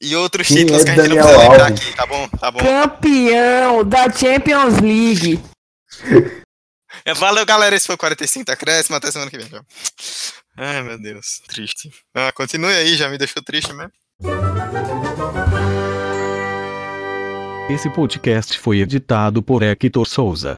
E 0.00 0.16
outros 0.16 0.48
títulos 0.48 0.82
é 0.82 0.84
que 0.84 0.90
a 0.90 0.94
gente 0.94 1.08
não 1.08 1.16
Daniel 1.16 1.26
precisa 1.26 1.50
lembrar 1.50 1.66
aqui, 1.66 1.96
tá 1.96 2.06
bom? 2.06 2.28
Tá 2.28 2.50
bom. 2.50 2.58
Campeão 2.58 3.84
da 3.84 4.10
Champions 4.10 4.80
League. 4.80 5.40
Valeu, 7.16 7.44
galera. 7.44 7.76
Esse 7.76 7.86
foi 7.86 7.96
o 7.96 7.98
45 7.98 8.46
da 8.46 8.56
Crescima. 8.56 8.96
Até 8.96 9.10
semana 9.10 9.30
que 9.30 9.36
vem. 9.36 9.48
Tchau. 9.48 9.64
Ai, 10.56 10.82
meu 10.82 11.00
Deus. 11.00 11.40
Triste. 11.48 11.90
Ah, 12.14 12.32
continue 12.32 12.72
aí, 12.72 12.96
já 12.96 13.08
me 13.08 13.16
deixou 13.16 13.42
triste 13.42 13.72
mesmo. 13.72 13.92
Esse 17.70 17.88
podcast 17.88 18.58
foi 18.58 18.80
editado 18.80 19.42
por 19.42 19.62
Hector 19.62 20.06
Souza. 20.06 20.54